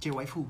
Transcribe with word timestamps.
Che, 0.00 0.10
waifu, 0.10 0.46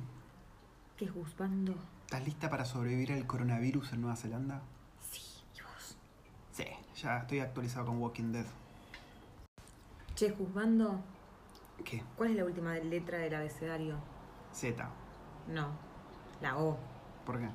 ¿Qué 0.97 1.07
juzgando? 1.09 1.75
¿estás 2.05 2.25
lista 2.25 2.51
para 2.51 2.65
sobrevivir 2.65 3.13
al 3.13 3.27
coronavirus 3.27 3.93
en 3.93 4.01
Nueva 4.03 4.17
Zelanda? 4.17 4.63
Sí, 5.11 5.23
¿y 5.57 5.61
vos? 5.63 5.97
Sí, 6.53 6.65
ya 7.01 7.19
estoy 7.19 7.41
actualizado 7.41 7.87
con 7.87 7.99
Walking 7.99 8.33
Dead. 8.33 8.47
Che, 10.15 10.31
juzgando, 10.33 11.01
¿Qué? 11.85 12.03
¿cuál 12.17 12.31
es 12.31 12.37
la 12.37 12.45
última 12.45 12.75
letra 12.77 13.19
del 13.19 13.35
abecedario? 13.35 13.97
Z. 14.53 14.89
No, 15.47 15.69
la 16.43 16.59
O, 16.59 16.77
¿Por 17.25 17.39
qué? 17.39 17.49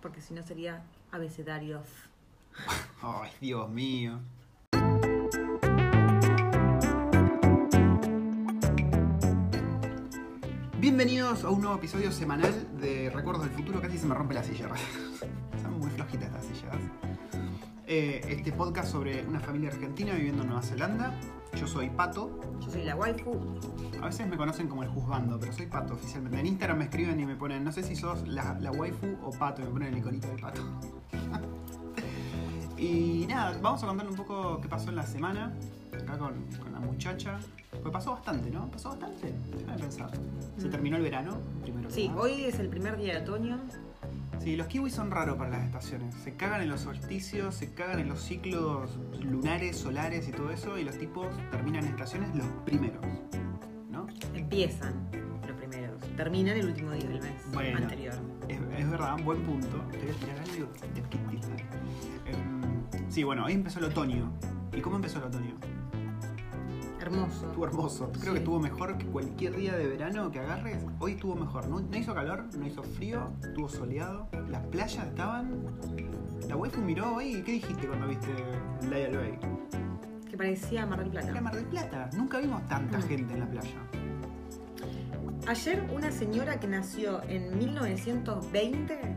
porque 0.00 0.20
si 0.20 0.32
no 0.32 0.42
sería 0.42 0.84
abecedario. 1.10 1.82
Ay, 3.02 3.30
Dios 3.40 3.68
mío. 3.68 4.20
Bienvenidos 10.98 11.44
a 11.44 11.50
un 11.50 11.60
nuevo 11.60 11.76
episodio 11.76 12.10
semanal 12.10 12.52
de 12.80 13.08
Recuerdos 13.10 13.44
del 13.44 13.54
Futuro. 13.54 13.80
Casi 13.80 13.98
se 13.98 14.06
me 14.08 14.16
rompe 14.16 14.34
la 14.34 14.42
silla. 14.42 14.68
Son 15.62 15.78
muy 15.78 15.88
flojitas 15.90 16.26
estas 16.26 16.44
sillas. 16.44 16.74
Eh, 17.86 18.20
este 18.28 18.50
podcast 18.50 18.90
sobre 18.90 19.24
una 19.24 19.38
familia 19.38 19.70
argentina 19.70 20.12
viviendo 20.14 20.42
en 20.42 20.48
Nueva 20.48 20.62
Zelanda. 20.64 21.14
Yo 21.54 21.68
soy 21.68 21.88
Pato. 21.88 22.40
Yo 22.58 22.68
soy 22.68 22.82
la 22.82 22.96
waifu. 22.96 23.30
A 24.02 24.06
veces 24.06 24.26
me 24.26 24.36
conocen 24.36 24.66
como 24.66 24.82
el 24.82 24.88
juzgando, 24.88 25.38
pero 25.38 25.52
soy 25.52 25.66
Pato 25.66 25.94
oficialmente. 25.94 26.40
En 26.40 26.46
Instagram 26.46 26.78
me 26.78 26.84
escriben 26.86 27.20
y 27.20 27.26
me 27.26 27.36
ponen, 27.36 27.62
no 27.62 27.70
sé 27.70 27.84
si 27.84 27.94
sos 27.94 28.26
la, 28.26 28.58
la 28.58 28.72
waifu 28.72 29.18
o 29.22 29.30
Pato, 29.30 29.62
y 29.62 29.66
me 29.66 29.70
ponen 29.70 29.92
el 29.92 29.98
iconito 30.00 30.26
del 30.26 30.40
Pato. 30.40 30.62
y 32.76 33.24
nada, 33.28 33.56
vamos 33.62 33.80
a 33.84 33.86
contarle 33.86 34.10
un 34.10 34.16
poco 34.16 34.60
qué 34.60 34.66
pasó 34.66 34.90
en 34.90 34.96
la 34.96 35.06
semana, 35.06 35.54
acá 35.92 36.18
con, 36.18 36.44
con 36.60 36.72
la 36.72 36.80
muchacha. 36.80 37.38
Pues 37.82 37.92
pasó 37.92 38.12
bastante, 38.12 38.50
¿no? 38.50 38.70
Pasó 38.70 38.90
bastante. 38.90 39.32
Déjame 39.56 39.78
pensar. 39.78 40.10
Se 40.56 40.66
Mm. 40.66 40.70
terminó 40.70 40.96
el 40.96 41.02
verano, 41.02 41.38
primero 41.62 41.90
Sí, 41.90 42.10
hoy 42.16 42.44
es 42.44 42.58
el 42.58 42.68
primer 42.68 42.96
día 42.96 43.14
de 43.14 43.20
otoño. 43.22 43.58
Sí, 44.40 44.56
los 44.56 44.66
kiwis 44.68 44.94
son 44.94 45.10
raros 45.10 45.36
para 45.36 45.50
las 45.50 45.64
estaciones. 45.64 46.14
Se 46.14 46.34
cagan 46.34 46.62
en 46.62 46.68
los 46.68 46.80
solsticios, 46.80 47.54
se 47.54 47.74
cagan 47.74 47.98
en 48.00 48.08
los 48.08 48.20
ciclos 48.22 48.96
lunares, 49.22 49.76
solares 49.76 50.28
y 50.28 50.32
todo 50.32 50.50
eso, 50.50 50.78
y 50.78 50.84
los 50.84 50.96
tipos 50.98 51.26
terminan 51.50 51.84
en 51.84 51.90
estaciones 51.90 52.34
los 52.34 52.46
primeros, 52.64 53.04
¿no? 53.90 54.06
Empiezan 54.34 54.94
los 55.46 55.56
primeros, 55.56 56.00
terminan 56.16 56.56
el 56.56 56.66
último 56.66 56.92
día 56.92 57.08
del 57.08 57.20
mes 57.20 57.32
Bueno. 57.52 57.78
anterior. 57.78 58.14
Es, 58.48 58.58
es 58.78 58.90
verdad, 58.90 59.14
un 59.16 59.24
buen 59.24 59.42
punto. 59.42 59.66
Te 59.90 59.98
voy 59.98 60.10
a 60.10 60.14
tirar 60.14 60.38
algo 60.38 60.68
de. 60.94 62.30
Em, 62.30 63.10
Sí, 63.10 63.24
bueno, 63.24 63.44
hoy 63.46 63.54
empezó 63.54 63.78
el 63.80 63.86
otoño. 63.86 64.30
¿Y 64.72 64.80
cómo 64.80 64.96
empezó 64.96 65.18
el 65.18 65.24
otoño? 65.24 65.54
Hermoso. 67.12 67.46
Estuvo 67.46 67.64
hermoso. 67.66 68.08
Creo 68.12 68.24
Sí. 68.24 68.30
que 68.32 68.38
estuvo 68.38 68.60
mejor 68.60 68.98
que 68.98 69.06
cualquier 69.06 69.56
día 69.56 69.76
de 69.76 69.86
verano 69.86 70.30
que 70.30 70.40
agarres. 70.40 70.84
Hoy 70.98 71.12
estuvo 71.12 71.34
mejor. 71.34 71.68
No, 71.68 71.80
no 71.80 71.96
hizo 71.96 72.14
calor, 72.14 72.44
no 72.56 72.66
hizo 72.66 72.82
frío, 72.82 73.30
estuvo 73.42 73.68
soleado. 73.68 74.28
Las 74.50 74.62
playas 74.66 75.06
estaban. 75.06 75.62
La 76.48 76.56
waifu 76.56 76.80
miró 76.80 77.14
hoy 77.16 77.42
¿qué 77.44 77.52
dijiste 77.52 77.86
cuando 77.86 78.06
viste 78.08 78.28
Lyle 78.82 79.16
Bay? 79.16 79.38
Que 80.30 80.36
parecía 80.36 80.86
Mar 80.86 80.98
del 81.00 81.08
Era 81.12 81.22
Plata. 81.22 81.40
Mar 81.40 81.54
del 81.56 81.64
Plata. 81.66 82.10
Nunca 82.16 82.38
vimos 82.38 82.66
tanta 82.68 82.98
Mm. 82.98 83.02
gente 83.02 83.34
en 83.34 83.40
la 83.40 83.46
playa. 83.46 83.70
Ayer 85.46 85.88
una 85.94 86.10
señora 86.12 86.60
que 86.60 86.66
nació 86.66 87.22
en 87.24 87.56
1920 87.58 89.16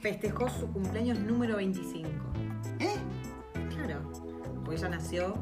festejó 0.00 0.48
su 0.48 0.66
cumpleaños 0.68 1.18
número 1.18 1.56
25. 1.56 2.08
¿Eh? 2.78 2.94
Claro, 3.74 4.00
porque 4.64 4.76
ella 4.76 4.88
nació 4.90 5.34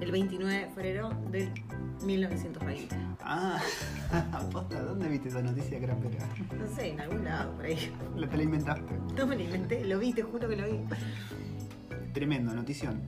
el 0.00 0.12
29 0.12 0.54
de 0.54 0.66
febrero 0.70 1.10
del 1.30 1.50
1920. 2.04 2.96
Ah, 3.20 3.60
aposta, 4.32 4.80
¿dónde 4.82 5.08
viste 5.08 5.28
esa 5.28 5.42
noticia 5.42 5.78
crapera? 5.80 6.28
No 6.58 6.66
sé, 6.74 6.92
en 6.92 7.00
algún 7.00 7.24
lado 7.24 7.52
por 7.54 7.64
ahí. 7.64 7.92
La 8.16 8.28
te 8.30 8.36
la 8.36 8.42
inventaste. 8.42 8.94
No 9.16 9.26
me 9.26 9.36
lo 9.36 9.42
inventé, 9.42 9.84
lo 9.84 9.98
vi, 9.98 10.12
te 10.12 10.22
juro 10.22 10.48
que 10.48 10.56
lo 10.56 10.66
vi. 10.66 10.80
Tremendo, 12.12 12.54
notición. 12.54 13.02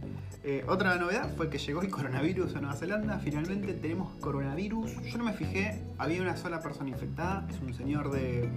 Eh, 0.44 0.64
otra 0.68 0.96
novedad 0.96 1.34
fue 1.36 1.50
que 1.50 1.58
llegó 1.58 1.82
el 1.82 1.90
coronavirus 1.90 2.54
a 2.56 2.60
Nueva 2.60 2.76
Zelanda. 2.76 3.18
Finalmente 3.18 3.74
tenemos 3.74 4.14
coronavirus. 4.16 5.02
Yo 5.02 5.18
no 5.18 5.24
me 5.24 5.32
fijé, 5.32 5.82
había 5.98 6.22
una 6.22 6.36
sola 6.36 6.60
persona 6.60 6.90
infectada. 6.90 7.46
Es 7.50 7.60
un 7.60 7.74
señor 7.74 8.10
de, 8.10 8.48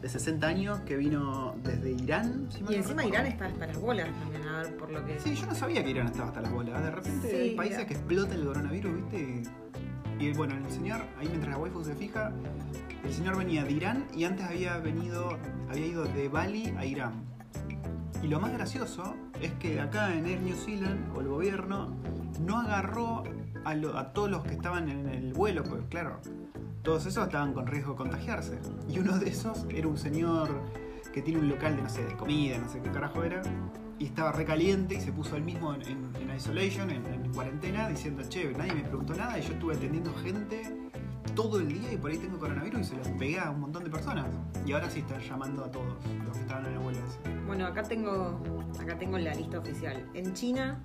de 0.00 0.08
60 0.08 0.46
años 0.46 0.80
que 0.80 0.96
vino 0.96 1.54
desde 1.62 1.90
Irán. 1.92 2.46
si 2.50 2.64
Y 2.68 2.76
encima. 2.76 3.04
Irán 3.04 3.26
está 3.26 3.46
hasta 3.46 3.66
las 3.66 3.78
bolas 3.80 4.08
también, 4.20 4.46
a 4.46 4.62
ver 4.62 4.76
por 4.76 4.90
lo 4.90 5.04
que. 5.04 5.20
Sí, 5.20 5.34
yo 5.34 5.46
no 5.46 5.54
sabía 5.54 5.84
que 5.84 5.90
Irán 5.90 6.06
estaba 6.06 6.28
hasta 6.28 6.40
las 6.40 6.52
bolas. 6.52 6.82
De 6.82 6.90
repente 6.90 7.30
Sí, 7.30 7.36
hay 7.36 7.54
países 7.56 7.84
que 7.86 7.94
explota 7.94 8.34
el 8.34 8.44
coronavirus, 8.44 8.94
¿viste? 8.96 9.42
Y, 10.18 10.26
y 10.26 10.32
bueno, 10.32 10.54
el 10.56 10.70
señor, 10.70 11.00
ahí 11.18 11.28
mientras 11.28 11.50
la 11.52 11.58
waifu 11.58 11.82
se 11.84 11.94
fija, 11.94 12.32
el 13.04 13.12
señor 13.12 13.36
venía 13.38 13.64
de 13.64 13.72
Irán 13.72 14.04
y 14.14 14.24
antes 14.24 14.44
había 14.46 14.76
venido, 14.78 15.36
había 15.70 15.86
ido 15.86 16.04
de 16.04 16.28
Bali 16.28 16.74
a 16.78 16.84
Irán. 16.84 17.12
Y 18.22 18.28
lo 18.28 18.38
más 18.40 18.52
gracioso 18.52 19.16
es 19.40 19.50
que 19.54 19.80
acá 19.80 20.14
en 20.14 20.26
Air 20.26 20.40
New 20.42 20.54
Zealand, 20.56 21.16
o 21.16 21.20
el 21.22 21.28
gobierno, 21.28 21.94
no 22.44 22.58
agarró 22.58 23.24
a, 23.64 23.74
lo- 23.74 23.96
a 23.98 24.12
todos 24.12 24.30
los 24.30 24.42
que 24.44 24.50
estaban 24.52 24.90
en 24.90 25.08
el 25.08 25.32
vuelo, 25.32 25.62
porque 25.64 25.86
claro, 25.88 26.20
todos 26.82 27.06
esos 27.06 27.24
estaban 27.24 27.52
con 27.52 27.66
riesgo 27.66 27.92
de 27.92 27.98
contagiarse. 27.98 28.58
Y 28.88 28.98
uno 28.98 29.18
de 29.18 29.28
esos 29.28 29.66
era 29.68 29.88
un 29.88 29.98
señor 29.98 30.48
que 31.12 31.22
tiene 31.22 31.40
un 31.40 31.48
local 31.48 31.76
de, 31.76 31.82
no 31.82 31.88
sé, 31.88 32.04
de 32.04 32.16
comida, 32.16 32.58
no 32.58 32.68
sé 32.68 32.80
qué 32.80 32.90
carajo 32.90 33.22
era, 33.24 33.42
y 33.98 34.06
estaba 34.06 34.32
recaliente 34.32 34.94
y 34.94 35.00
se 35.00 35.12
puso 35.12 35.36
él 35.36 35.42
mismo 35.42 35.74
en, 35.74 36.30
isolation, 36.34 36.90
en, 36.90 37.04
en 37.06 37.32
cuarentena, 37.34 37.88
diciendo, 37.88 38.22
che, 38.28 38.52
nadie 38.52 38.74
me 38.74 38.82
preguntó 38.82 39.14
nada 39.14 39.38
y 39.38 39.42
yo 39.42 39.52
estuve 39.52 39.74
atendiendo 39.74 40.14
gente 40.14 40.90
todo 41.34 41.58
el 41.60 41.68
día 41.68 41.92
y 41.92 41.96
por 41.96 42.10
ahí 42.10 42.18
tengo 42.18 42.38
coronavirus 42.38 42.80
y 42.80 42.84
se 42.84 42.96
los 42.96 43.08
pegué 43.08 43.38
a 43.38 43.50
un 43.50 43.60
montón 43.60 43.84
de 43.84 43.90
personas. 43.90 44.26
Y 44.66 44.72
ahora 44.72 44.88
sí 44.88 45.00
están 45.00 45.20
llamando 45.20 45.64
a 45.64 45.70
todos 45.70 45.86
los 46.24 46.36
que 46.36 46.40
estaban 46.40 46.66
en 46.66 46.82
vuelo 46.82 46.98
ese. 46.98 47.18
Bueno, 47.46 47.66
acá 47.66 47.82
tengo, 47.82 48.40
acá 48.78 48.98
tengo 48.98 49.18
la 49.18 49.34
lista 49.34 49.58
oficial. 49.58 50.08
En 50.14 50.32
China, 50.32 50.80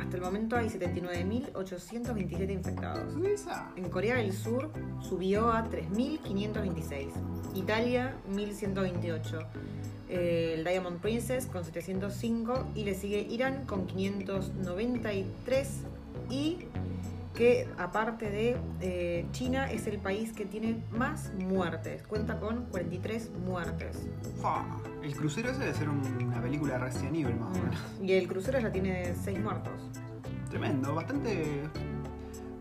hasta 0.00 0.16
el 0.16 0.22
momento 0.22 0.56
hay 0.56 0.68
79.827 0.68 2.50
infectados. 2.50 3.12
Suiza. 3.12 3.70
En 3.76 3.90
Corea 3.90 4.16
del 4.16 4.32
Sur 4.32 4.70
subió 5.00 5.52
a 5.52 5.68
3.526. 5.68 7.10
Italia, 7.54 8.16
1.128. 8.32 9.46
Eh, 10.08 10.54
el 10.56 10.64
Diamond 10.64 11.00
Princess 11.00 11.46
con 11.46 11.64
705. 11.64 12.68
Y 12.74 12.84
le 12.84 12.94
sigue 12.94 13.20
Irán 13.20 13.66
con 13.66 13.86
593. 13.86 15.68
Y 16.30 16.58
que 17.40 17.66
aparte 17.78 18.30
de 18.30 18.58
eh, 18.82 19.26
China 19.32 19.70
es 19.72 19.86
el 19.86 19.98
país 19.98 20.34
que 20.34 20.44
tiene 20.44 20.84
más 20.90 21.32
muertes. 21.38 22.02
Cuenta 22.02 22.38
con 22.38 22.66
43 22.66 23.30
muertes. 23.46 24.06
El 25.02 25.16
crucero 25.16 25.48
ese 25.48 25.60
debe 25.60 25.72
ser 25.72 25.88
un- 25.88 26.22
una 26.22 26.42
película 26.42 26.74
de 26.74 26.80
Resident 26.80 27.16
Evil 27.16 27.36
más 27.36 27.56
o 27.56 27.62
menos. 27.62 27.80
Y 28.02 28.12
el 28.12 28.28
crucero 28.28 28.60
ya 28.60 28.70
tiene 28.70 29.14
6 29.14 29.40
muertos. 29.40 29.72
Tremendo, 30.50 30.94
bastante. 30.94 31.62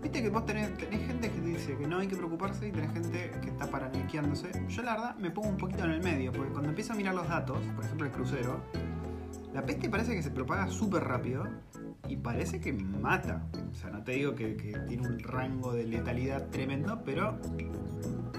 Viste 0.02 0.22
que 0.22 0.30
vos 0.30 0.46
tenés, 0.46 0.74
tenés 0.78 1.06
gente 1.06 1.30
que 1.30 1.42
dice 1.42 1.76
que 1.76 1.86
no 1.86 1.98
hay 1.98 2.08
que 2.08 2.16
preocuparse 2.16 2.70
y 2.70 2.72
tenés 2.72 2.94
gente 2.94 3.32
que 3.42 3.50
está 3.50 3.70
paranoiqueándose. 3.70 4.48
Yo 4.70 4.82
la 4.82 4.94
verdad 4.94 5.16
me 5.18 5.30
pongo 5.30 5.50
un 5.50 5.58
poquito 5.58 5.84
en 5.84 5.92
el 5.92 6.02
medio, 6.02 6.32
porque 6.32 6.52
cuando 6.52 6.70
empiezo 6.70 6.94
a 6.94 6.96
mirar 6.96 7.16
los 7.16 7.28
datos, 7.28 7.60
por 7.76 7.84
ejemplo 7.84 8.06
el 8.08 8.14
crucero, 8.14 8.62
la 9.54 9.62
peste 9.66 9.90
parece 9.90 10.16
que 10.16 10.24
se 10.24 10.32
propaga 10.32 10.68
súper 10.70 11.04
rápido 11.04 11.44
y 12.08 12.16
parece 12.18 12.60
que 12.60 12.74
mata. 12.74 13.44
O 13.72 13.76
sea, 13.76 13.90
no 13.92 14.04
te 14.04 14.14
digo 14.14 14.34
que, 14.36 14.56
que 14.58 14.74
tiene 14.88 15.08
un 15.08 15.20
rango 15.20 15.74
de 15.74 15.84
letalidad 15.86 16.48
tremendo, 16.50 17.02
pero 17.06 17.38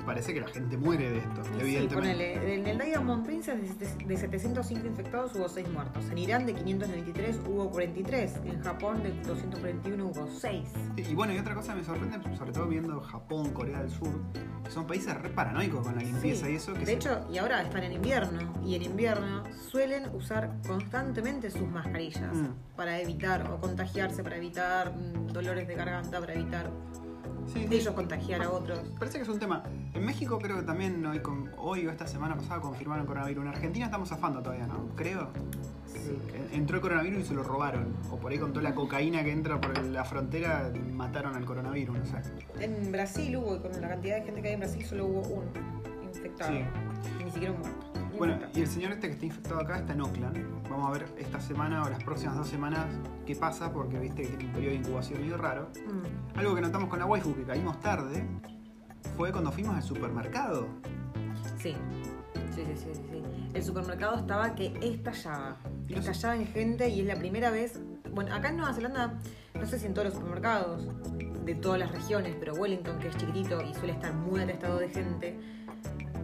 parece 0.06 0.32
que 0.34 0.41
la 0.41 0.48
gente 0.48 0.76
muere 0.76 1.10
de 1.10 1.19
esto, 1.19 1.44
Sí, 1.44 1.50
evidentemente. 1.60 1.94
ponele, 1.94 2.54
en 2.54 2.66
el 2.66 2.78
Diamond 2.78 3.25
Princess 3.25 3.78
de, 3.78 4.06
de 4.06 4.16
705 4.16 4.87
infectados 4.87 5.34
hubo 5.37 5.48
6 5.48 5.69
muertos. 5.69 6.04
En 6.10 6.19
Irán 6.19 6.47
de 6.47 6.54
593 6.54 7.41
hubo 7.48 7.71
43. 7.71 8.41
En 8.44 8.60
Japón 8.62 9.03
de 9.03 9.12
241 9.22 10.04
hubo 10.06 10.27
6. 10.27 10.69
Y 10.97 11.15
bueno, 11.15 11.32
y 11.34 11.38
otra 11.38 11.54
cosa 11.54 11.75
me 11.75 11.84
sorprende, 11.84 12.19
sobre 12.37 12.50
todo 12.53 12.66
viendo 12.66 13.00
Japón, 13.03 13.50
Corea 13.53 13.81
del 13.82 13.91
Sur, 13.91 14.09
que 14.65 14.71
son 14.71 14.87
países 14.87 15.15
re 15.21 15.28
paranoicos 15.31 15.86
con 15.86 15.95
la 15.95 16.03
limpieza 16.03 16.48
y 16.51 16.57
eso. 16.57 16.72
Que 16.72 16.80
De 16.80 16.86
se- 16.86 16.92
hecho, 16.95 17.27
y 17.30 17.39
ahora 17.39 17.62
están 17.62 17.84
en 17.84 17.92
invierno. 17.92 18.53
Y 18.65 18.74
en 18.77 18.83
invierno 18.83 19.45
suelen 19.71 20.09
usar 20.15 20.51
constantemente 20.66 21.51
sus 21.51 21.68
mascarillas 21.68 22.34
Mm. 22.34 22.48
para 22.77 22.98
evitar 23.01 23.49
o 23.52 23.60
contagiarse, 23.60 24.22
para 24.22 24.36
evitar 24.36 24.92
mm, 24.94 25.28
dolores 25.32 25.66
de 25.68 25.74
garganta, 25.74 26.20
para 26.20 26.34
evitar 26.34 26.70
Sí, 27.47 27.66
sí. 27.68 27.74
ellos 27.74 27.94
contagiar 27.94 28.42
a 28.42 28.50
otros. 28.50 28.78
Parece 28.98 29.16
que 29.18 29.22
es 29.24 29.28
un 29.28 29.38
tema. 29.41 29.64
En 29.94 30.04
México 30.04 30.38
creo 30.38 30.56
que 30.56 30.62
también 30.62 31.04
hoy, 31.04 31.18
con- 31.20 31.50
hoy 31.58 31.86
o 31.86 31.91
esta 31.91 32.06
semana 32.06 32.36
pasada 32.36 32.60
confirmaron 32.60 33.02
el 33.02 33.06
coronavirus. 33.08 33.42
En 33.42 33.48
Argentina 33.48 33.86
estamos 33.86 34.08
zafando 34.08 34.41
todavía, 34.41 34.66
¿no? 34.66 34.88
Creo. 34.94 35.30
Sí. 35.86 36.16
Que 36.30 36.56
Entró 36.56 36.76
el 36.76 36.82
coronavirus 36.82 37.22
y 37.22 37.24
se 37.24 37.34
lo 37.34 37.42
robaron. 37.42 37.97
O 38.12 38.16
por 38.18 38.30
ahí 38.30 38.38
con 38.38 38.52
toda 38.52 38.62
la 38.62 38.74
cocaína 38.74 39.24
que 39.24 39.32
entra 39.32 39.60
por 39.60 39.76
la 39.84 40.04
frontera 40.04 40.70
mataron 40.92 41.34
al 41.34 41.44
coronavirus, 41.44 41.98
no 41.98 42.04
sé. 42.06 42.18
En 42.60 42.92
Brasil 42.92 43.36
hubo, 43.36 43.60
con 43.60 43.72
la 43.80 43.88
cantidad 43.88 44.16
de 44.18 44.22
gente 44.22 44.42
que 44.42 44.48
hay 44.48 44.54
en 44.54 44.60
Brasil, 44.60 44.84
solo 44.86 45.06
hubo 45.06 45.20
un 45.20 45.44
infectado. 46.04 46.52
Ni 47.24 47.30
siquiera 47.32 47.52
un 47.54 47.60
muerto. 47.60 47.86
Bueno, 48.21 48.39
y 48.55 48.61
el 48.61 48.67
señor 48.67 48.93
este 48.93 49.07
que 49.07 49.15
está 49.15 49.25
infectado 49.25 49.61
acá 49.61 49.78
está 49.78 49.95
en 49.95 50.03
Oakland. 50.03 50.69
Vamos 50.69 50.89
a 50.89 50.93
ver 50.93 51.07
esta 51.17 51.41
semana 51.41 51.83
o 51.84 51.89
las 51.89 52.05
próximas 52.05 52.37
dos 52.37 52.49
semanas 52.49 52.84
qué 53.25 53.34
pasa, 53.34 53.72
porque 53.72 53.99
viste 53.99 54.21
que 54.25 54.28
tiene 54.28 54.45
un 54.49 54.53
periodo 54.53 54.72
de 54.75 54.78
incubación 54.81 55.21
medio 55.22 55.39
raro. 55.39 55.71
Mm. 55.87 56.39
Algo 56.39 56.55
que 56.55 56.61
notamos 56.61 56.91
con 56.91 56.99
la 56.99 57.07
waifu 57.07 57.34
que 57.34 57.45
caímos 57.45 57.81
tarde 57.81 58.22
fue 59.17 59.33
cuando 59.33 59.51
fuimos 59.51 59.75
al 59.75 59.83
supermercado. 59.83 60.69
Sí. 61.57 61.75
Sí, 62.55 62.63
sí, 62.67 62.77
sí, 62.77 62.89
sí. 63.11 63.22
El 63.55 63.63
supermercado 63.63 64.19
estaba 64.19 64.55
que 64.55 64.67
estallaba. 64.83 65.57
Sé- 65.89 65.95
Estallaba 65.99 66.37
en 66.37 66.47
gente 66.47 66.91
y 66.91 67.01
es 67.01 67.07
la 67.07 67.17
primera 67.17 67.51
vez. 67.51 67.81
Bueno, 68.13 68.34
acá 68.34 68.51
en 68.51 68.59
Nueva 68.59 68.75
Zelanda, 68.75 69.19
no 69.55 69.65
sé 69.65 69.78
si 69.78 69.87
en 69.87 69.95
todos 69.95 70.09
los 70.09 70.15
supermercados 70.15 70.87
de 71.47 71.55
todas 71.55 71.78
las 71.78 71.91
regiones, 71.91 72.37
pero 72.39 72.53
Wellington, 72.53 72.99
que 72.99 73.09
es 73.09 73.17
chiquitito 73.17 73.63
y 73.63 73.72
suele 73.72 73.93
estar 73.95 74.13
muy 74.13 74.41
atestado 74.41 74.78
de 74.78 74.91
gente, 74.91 75.41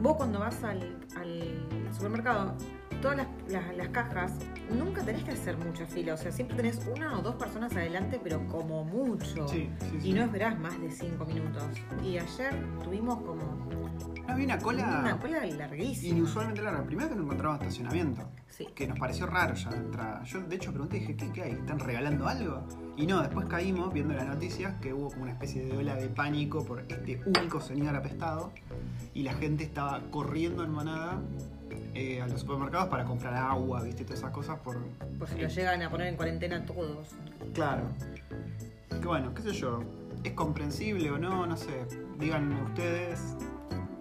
vos 0.00 0.16
cuando 0.16 0.38
vas 0.38 0.62
al, 0.64 0.80
al 1.16 1.94
supermercado, 1.94 2.54
todas 3.02 3.16
las, 3.18 3.26
las- 3.48 3.76
las 3.76 3.88
cajas, 3.88 4.32
nunca 4.70 5.02
tenés 5.02 5.22
que 5.24 5.32
hacer 5.32 5.56
mucha 5.58 5.86
fila. 5.86 6.14
O 6.14 6.16
sea, 6.16 6.32
siempre 6.32 6.56
tenés 6.56 6.80
una 6.94 7.18
o 7.18 7.22
dos 7.22 7.34
personas 7.36 7.74
adelante, 7.76 8.20
pero 8.22 8.46
como 8.48 8.84
mucho. 8.84 9.46
Sí, 9.48 9.70
sí, 9.80 9.98
sí. 10.00 10.10
Y 10.10 10.12
no 10.12 10.22
esperás 10.22 10.58
más 10.58 10.80
de 10.80 10.90
cinco 10.90 11.24
minutos. 11.24 11.62
Y 12.04 12.18
ayer 12.18 12.54
tuvimos 12.82 13.16
como 13.18 13.42
No 14.26 14.32
había 14.32 14.44
una 14.46 14.58
cola 14.58 14.98
una 15.00 15.18
cola 15.18 15.44
larguísima. 15.46 16.16
inusualmente 16.18 16.62
larga. 16.62 16.82
Primero 16.84 17.08
que 17.10 17.14
no 17.16 17.22
encontramos 17.22 17.60
estacionamiento. 17.60 18.22
Sí. 18.48 18.66
que 18.74 18.86
nos 18.88 18.98
pareció 18.98 19.26
raro 19.26 19.52
ya 19.54 19.68
de 19.68 19.76
entrada. 19.76 20.22
Yo 20.24 20.40
de 20.40 20.56
hecho 20.56 20.70
pregunté, 20.70 20.98
dije, 21.00 21.14
¿qué, 21.14 21.30
qué 21.30 21.42
hay? 21.42 21.52
¿Están 21.52 21.78
regalando 21.78 22.26
algo? 22.26 22.66
Y 22.96 23.06
no, 23.06 23.20
después 23.20 23.46
caímos 23.48 23.92
viendo 23.92 24.14
las 24.14 24.26
noticias 24.26 24.80
que 24.80 24.94
hubo 24.94 25.10
como 25.10 25.24
una 25.24 25.32
especie 25.32 25.62
de 25.66 25.76
ola 25.76 25.94
de 25.96 26.08
pánico 26.08 26.64
por 26.64 26.80
este 26.88 27.20
único 27.26 27.60
señor 27.60 27.94
apestado 27.94 28.52
y 29.12 29.24
la 29.24 29.34
gente 29.34 29.62
estaba 29.64 30.00
corriendo 30.10 30.64
en 30.64 30.70
manada 30.70 31.20
eh, 31.96 32.20
a 32.20 32.26
los 32.26 32.42
supermercados 32.42 32.88
para 32.88 33.06
comprar 33.06 33.34
agua, 33.34 33.82
viste, 33.82 34.04
todas 34.04 34.18
esas 34.18 34.30
cosas 34.30 34.58
por... 34.58 34.76
Por 35.18 35.28
si 35.28 35.38
lo 35.38 35.48
llegan 35.48 35.80
a 35.80 35.88
poner 35.88 36.08
en 36.08 36.16
cuarentena 36.16 36.62
todos. 36.66 37.08
Claro. 37.54 37.84
Que 38.90 39.06
bueno, 39.06 39.32
qué 39.32 39.40
sé 39.40 39.52
yo, 39.52 39.82
¿es 40.22 40.32
comprensible 40.32 41.10
o 41.10 41.16
no? 41.16 41.46
No 41.46 41.56
sé, 41.56 41.86
díganme 42.18 42.62
ustedes, 42.62 43.36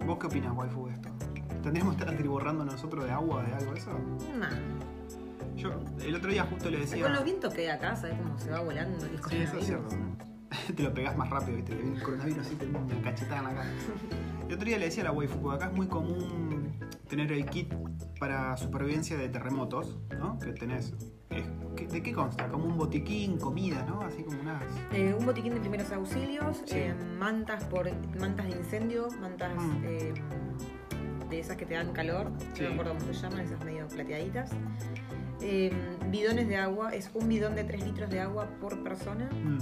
¿vos 0.04 0.18
qué 0.18 0.26
opinas, 0.26 0.54
waifu, 0.54 0.88
de 0.88 0.92
esto? 0.92 1.08
¿Tendríamos 1.62 1.94
que 1.94 2.00
estar 2.00 2.14
atriborrando 2.14 2.66
nosotros 2.66 3.04
de 3.04 3.12
agua, 3.12 3.42
de 3.42 3.54
algo 3.54 3.72
de 3.72 3.78
eso? 3.78 3.90
Nah. 4.38 4.50
Yo 5.56 5.70
el 6.04 6.14
otro 6.14 6.30
día 6.30 6.44
justo 6.44 6.68
le 6.70 6.80
decía... 6.80 7.02
Con 7.02 7.14
los 7.14 7.24
vientos 7.24 7.54
que 7.54 7.62
hay 7.62 7.68
acá, 7.68 7.96
¿sabes 7.96 8.18
cómo 8.18 8.38
se 8.38 8.50
va 8.50 8.60
volando 8.60 9.06
el 9.06 9.24
Sí, 9.24 9.36
eso 9.36 9.58
es 9.58 9.64
cierto. 9.64 9.96
Te 10.76 10.82
lo 10.82 10.92
pegás 10.92 11.16
más 11.16 11.30
rápido, 11.30 11.56
¿viste? 11.56 11.72
El 11.72 12.02
coronavirus 12.02 12.46
sí 12.46 12.54
te 12.56 12.66
una 12.66 13.02
cachetada 13.02 13.38
en 13.38 13.44
la 13.44 13.54
cara. 13.54 13.70
El 14.48 14.54
otro 14.54 14.64
día 14.66 14.78
le 14.78 14.86
decía 14.86 15.02
a 15.02 15.06
la 15.06 15.12
waifu, 15.12 15.38
porque 15.40 15.56
acá 15.56 15.70
es 15.72 15.76
muy 15.76 15.86
común 15.88 16.72
tener 17.08 17.32
el 17.32 17.46
kit 17.46 17.72
para 18.20 18.56
supervivencia 18.56 19.16
de 19.16 19.28
terremotos, 19.28 19.98
¿no? 20.18 20.38
Que 20.38 20.52
tenés. 20.52 20.94
es- 21.30 21.44
¿qué- 21.76 21.86
¿De 21.88 22.02
qué 22.02 22.12
consta? 22.12 22.48
Como 22.48 22.64
un 22.66 22.78
botiquín, 22.78 23.38
comida, 23.38 23.84
¿no? 23.88 24.00
Así 24.00 24.22
como 24.22 24.40
unas. 24.40 24.62
Eh, 24.92 25.14
un 25.18 25.26
botiquín 25.26 25.54
de 25.54 25.60
primeros 25.60 25.90
auxilios, 25.92 26.62
Sí. 26.64 26.76
eh, 26.78 26.94
mantas 27.18 27.64
por 27.64 27.90
mantas 28.18 28.46
de 28.46 28.52
incendio, 28.56 29.08
mantas 29.20 29.54
Mm. 29.56 29.82
eh, 29.84 30.14
de 31.28 31.40
esas 31.40 31.56
que 31.56 31.66
te 31.66 31.74
dan 31.74 31.92
calor, 31.92 32.30
Sí. 32.54 32.62
no 32.62 32.68
me 32.68 32.74
acuerdo 32.74 32.94
cómo 33.00 33.12
se 33.12 33.20
llaman, 33.20 33.40
esas 33.40 33.62
medio 33.64 33.86
plateaditas. 33.88 34.50
Eh, 35.40 35.72
bidones 36.10 36.46
de 36.48 36.56
agua, 36.56 36.94
es 36.94 37.10
un 37.12 37.28
bidón 37.28 37.56
de 37.56 37.64
3 37.64 37.84
litros 37.84 38.08
de 38.08 38.20
agua 38.20 38.48
por 38.60 38.82
persona. 38.84 39.28
mm, 39.32 39.58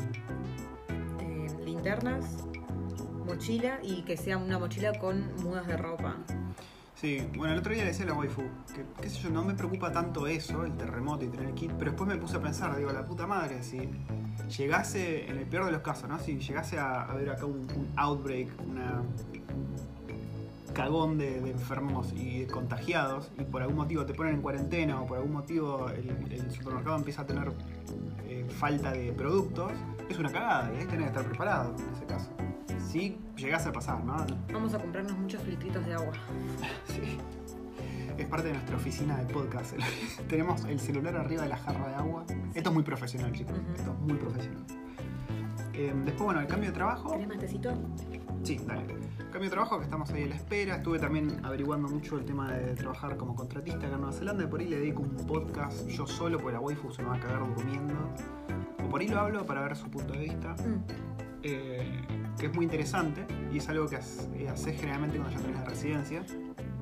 linternas, 1.64 2.44
mochila 3.24 3.78
y 3.82 4.02
que 4.02 4.16
sea 4.16 4.38
una 4.38 4.58
mochila 4.58 4.98
con 4.98 5.34
mudas 5.42 5.66
de 5.66 5.76
ropa. 5.76 6.16
Sí, 6.94 7.20
bueno, 7.36 7.52
el 7.52 7.58
otro 7.58 7.74
día 7.74 7.82
le 7.82 7.90
decía 7.90 8.06
a 8.06 8.08
la 8.08 8.14
waifu 8.14 8.42
que, 8.74 9.02
qué 9.02 9.10
sé 9.10 9.20
yo, 9.20 9.30
no 9.30 9.44
me 9.44 9.54
preocupa 9.54 9.92
tanto 9.92 10.26
eso, 10.26 10.64
el 10.64 10.76
terremoto 10.76 11.24
y 11.24 11.28
tener 11.28 11.48
el 11.48 11.54
kit, 11.54 11.72
pero 11.72 11.90
después 11.90 12.08
me 12.08 12.16
puse 12.16 12.36
a 12.36 12.40
pensar, 12.40 12.76
digo, 12.76 12.92
la 12.92 13.04
puta 13.04 13.26
madre, 13.26 13.62
si 13.62 13.90
llegase, 14.56 15.28
en 15.28 15.38
el 15.38 15.46
peor 15.46 15.66
de 15.66 15.72
los 15.72 15.82
casos, 15.82 16.08
¿no? 16.08 16.18
Si 16.18 16.38
llegase 16.38 16.78
a, 16.78 17.04
ver 17.14 17.30
acá 17.30 17.46
un, 17.46 17.66
outbreak, 17.96 18.48
una 18.66 19.02
cagón 20.72 21.18
de, 21.18 21.38
enfermos 21.50 22.12
y 22.14 22.40
de 22.40 22.46
contagiados, 22.46 23.30
y 23.38 23.44
por 23.44 23.60
algún 23.60 23.76
motivo 23.76 24.06
te 24.06 24.14
ponen 24.14 24.36
en 24.36 24.42
cuarentena 24.42 25.00
o 25.00 25.06
por 25.06 25.18
algún 25.18 25.32
motivo 25.32 25.90
el, 25.90 26.08
el 26.32 26.50
supermercado 26.52 26.96
empieza 26.96 27.22
a 27.22 27.26
tener 27.26 27.52
eh, 28.26 28.46
falta 28.48 28.92
de 28.92 29.12
productos, 29.12 29.72
es 30.08 30.18
una 30.18 30.32
cagada 30.32 30.72
y 30.72 30.78
ahí 30.78 30.86
tenés 30.86 31.02
que 31.02 31.18
estar 31.18 31.24
preparado 31.24 31.74
en 31.76 31.94
ese 31.94 32.06
caso. 32.06 32.33
Si 32.94 33.18
llegase 33.36 33.70
a 33.70 33.72
pasar, 33.72 34.04
¿no? 34.04 34.24
Vamos 34.52 34.72
a 34.72 34.78
comprarnos 34.78 35.18
muchos 35.18 35.42
filtritos 35.42 35.84
de 35.84 35.94
agua. 35.94 36.12
Sí. 36.86 37.18
Es 38.16 38.26
parte 38.28 38.46
de 38.46 38.52
nuestra 38.52 38.76
oficina 38.76 39.16
de 39.16 39.34
podcast. 39.34 39.74
Tenemos 40.28 40.64
el 40.66 40.78
celular 40.78 41.16
arriba 41.16 41.42
de 41.42 41.48
la 41.48 41.56
jarra 41.56 41.88
de 41.88 41.94
agua. 41.96 42.24
Esto 42.54 42.70
es 42.70 42.72
muy 42.72 42.84
profesional, 42.84 43.32
chicos. 43.32 43.56
Esto 43.74 43.90
es 43.90 43.98
muy 43.98 44.16
profesional. 44.16 44.62
Eh, 45.72 45.92
después, 46.04 46.22
bueno, 46.22 46.40
el 46.40 46.46
cambio 46.46 46.68
de 46.68 46.74
trabajo. 46.76 47.10
¿Tenés 47.10 47.26
más 47.26 47.38
tecito? 47.38 47.74
Sí, 48.44 48.60
dale. 48.64 48.86
Cambio 49.32 49.40
de 49.40 49.50
trabajo, 49.50 49.78
que 49.78 49.84
estamos 49.86 50.08
ahí 50.12 50.22
a 50.22 50.26
la 50.26 50.36
espera. 50.36 50.76
Estuve 50.76 51.00
también 51.00 51.44
averiguando 51.44 51.88
mucho 51.88 52.16
el 52.16 52.24
tema 52.24 52.52
de 52.52 52.76
trabajar 52.76 53.16
como 53.16 53.34
contratista 53.34 53.88
acá 53.88 53.96
en 53.96 54.02
Nueva 54.02 54.16
Zelanda. 54.16 54.44
Y 54.44 54.46
por 54.46 54.60
ahí 54.60 54.68
le 54.68 54.78
dedico 54.78 55.02
un 55.02 55.16
podcast 55.26 55.84
yo 55.88 56.06
solo, 56.06 56.38
porque 56.38 56.52
la 56.52 56.60
waifu 56.60 56.92
se 56.92 57.02
me 57.02 57.08
va 57.08 57.16
a 57.16 57.20
cagar 57.20 57.40
durmiendo. 57.56 57.96
O 58.84 58.88
por 58.88 59.00
ahí 59.00 59.08
lo 59.08 59.18
hablo 59.18 59.44
para 59.44 59.62
ver 59.62 59.74
su 59.74 59.90
punto 59.90 60.12
de 60.12 60.20
vista. 60.20 60.54
Mm. 60.54 60.84
eh, 61.42 62.23
que 62.44 62.50
es 62.50 62.54
muy 62.56 62.64
interesante. 62.66 63.24
Y 63.50 63.56
es 63.56 63.68
algo 63.70 63.88
que 63.88 63.96
hace- 63.96 64.48
haces 64.50 64.78
generalmente 64.78 65.16
cuando 65.16 65.34
ya 65.38 65.42
tenés 65.42 65.60
la 65.60 65.64
residencia. 65.64 66.22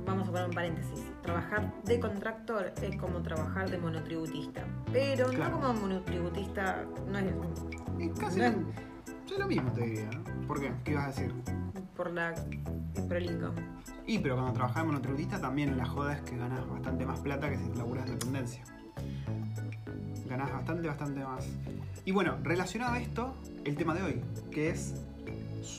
Vamos 0.05 0.27
a 0.29 0.33
poner 0.33 0.49
un 0.49 0.55
paréntesis. 0.55 1.05
Trabajar 1.23 1.73
de 1.85 2.01
contractor 2.01 2.73
es 2.83 2.97
como 2.97 3.23
trabajar 3.23 3.71
de 3.71 3.79
monotributista. 3.79 4.65
Pero 4.93 5.29
Claro. 5.29 5.55
no 5.55 5.61
como 5.69 5.81
monotributista, 5.83 6.85
no 7.09 7.17
es 7.19 7.25
Y 8.01 8.09
casi 8.09 8.41
No 8.41 8.45
es- 8.47 8.57
lo, 8.57 8.61
es 9.35 9.39
lo 9.39 9.47
mismo, 9.47 9.71
te 9.71 9.83
diría. 9.83 10.11
¿no? 10.11 10.47
¿Por 10.49 10.61
qué? 10.61 10.73
¿Qué 10.83 10.91
ibas 10.93 11.05
a 11.05 11.09
decir? 11.09 11.33
por 11.97 12.11
la 12.11 12.35
por 13.07 13.17
el 13.17 13.31
income. 13.31 13.55
Y 14.07 14.19
pero 14.19 14.35
cuando 14.35 14.55
trabajás 14.55 14.83
de 14.83 14.87
monotributista 14.89 15.41
también 15.41 15.77
la 15.77 15.85
joda 15.85 16.15
es 16.15 16.23
que 16.23 16.37
ganás 16.37 16.69
bastante 16.69 17.07
más 17.07 17.21
plata 17.21 17.49
que 17.51 17.59
si 17.59 17.73
laburas 17.77 18.07
de 18.07 18.13
dependencia. 18.13 18.65
Ganás 20.29 20.51
bastante, 20.53 20.89
bastante 20.89 21.23
más. 21.23 21.47
Y 22.05 22.11
bueno, 22.13 22.39
relacionado 22.43 22.95
a 22.95 22.99
esto, 23.01 23.35
el 23.65 23.77
tema 23.77 23.95
de 23.95 24.03
hoy, 24.03 24.23
que 24.51 24.71
es 24.71 24.95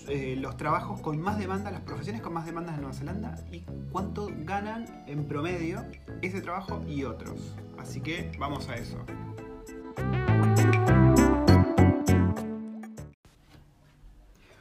eh, 0.07 0.35
los 0.39 0.55
trabajos 0.55 1.01
con 1.01 1.19
más 1.19 1.37
demanda, 1.37 1.69
las 1.69 1.81
profesiones 1.81 2.21
con 2.21 2.33
más 2.33 2.45
demandas 2.45 2.75
en 2.75 2.81
Nueva 2.81 2.95
Zelanda 2.95 3.35
y 3.51 3.61
cuánto 3.91 4.29
ganan 4.39 5.03
en 5.07 5.25
promedio 5.25 5.85
ese 6.21 6.41
trabajo 6.41 6.81
y 6.87 7.03
otros. 7.03 7.55
Así 7.77 8.01
que 8.01 8.31
vamos 8.39 8.69
a 8.69 8.75
eso. 8.75 8.97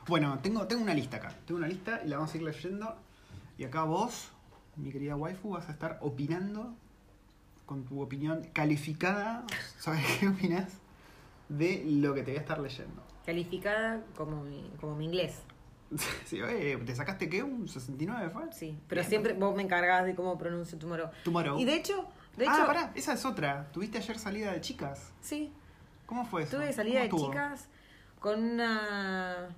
Bueno, 0.08 0.40
tengo, 0.40 0.66
tengo 0.66 0.82
una 0.82 0.94
lista 0.94 1.18
acá. 1.18 1.34
Tengo 1.46 1.58
una 1.58 1.68
lista 1.68 2.00
y 2.04 2.08
la 2.08 2.16
vamos 2.16 2.34
a 2.34 2.36
ir 2.36 2.42
leyendo. 2.42 2.96
Y 3.58 3.64
acá 3.64 3.84
vos, 3.84 4.30
mi 4.76 4.90
querida 4.90 5.14
waifu, 5.14 5.50
vas 5.50 5.68
a 5.68 5.72
estar 5.72 5.98
opinando 6.00 6.74
con 7.64 7.84
tu 7.84 8.00
opinión 8.02 8.42
calificada. 8.52 9.44
¿Sabes 9.78 10.04
qué 10.18 10.28
opinas? 10.28 10.72
De 11.48 11.84
lo 11.86 12.12
que 12.14 12.22
te 12.22 12.32
voy 12.32 12.38
a 12.38 12.40
estar 12.40 12.58
leyendo. 12.58 13.11
Calificada 13.26 14.00
como 14.16 14.42
mi, 14.42 14.70
como 14.80 14.96
mi 14.96 15.04
inglés. 15.06 15.42
Sí, 16.24 16.40
oye, 16.40 16.76
¿Te 16.78 16.94
sacaste 16.96 17.28
qué? 17.28 17.42
¿Un 17.42 17.68
69 17.68 18.30
fue? 18.30 18.50
Sí. 18.52 18.78
Pero 18.88 19.00
Bien. 19.02 19.08
siempre 19.10 19.32
vos 19.34 19.54
me 19.54 19.62
encargás 19.62 20.06
de 20.06 20.14
cómo 20.14 20.38
pronuncio 20.38 20.78
Tomorrow. 20.78 21.10
Tomorrow. 21.22 21.58
Y 21.58 21.64
de 21.66 21.74
hecho, 21.74 22.06
de 22.36 22.46
ah, 22.48 22.54
hecho, 22.56 22.66
pará, 22.66 22.92
esa 22.94 23.12
es 23.12 23.24
otra. 23.26 23.68
¿Tuviste 23.72 23.98
ayer 23.98 24.18
salida 24.18 24.52
de 24.52 24.60
chicas? 24.62 25.12
sí, 25.20 25.52
¿Cómo 26.06 26.24
fue 26.26 26.42
eso? 26.44 26.56
tuve 26.56 26.72
salida 26.72 27.00
de 27.02 27.10
chicas 27.10 27.68
con 28.20 28.42
una 28.42 29.48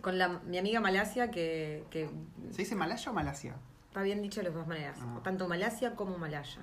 con 0.00 0.18
la, 0.18 0.28
mi 0.28 0.58
amiga 0.58 0.80
Malasia 0.80 1.30
que, 1.30 1.84
que 1.90 2.10
¿Se 2.50 2.58
dice 2.58 2.74
Malaya 2.74 3.10
o 3.10 3.14
Malasia? 3.14 3.54
está 3.88 4.02
bien 4.02 4.20
dicho 4.22 4.40
de 4.40 4.44
las 4.46 4.54
dos 4.54 4.66
maneras, 4.66 4.96
Ah. 5.00 5.20
tanto 5.22 5.46
Malasia 5.48 5.94
como 5.94 6.16
Malaya, 6.18 6.60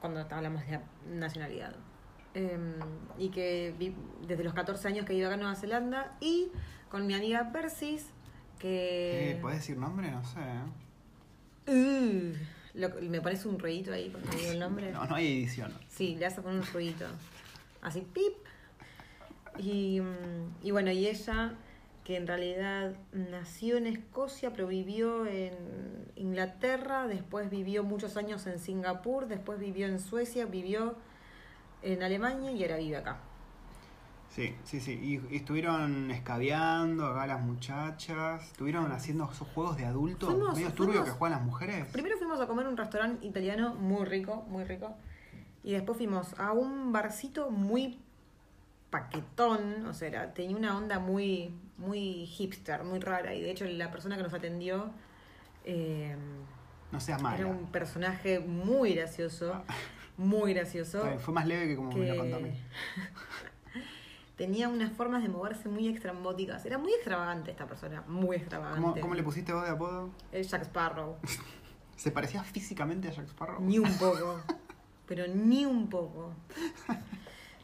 cuando 0.00 0.20
hablamos 0.30 0.62
de 0.66 0.80
nacionalidad. 1.12 1.74
Em, 2.34 2.74
y 3.18 3.28
que 3.28 3.72
vi- 3.78 3.94
desde 4.26 4.42
los 4.42 4.54
14 4.54 4.88
años 4.88 5.06
que 5.06 5.14
iba 5.14 5.28
acá 5.28 5.34
a 5.34 5.38
Nueva 5.38 5.54
Zelanda 5.54 6.16
y 6.20 6.48
con 6.90 7.06
mi 7.06 7.14
amiga 7.14 7.52
Persis 7.52 8.06
que... 8.58 9.32
Eh, 9.32 9.38
¿Podés 9.40 9.58
decir 9.58 9.76
nombre? 9.76 10.10
No 10.10 10.24
sé. 10.24 10.40
Uh, 11.66 11.72
¿eh? 11.72 12.34
lo- 12.74 12.88
me 13.02 13.20
pones 13.20 13.44
un 13.46 13.58
ruidito 13.58 13.92
ahí 13.92 14.10
cuando 14.10 14.30
digo 14.36 14.50
el 14.52 14.58
nombre. 14.58 14.90
No, 14.90 15.04
no 15.06 15.14
hay 15.14 15.26
edición. 15.42 15.72
Sí, 15.88 16.16
le 16.16 16.24
vas 16.26 16.36
a 16.38 16.42
poner 16.42 16.58
un 16.60 16.66
ruidito. 16.66 17.06
Así, 17.82 18.00
pip. 18.00 18.34
Y, 19.58 20.00
mm, 20.00 20.64
y 20.66 20.70
bueno, 20.72 20.90
y 20.90 21.06
ella, 21.06 21.54
que 22.02 22.16
en 22.16 22.26
realidad 22.26 22.94
nació 23.12 23.76
en 23.76 23.86
Escocia, 23.86 24.50
pero 24.52 24.66
vivió 24.66 25.26
en 25.26 25.54
Inglaterra, 26.16 27.06
después 27.06 27.48
vivió 27.50 27.84
muchos 27.84 28.16
años 28.16 28.46
en 28.48 28.58
Singapur, 28.58 29.28
después 29.28 29.58
vivió 29.60 29.86
en 29.86 30.00
Suecia, 30.00 30.46
vivió 30.46 30.96
en 31.84 32.02
Alemania 32.02 32.50
y 32.52 32.62
ahora 32.62 32.76
vive 32.76 32.96
acá. 32.96 33.18
Sí, 34.30 34.52
sí, 34.64 34.80
sí. 34.80 34.92
Y, 35.30 35.32
y 35.34 35.36
estuvieron 35.36 36.10
escabeando 36.10 37.06
acá 37.06 37.26
las 37.26 37.40
muchachas. 37.40 38.42
Estuvieron 38.46 38.90
haciendo 38.90 39.30
esos 39.32 39.46
juegos 39.48 39.76
de 39.76 39.84
adultos 39.86 40.28
Fuimos- 40.34 40.54
medio 40.56 40.72
turbios 40.72 41.04
que 41.04 41.10
juegan 41.12 41.38
las 41.38 41.46
mujeres. 41.46 41.86
Primero 41.92 42.18
fuimos 42.18 42.40
a 42.40 42.46
comer 42.48 42.66
a 42.66 42.68
un 42.70 42.76
restaurante 42.76 43.24
italiano 43.26 43.74
muy 43.74 44.04
rico, 44.04 44.44
muy 44.48 44.64
rico. 44.64 44.94
Y 45.62 45.72
después 45.72 45.96
fuimos 45.96 46.38
a 46.40 46.50
un 46.52 46.92
barcito 46.92 47.50
muy 47.50 48.00
paquetón, 48.90 49.86
o 49.86 49.94
sea, 49.94 50.08
era- 50.08 50.34
tenía 50.34 50.56
una 50.56 50.76
onda 50.76 50.98
muy 50.98 51.54
muy 51.76 52.26
hipster, 52.26 52.84
muy 52.84 53.00
rara. 53.00 53.34
Y 53.34 53.40
de 53.42 53.50
hecho 53.50 53.64
la 53.66 53.90
persona 53.90 54.16
que 54.16 54.22
nos 54.22 54.32
atendió 54.32 54.90
eh, 55.64 56.14
No 56.92 57.00
seas 57.00 57.20
mala. 57.22 57.36
era 57.38 57.46
un 57.48 57.66
personaje 57.72 58.38
muy 58.38 58.94
gracioso, 58.94 59.62
muy 60.16 60.54
gracioso. 60.54 61.02
Bien, 61.04 61.18
Fue 61.18 61.34
más 61.34 61.46
leve 61.46 61.66
que 61.68 61.76
como 61.76 61.92
me 61.92 62.06
lo 62.08 62.16
contó 62.16 62.36
a 62.36 62.40
mí. 62.40 62.50
tenía 64.36 64.68
unas 64.68 64.92
formas 64.92 65.22
de 65.22 65.28
moverse 65.28 65.68
muy 65.68 65.88
extrambóticas. 65.88 66.64
Era 66.66 66.78
muy 66.78 66.92
extravagante 66.92 67.50
esta 67.50 67.66
persona, 67.66 68.02
muy 68.06 68.36
extravagante. 68.36 68.80
¿Cómo, 68.80 69.00
cómo 69.00 69.14
le 69.14 69.22
pusiste 69.22 69.52
vos 69.52 69.64
de 69.64 69.70
apodo? 69.70 70.10
El 70.32 70.46
Jack 70.46 70.62
Sparrow. 70.64 71.16
¿Se 71.96 72.10
parecía 72.10 72.42
físicamente 72.42 73.08
a 73.08 73.12
Jack 73.12 73.28
Sparrow? 73.28 73.60
Ni 73.60 73.78
un 73.78 73.92
poco. 73.98 74.40
pero 75.06 75.26
ni 75.28 75.64
un 75.64 75.88
poco. 75.88 76.32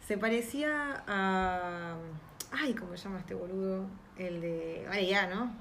Se 0.07 0.16
parecía 0.19 1.04
a. 1.07 1.97
Ay, 2.52 2.75
¿cómo 2.75 2.97
se 2.97 3.04
llama 3.04 3.21
este 3.21 3.35
boludo? 3.35 3.87
El 4.16 4.40
de. 4.40 4.85
Vale, 4.88 5.07
ya, 5.07 5.26
¿no? 5.26 5.52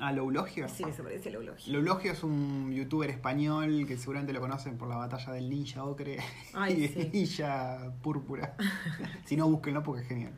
¿A 0.00 0.12
Loulogio? 0.12 0.68
Sí, 0.68 0.82
que 0.84 0.92
se 0.92 1.02
parecía 1.02 1.30
a 1.32 1.34
Eulogio. 1.36 1.72
Loulogio 1.72 2.12
es 2.12 2.22
un 2.24 2.72
youtuber 2.72 3.10
español 3.10 3.84
que 3.86 3.96
seguramente 3.96 4.32
lo 4.32 4.40
conocen 4.40 4.76
por 4.76 4.88
la 4.88 4.96
batalla 4.96 5.32
del 5.32 5.48
ninja 5.48 5.84
ocre 5.84 6.18
Ay, 6.52 6.72
y 6.84 6.88
sí. 6.88 7.00
el 7.00 7.12
ninja 7.12 7.92
púrpura. 8.02 8.56
si 9.24 9.36
no, 9.36 9.48
búsquenlo 9.48 9.82
porque 9.82 10.02
es 10.02 10.08
genial. 10.08 10.32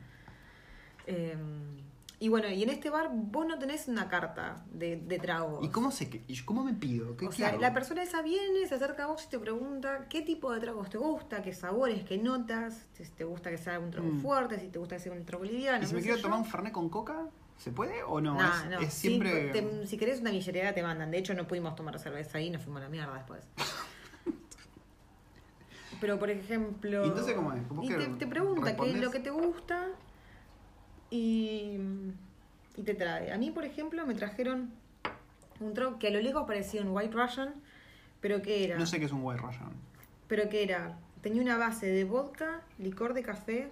Eh, 1.07 1.35
y 2.19 2.29
bueno, 2.29 2.49
y 2.49 2.63
en 2.63 2.69
este 2.71 2.89
bar 2.89 3.09
vos 3.13 3.45
no 3.45 3.59
tenés 3.59 3.87
una 3.87 4.07
carta 4.09 4.65
de, 4.71 4.95
de 4.97 5.19
tragos. 5.19 5.63
¿Y 5.63 5.69
cómo, 5.69 5.91
se, 5.91 6.09
cómo 6.45 6.63
me 6.63 6.73
pido? 6.73 7.15
¿Qué, 7.15 7.27
O 7.27 7.29
qué 7.29 7.35
sea, 7.37 7.49
hago? 7.49 7.61
la 7.61 7.73
persona 7.73 8.01
esa 8.01 8.23
viene, 8.23 8.65
se 8.67 8.73
acerca 8.75 9.03
a 9.03 9.07
vos 9.07 9.23
y 9.25 9.29
te 9.29 9.37
pregunta 9.37 10.07
qué 10.09 10.23
tipo 10.23 10.51
de 10.51 10.59
tragos 10.59 10.89
te 10.89 10.97
gusta, 10.97 11.43
qué 11.43 11.53
sabores, 11.53 12.03
qué 12.05 12.17
notas, 12.17 12.87
si 12.93 13.03
te 13.11 13.23
gusta 13.23 13.51
que 13.51 13.57
sea 13.59 13.79
un 13.79 13.91
trago 13.91 14.07
Mm. 14.09 14.19
fuerte, 14.21 14.59
si 14.59 14.67
te 14.69 14.79
gusta 14.79 14.95
que 14.95 15.01
sea 15.03 15.11
un 15.13 15.25
trago 15.25 15.43
liviano. 15.43 15.83
¿Y 15.83 15.87
si 15.87 15.93
me 15.93 16.01
quiero 16.01 16.17
yo. 16.17 16.23
tomar 16.23 16.39
un 16.39 16.45
fernet 16.45 16.73
con 16.73 16.89
coca? 16.89 17.27
¿Se 17.57 17.71
puede 17.71 18.03
o 18.03 18.21
no? 18.21 18.39
Es, 18.39 18.65
no, 18.69 18.79
es 18.79 18.93
sí, 18.93 19.07
siempre... 19.09 19.49
te- 19.49 19.87
si 19.87 19.97
querés 19.97 20.21
una 20.21 20.31
billetera 20.31 20.73
te 20.73 20.83
mandan. 20.83 21.11
De 21.11 21.17
hecho, 21.17 21.33
no 21.33 21.47
pudimos 21.47 21.75
tomar 21.75 21.97
cerveza 21.99 22.37
ahí 22.37 22.47
y 22.47 22.49
nos 22.51 22.61
fuimos 22.61 22.81
a 22.81 22.85
la 22.85 22.89
mierda 22.89 23.13
después. 23.15 23.43
Pero, 25.99 26.19
por 26.19 26.29
ejemplo... 26.29 27.05
¿Y 27.05 27.07
entonces 27.07 27.35
cómo 27.35 27.53
es? 27.53 27.61
¿Cómo 27.67 27.83
y 27.83 27.87
te, 27.89 28.05
te 28.05 28.27
pregunta 28.27 28.75
qué 28.75 28.91
es 28.91 29.01
lo 29.01 29.09
que 29.09 29.19
te 29.19 29.31
gusta 29.31 29.87
y, 31.09 31.79
y 32.75 32.83
te 32.83 32.93
trae. 32.93 33.33
A 33.33 33.37
mí, 33.37 33.49
por 33.49 33.65
ejemplo, 33.65 34.05
me 34.05 34.13
trajeron 34.13 34.71
un 35.59 35.73
trago 35.73 35.97
que 35.97 36.09
a 36.09 36.11
lo 36.11 36.21
lejos 36.21 36.45
parecía 36.45 36.81
un 36.81 36.89
White 36.89 37.15
Russian, 37.15 37.55
pero 38.21 38.43
que 38.43 38.63
era... 38.65 38.77
No 38.77 38.85
sé 38.85 38.99
qué 38.99 39.05
es 39.05 39.11
un 39.11 39.23
White 39.23 39.41
Russian. 39.41 39.71
Pero 40.27 40.49
que 40.49 40.61
era... 40.63 40.99
Tenía 41.21 41.41
una 41.41 41.57
base 41.57 41.87
de 41.87 42.03
vodka, 42.03 42.61
licor 42.77 43.15
de 43.15 43.23
café, 43.23 43.69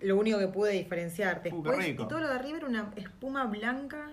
lo 0.00 0.16
único 0.16 0.38
que 0.38 0.48
pude 0.48 0.72
diferenciar. 0.72 1.38
Uh, 1.38 1.42
qué 1.42 1.50
Después, 1.50 1.86
rico. 1.86 2.02
y 2.04 2.08
todo 2.08 2.20
lo 2.20 2.28
de 2.28 2.34
arriba 2.34 2.58
era 2.58 2.66
una 2.66 2.92
espuma 2.96 3.44
blanca, 3.46 4.10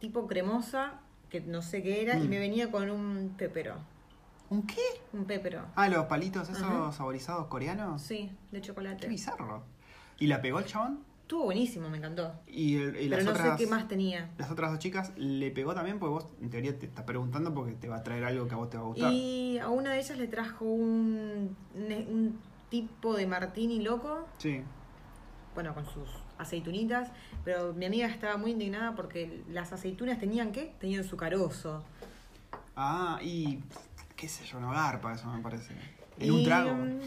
tipo 0.00 0.26
cremosa, 0.26 1.00
que 1.28 1.40
no 1.40 1.62
sé 1.62 1.82
qué 1.82 2.02
era, 2.02 2.18
y 2.18 2.26
Mm. 2.26 2.30
me 2.30 2.38
venía 2.38 2.70
con 2.70 2.90
un 2.90 3.34
pépero. 3.36 3.76
¿Un 4.48 4.66
qué? 4.66 4.80
Un 5.12 5.24
pépero. 5.26 5.64
Ah, 5.76 5.88
los 5.88 6.06
palitos 6.06 6.48
esos 6.48 6.62
Ajá. 6.62 6.90
saborizados 6.92 7.46
coreanos. 7.46 8.02
Sí, 8.02 8.30
de 8.50 8.60
Qué 8.60 8.66
chocolate. 8.66 9.06
bizarro. 9.06 9.62
¿Y 10.18 10.26
la 10.26 10.42
pegó 10.42 10.58
el 10.58 10.64
chabón? 10.64 11.04
Estuvo 11.22 11.44
buenísimo, 11.44 11.88
me 11.88 11.98
encantó. 11.98 12.32
Y, 12.48 12.74
el- 12.78 12.96
y 12.96 13.08
Pero 13.08 13.16
las 13.18 13.24
no 13.24 13.30
otras... 13.30 13.56
sé 13.60 13.64
qué 13.64 13.70
más 13.70 13.86
tenía. 13.86 14.30
Las 14.36 14.50
otras 14.50 14.72
dos 14.72 14.80
chicas 14.80 15.12
le 15.16 15.52
pegó 15.52 15.72
también 15.74 16.00
porque 16.00 16.12
vos 16.12 16.26
en 16.42 16.50
teoría 16.50 16.76
te 16.76 16.86
estás 16.86 17.04
preguntando 17.04 17.54
porque 17.54 17.74
te 17.74 17.86
va 17.88 17.98
a 17.98 18.02
traer 18.02 18.24
algo 18.24 18.48
que 18.48 18.54
a 18.54 18.56
vos 18.56 18.68
te 18.68 18.76
va 18.76 18.82
a 18.82 18.86
gustar. 18.86 19.12
Y 19.12 19.58
a 19.60 19.68
una 19.68 19.92
de 19.92 20.00
ellas 20.00 20.18
le 20.18 20.26
trajo 20.26 20.64
un- 20.64 21.56
un 21.76 22.40
tipo 22.68 23.14
de 23.14 23.28
martini 23.28 23.80
loco, 23.80 24.26
Sí. 24.38 24.62
Bueno, 25.54 25.74
con 25.74 25.84
sus 25.84 26.08
aceitunitas, 26.38 27.10
pero 27.44 27.72
mi 27.72 27.86
amiga 27.86 28.06
estaba 28.06 28.36
muy 28.36 28.52
indignada 28.52 28.94
porque 28.94 29.42
las 29.50 29.72
aceitunas 29.72 30.18
tenían 30.18 30.52
qué? 30.52 30.72
Tenían 30.80 31.04
su 31.04 31.16
carozo. 31.16 31.84
Ah, 32.76 33.18
y 33.22 33.60
qué 34.16 34.28
sé 34.28 34.44
yo, 34.44 34.60
no 34.60 34.70
garpa 34.70 35.12
eso 35.14 35.26
me 35.32 35.42
parece. 35.42 35.72
En 36.18 36.26
Y, 36.26 36.30
un 36.30 36.44
trago. 36.44 36.74
mm, 36.74 37.00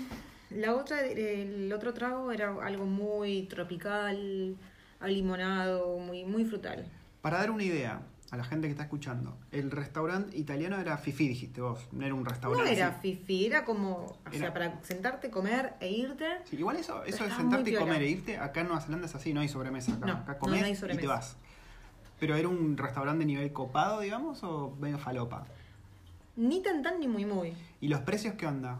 La 0.61 0.75
otra, 0.75 1.01
el 1.01 1.71
otro 1.73 1.93
trago 1.93 2.31
era 2.31 2.53
algo 2.63 2.85
muy 2.85 3.43
tropical, 3.43 4.55
limonado, 5.05 5.97
muy, 5.99 6.25
muy 6.25 6.45
frutal. 6.45 6.85
Para 7.21 7.39
dar 7.39 7.51
una 7.51 7.63
idea 7.63 8.01
a 8.33 8.37
la 8.37 8.43
gente 8.43 8.65
que 8.67 8.71
está 8.71 8.81
escuchando, 8.81 9.37
el 9.51 9.69
restaurante 9.69 10.35
italiano 10.35 10.79
era 10.79 10.97
Fifi, 10.97 11.27
dijiste 11.27 11.61
vos, 11.61 11.87
no 11.91 12.03
era 12.03 12.15
un 12.15 12.23
No 12.23 12.29
restaurante. 12.31 12.73
era 12.73 12.87
así. 12.87 13.13
fifi, 13.15 13.45
era 13.45 13.63
como, 13.63 13.91
o 13.97 14.17
Era- 14.29 14.37
sea, 14.39 14.53
para 14.53 14.81
sentarte, 14.81 15.29
comer 15.29 15.75
e 15.79 15.91
irte. 15.91 16.25
Sí, 16.45 16.55
igual 16.55 16.77
eso, 16.77 17.03
eso 17.03 17.25
de 17.25 17.29
sentarte 17.29 17.69
y 17.69 17.75
comer 17.75 18.01
e 18.01 18.09
irte, 18.09 18.37
acá 18.39 18.61
en 18.61 18.69
Nueva 18.69 18.81
Zelanda 18.81 19.05
es 19.05 19.13
así, 19.13 19.35
no 19.35 19.41
hay 19.41 19.49
sobremesa 19.49 19.93
acá. 19.93 20.05
No, 20.07 20.13
acá 20.13 20.37
no, 20.41 20.47
no 20.47 20.65
hay 20.65 20.71
y 20.73 20.97
te 20.97 21.05
vas. 21.05 21.35
Pero 22.19 22.35
era 22.35 22.47
un 22.47 22.75
restaurante 22.75 23.19
de 23.19 23.25
nivel 23.27 23.53
copado, 23.53 23.99
digamos, 23.99 24.41
o 24.43 24.75
medio 24.79 24.97
falopa. 24.97 25.45
Ni 26.35 26.63
tan 26.63 26.81
tan 26.81 26.99
ni 26.99 27.07
muy 27.07 27.25
muy. 27.25 27.53
¿Y 27.81 27.87
los 27.87 27.99
precios 27.99 28.33
qué 28.33 28.47
onda? 28.47 28.79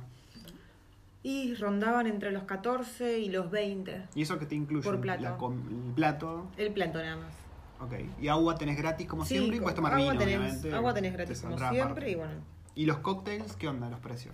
Y 1.22 1.53
rondaban 1.53 2.07
entre 2.07 2.31
los 2.31 2.43
14 2.45 3.19
y 3.19 3.29
los 3.29 3.51
20. 3.51 4.01
¿Y 4.15 4.24
eso 4.24 4.39
que 4.39 4.48
te 4.48 4.55
incluye? 4.55 4.83
Por 4.83 5.00
plato. 5.00 5.22
La 5.22 5.29
el 5.29 5.93
plato, 5.93 6.48
El 6.57 6.74
plato 6.74 6.98
nada 7.03 7.17
más. 7.17 7.42
Ok. 7.85 7.93
Y 8.21 8.27
agua 8.27 8.55
tenés 8.55 8.77
gratis 8.77 9.07
como 9.07 9.25
Sí, 9.25 9.35
siempre 9.37 9.57
y 9.57 9.59
puedes 9.59 9.75
tomar 9.75 9.93
agua 9.93 10.11
vino, 10.13 10.19
tenés, 10.23 10.37
obviamente. 10.39 10.73
Agua 10.73 10.93
tenés 10.93 11.11
te 11.11 11.17
gratis 11.17 11.41
como 11.41 11.57
siempre 11.57 11.81
aparte. 11.81 12.09
y 12.11 12.15
bueno, 12.15 12.33
¿Y 12.75 12.85
los 12.85 12.97
cócteles 12.99 13.55
qué 13.55 13.67
onda 13.67 13.89
los 13.89 13.99
precios? 13.99 14.33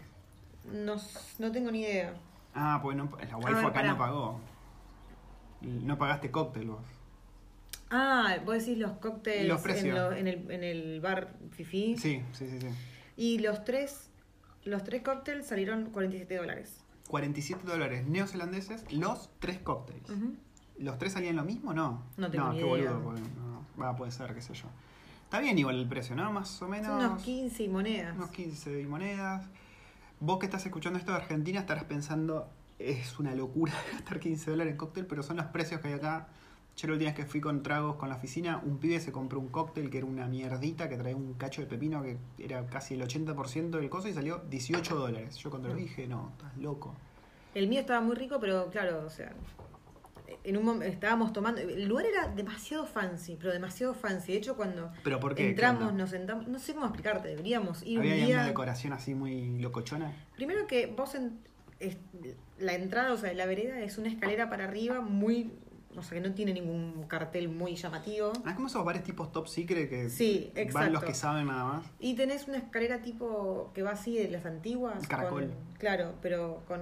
no, 0.72 0.96
no 1.40 1.52
tengo 1.52 1.72
ni 1.72 1.82
idea. 1.82 2.14
Ah, 2.54 2.80
pues 2.82 2.96
no, 2.98 3.10
la 3.30 3.38
ver, 3.38 3.66
acá 3.66 3.74
pará. 3.74 3.92
no 3.92 3.98
pagó. 3.98 4.40
No 5.62 5.98
pagaste 5.98 6.32
cóctel 6.32 6.70
vos. 6.70 6.84
Ah, 7.92 8.38
vos 8.46 8.60
decís 8.60 8.78
los 8.78 8.92
cócteles 8.94 9.48
Los 9.48 9.66
en, 9.66 9.96
lo- 9.96 10.14
en 10.14 10.28
el, 10.28 10.52
en 10.52 10.64
el 10.64 11.02
bar 11.02 11.34
Fifi. 11.52 11.98
Sí, 11.98 12.22
sí, 12.34 12.48
sí, 12.48 12.60
sí. 12.62 12.68
Y 13.18 13.40
los 13.40 13.66
tres, 13.66 14.10
los 14.64 14.84
tres 14.84 15.02
cócteles 15.02 15.48
salieron 15.48 15.90
47 15.90 16.36
dólares. 16.38 16.78
47 17.10 17.66
dólares 17.66 18.06
neozelandeses 18.06 18.92
los 18.94 19.30
tres 19.40 19.58
cócteles. 19.60 20.04
¿Los 20.80 20.98
tres 20.98 21.14
salían 21.14 21.36
lo 21.36 21.44
mismo? 21.44 21.74
No. 21.74 22.04
No 22.18 22.30
tengo 22.32 22.46
no, 22.46 22.54
ni 22.54 22.60
qué 22.60 22.66
idea. 22.68 22.92
boludo. 22.92 23.04
porque 23.04 23.22
no, 23.22 23.82
va, 23.84 23.96
puede 23.96 24.12
ser, 24.12 24.34
qué 24.34 24.42
sé 24.42 24.54
yo. 24.54 24.66
Está 25.26 25.40
bien 25.40 25.58
igual 25.60 25.76
el 25.80 25.88
precio, 25.88 26.16
¿no? 26.16 26.32
Más 26.32 26.62
o 26.62 26.68
menos. 26.68 26.88
Son 26.88 26.98
unos 26.98 27.22
15 27.24 27.64
y 27.64 27.68
monedas. 27.70 28.16
unos 28.16 28.30
15 28.32 28.82
y 28.82 28.86
monedas. 28.86 29.46
Vos 30.20 30.40
que 30.40 30.46
estás 30.48 30.66
escuchando 30.66 30.98
esto 30.98 31.12
de 31.12 31.18
Argentina 31.18 31.60
estarás 31.60 31.84
pensando, 31.84 32.50
es 32.80 33.20
una 33.20 33.36
locura 33.36 33.74
gastar 33.94 34.20
15 34.20 34.52
dólares 34.52 34.72
en 34.72 34.78
cóctel, 34.78 35.06
pero 35.06 35.22
son 35.24 35.38
los 35.38 35.46
precios 35.48 35.82
que 35.82 35.90
hay 35.90 35.94
acá. 35.96 36.28
Yo 36.78 36.88
la 36.88 36.94
última 36.94 37.10
vez 37.12 37.18
que 37.18 37.26
fui 37.26 37.42
con 37.42 37.62
tragos 37.62 37.98
con 37.98 38.08
la 38.08 38.16
oficina, 38.16 38.62
un 38.66 38.78
pibe 38.78 39.00
se 39.02 39.12
compró 39.12 39.40
un 39.40 39.50
cóctel 39.50 39.90
que 39.90 39.98
era 39.98 40.08
una 40.08 40.28
mierdita, 40.28 40.88
que 40.88 40.96
traía 40.98 41.16
un 41.16 41.34
cacho 41.34 41.62
de 41.62 41.68
pepino 41.68 42.02
que 42.02 42.18
era 42.38 42.66
casi 42.68 42.94
el 42.94 43.02
80% 43.02 43.70
del 43.72 43.90
coso 43.90 44.08
y 44.08 44.14
salió 44.14 44.38
18 44.50 44.96
dólares. 44.96 45.36
Yo 45.38 45.50
cuando 45.50 45.68
lo 45.68 45.74
Mm. 45.76 45.78
dije, 45.78 46.08
no, 46.08 46.30
estás 46.32 46.58
loco. 46.58 46.96
El 47.54 47.68
mío 47.68 47.82
estaba 47.82 48.00
muy 48.00 48.16
rico, 48.16 48.38
pero 48.40 48.70
claro, 48.70 49.04
o 49.06 49.10
sea, 49.10 49.34
en 50.44 50.58
un 50.58 50.66
momento 50.66 50.86
estábamos 50.86 51.34
tomando. 51.34 51.62
El 51.62 51.88
lugar 51.88 52.06
era 52.06 52.28
demasiado 52.28 52.86
fancy, 52.86 53.36
pero 53.40 53.52
demasiado 53.54 53.94
fancy. 53.94 54.32
De 54.34 54.38
hecho, 54.38 54.56
cuando 54.56 54.92
¿Pero 55.04 55.20
por 55.20 55.36
qué? 55.36 55.44
¿Qué 55.44 55.50
entramos, 55.50 55.94
nos 55.94 56.10
sentamos. 56.10 56.48
No 56.48 56.60
sé 56.60 56.74
cómo 56.74 56.86
explicarte, 56.86 57.30
deberíamos 57.30 57.84
ir 57.84 58.00
¿Había 58.00 58.14
un 58.16 58.26
día. 58.26 58.36
una 58.38 58.46
decoración 58.48 58.94
así 58.94 59.14
muy 59.16 59.60
locochona? 59.60 60.14
Primero 60.36 60.68
que 60.68 60.88
vos 60.88 61.16
en- 61.16 61.40
es- 61.80 61.98
la 62.60 62.74
entrada, 62.74 63.14
o 63.14 63.18
sea, 63.18 63.34
la 63.34 63.46
vereda 63.46 63.80
es 63.82 63.98
una 63.98 64.10
escalera 64.10 64.50
para 64.50 64.66
arriba 64.66 65.00
muy, 65.02 65.52
o 65.96 66.04
sea, 66.04 66.22
que 66.22 66.28
no 66.28 66.34
tiene 66.36 66.54
ningún 66.54 67.06
cartel 67.08 67.48
muy 67.50 67.76
llamativo. 67.76 68.34
Ah, 68.46 68.50
es 68.50 68.56
como 68.56 68.68
esos 68.68 68.84
bares 68.84 69.04
tipos 69.04 69.32
top 69.32 69.48
secret 69.48 69.90
que 69.90 70.10
Sí, 70.10 70.52
van 70.74 70.92
los 70.94 71.04
que 71.04 71.14
saben 71.14 71.48
nada 71.48 71.64
más. 71.64 71.86
Y 72.00 72.16
tenés 72.16 72.48
una 72.48 72.58
escalera 72.58 73.02
tipo 73.02 73.72
que 73.74 73.82
va 73.82 73.92
así 73.92 74.18
de 74.18 74.30
las 74.30 74.46
antiguas. 74.46 75.08
Caracol. 75.08 75.46
con- 75.48 75.78
claro, 75.78 76.14
pero 76.22 76.64
con 76.68 76.82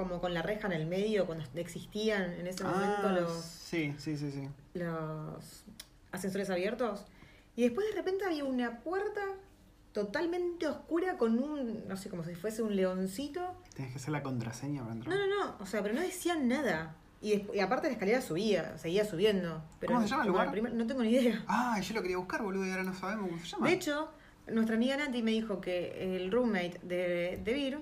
como 0.00 0.18
con 0.20 0.32
la 0.32 0.40
reja 0.40 0.66
en 0.66 0.72
el 0.72 0.86
medio 0.86 1.26
cuando 1.26 1.44
existían 1.56 2.32
en 2.32 2.46
ese 2.46 2.64
momento 2.64 3.08
Ah, 3.08 3.12
los, 3.12 3.44
sí, 3.44 3.94
sí, 3.98 4.16
sí, 4.16 4.30
sí. 4.32 4.48
los 4.72 5.64
ascensores 6.10 6.48
abiertos. 6.48 7.04
Y 7.54 7.62
después 7.64 7.86
de 7.90 7.94
repente 7.94 8.24
había 8.24 8.44
una 8.44 8.78
puerta 8.80 9.20
totalmente 9.92 10.66
oscura 10.68 11.18
con 11.18 11.38
un, 11.38 11.86
no 11.86 11.96
sé, 11.98 12.08
como 12.08 12.24
si 12.24 12.34
fuese 12.34 12.62
un 12.62 12.76
leoncito. 12.76 13.42
Tienes 13.74 13.92
que 13.92 13.98
hacer 13.98 14.10
la 14.12 14.22
contraseña 14.22 14.82
para 14.82 14.94
entrar. 14.94 15.14
No, 15.18 15.26
no, 15.26 15.44
no, 15.44 15.56
o 15.60 15.66
sea, 15.66 15.82
pero 15.82 15.94
no 15.94 16.00
decían 16.00 16.48
nada. 16.48 16.94
Y, 17.20 17.44
aparte 17.60 17.88
la 17.88 17.92
escalera 17.92 18.22
subía, 18.22 18.78
seguía 18.78 19.04
subiendo. 19.04 19.62
Pero 19.80 19.92
¿Cómo 19.94 20.06
se 20.06 20.10
llama 20.10 20.22
el 20.22 20.28
lugar? 20.30 20.50
primer- 20.50 20.72
no 20.72 20.86
tengo 20.86 21.02
ni 21.02 21.10
idea. 21.10 21.44
Ah, 21.46 21.78
yo 21.80 21.94
lo 21.94 22.00
quería 22.00 22.16
buscar, 22.16 22.42
boludo, 22.42 22.64
y 22.66 22.70
ahora 22.70 22.84
no 22.84 22.94
sabemos 22.94 23.28
cómo 23.28 23.38
se 23.42 23.46
llama. 23.48 23.66
De 23.68 23.74
hecho, 23.74 24.10
nuestra 24.50 24.76
amiga 24.76 24.96
Nati 24.96 25.22
me 25.22 25.32
dijo 25.32 25.60
que 25.60 26.16
el 26.16 26.30
roommate 26.30 26.80
de, 26.82 27.38
de 27.44 27.52
Vir 27.52 27.78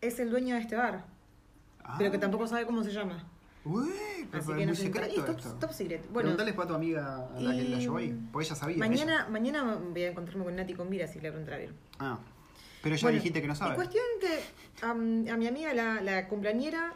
es 0.00 0.18
el 0.18 0.30
dueño 0.30 0.54
de 0.54 0.62
este 0.62 0.76
bar, 0.76 1.04
Ah. 1.84 1.94
pero 1.98 2.10
que 2.10 2.18
tampoco 2.18 2.46
sabe 2.46 2.66
cómo 2.66 2.82
se 2.84 2.92
llama. 2.92 3.24
Uy, 3.64 3.90
pero 4.30 4.42
Así 4.42 4.50
es 4.52 4.56
que 4.58 4.64
muy 4.64 4.66
nos 4.66 4.80
entra- 4.80 5.04
secreto 5.04 5.20
y 5.20 5.24
top, 5.26 5.38
esto. 5.38 5.54
top 5.60 5.72
secret. 5.72 6.02
Bueno, 6.04 6.20
Preguntale 6.28 6.46
después 6.50 6.64
a 6.64 6.68
tu 6.68 6.74
amiga 6.74 7.28
a 7.36 7.40
la 7.40 7.52
que 7.54 7.64
la 7.68 7.78
llevó 7.78 7.96
ahí, 7.98 8.18
porque 8.32 8.46
ella 8.46 8.54
sabía. 8.56 8.78
mañana, 8.78 9.28
mañana 9.28 9.74
voy 9.74 10.02
a 10.02 10.10
encontrarme 10.10 10.44
con 10.44 10.56
Nati 10.56 10.74
con 10.74 10.88
Vir, 10.88 11.02
así 11.02 11.18
que 11.18 11.30
le 11.30 11.36
a 11.52 11.58
ella. 11.60 11.72
Ah, 11.98 12.18
pero 12.82 12.96
ya 12.96 13.02
Bueno, 13.02 13.16
dijiste 13.18 13.42
que 13.42 13.48
no 13.48 13.54
sabe. 13.54 13.74
cuestión 13.74 14.04
que 14.20 14.40
a, 14.86 14.94
mi 14.94 15.46
amiga, 15.46 15.74
la, 15.74 16.00
la 16.00 16.26
cumpleañera, 16.28 16.94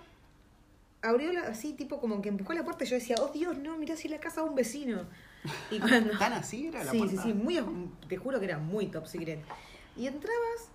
abrió 1.02 1.32
la- 1.34 1.48
así, 1.48 1.74
tipo 1.74 2.00
como 2.00 2.22
que 2.22 2.30
empujó 2.30 2.54
la 2.54 2.64
puerta 2.64 2.84
y 2.84 2.86
yo 2.86 2.94
decía, 2.94 3.16
oh 3.20 3.28
Dios, 3.28 3.58
no, 3.58 3.76
mirá 3.76 3.94
si 3.96 4.08
la 4.08 4.18
casa 4.18 4.42
de 4.42 4.48
un 4.48 4.54
vecino. 4.54 5.02
Y 5.70 5.78
cuando... 5.80 6.16
¿Tan 6.18 6.32
así 6.32 6.68
era 6.68 6.82
la 6.82 6.92
sí, 6.92 6.98
puerta? 6.98 7.22
sí, 7.22 7.28
sí, 7.28 7.34
muy, 7.34 7.62
te 8.08 8.16
juro 8.16 8.38
que 8.38 8.46
era 8.46 8.56
muy 8.58 8.86
top 8.86 9.06
secret. 9.06 9.40
Y 9.98 10.06
entrabas 10.06 10.70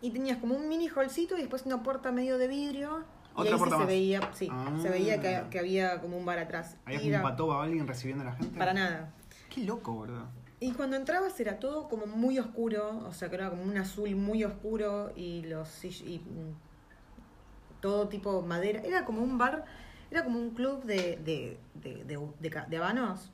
y 0.00 0.10
tenías 0.10 0.38
como 0.38 0.54
un 0.54 0.68
mini 0.68 0.88
hallcito 0.88 1.36
y 1.36 1.40
después 1.40 1.64
una 1.66 1.82
puerta 1.82 2.12
medio 2.12 2.38
de 2.38 2.48
vidrio. 2.48 3.04
y 3.36 3.40
ahí 3.48 3.52
sí 3.58 3.64
se 3.64 3.70
más. 3.70 3.86
veía, 3.86 4.30
sí, 4.34 4.48
Ah. 4.50 4.78
se 4.80 4.88
veía 4.90 5.20
que, 5.20 5.42
que 5.50 5.58
había 5.58 6.00
como 6.00 6.16
un 6.16 6.24
bar 6.24 6.38
atrás. 6.38 6.76
¿Había 6.84 6.98
como 6.98 7.08
un 7.08 7.14
era- 7.14 7.22
pato 7.22 7.46
o 7.48 7.52
alguien 7.60 7.86
recibiendo 7.86 8.22
a 8.22 8.26
la 8.26 8.32
gente? 8.36 8.56
Para 8.58 8.72
nada. 8.74 9.12
Qué 9.52 9.62
loco, 9.64 9.92
boludo. 9.92 10.28
Y 10.60 10.70
cuando 10.72 10.96
entrabas 10.96 11.38
era 11.40 11.58
todo 11.58 11.88
como 11.88 12.06
muy 12.06 12.38
oscuro, 12.38 13.02
o 13.08 13.12
sea 13.12 13.28
que 13.28 13.34
era 13.34 13.50
como 13.50 13.62
un 13.64 13.76
azul 13.76 14.14
muy 14.14 14.44
oscuro 14.44 15.10
y 15.16 15.42
los 15.42 15.84
y 15.84 16.18
mm, 16.20 17.80
todo 17.80 18.08
tipo 18.08 18.40
madera. 18.42 18.80
Era 18.84 19.04
como 19.04 19.22
un 19.22 19.36
bar, 19.36 19.64
era 20.10 20.24
como 20.24 20.38
un 20.38 20.50
club 20.50 20.84
de, 20.84 21.18
de, 21.24 21.58
de, 21.74 22.04
de, 22.04 22.16
de 22.40 22.62
de 22.68 22.76
habanos 22.76 23.30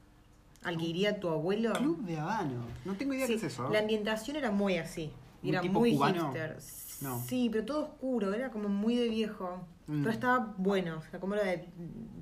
al 0.62 0.76
que 0.76 0.85
iría 0.87 1.21
tu 1.21 1.29
abuelo. 1.29 1.73
Club 1.75 2.02
de 2.05 2.19
Habano. 2.19 2.64
No 2.85 2.95
tengo 2.95 3.14
idea 3.14 3.26
Sí, 3.26 3.35
qué 3.38 3.47
es 3.47 3.52
eso. 3.52 3.69
La 3.71 3.79
ambientación 3.81 4.37
era 4.37 4.50
muy 4.50 4.76
así. 4.79 5.12
¿Un 5.42 5.49
Era 5.49 5.61
tipo 5.61 5.78
muy 5.80 5.94
cubano? 5.94 6.25
hipster. 6.32 6.59
No. 7.00 7.20
Sí, 7.26 7.49
pero 7.50 7.64
todo 7.64 7.82
oscuro, 7.85 8.35
era 8.35 8.50
como 8.50 8.68
muy 8.68 8.94
de 8.97 9.09
viejo. 9.09 9.66
Mm. 9.87 10.00
Pero 10.00 10.11
estaba 10.11 10.54
bueno, 10.59 10.99
o 10.99 11.02
sea, 11.02 11.18
como 11.18 11.35
era 11.35 11.44
de, 11.44 11.66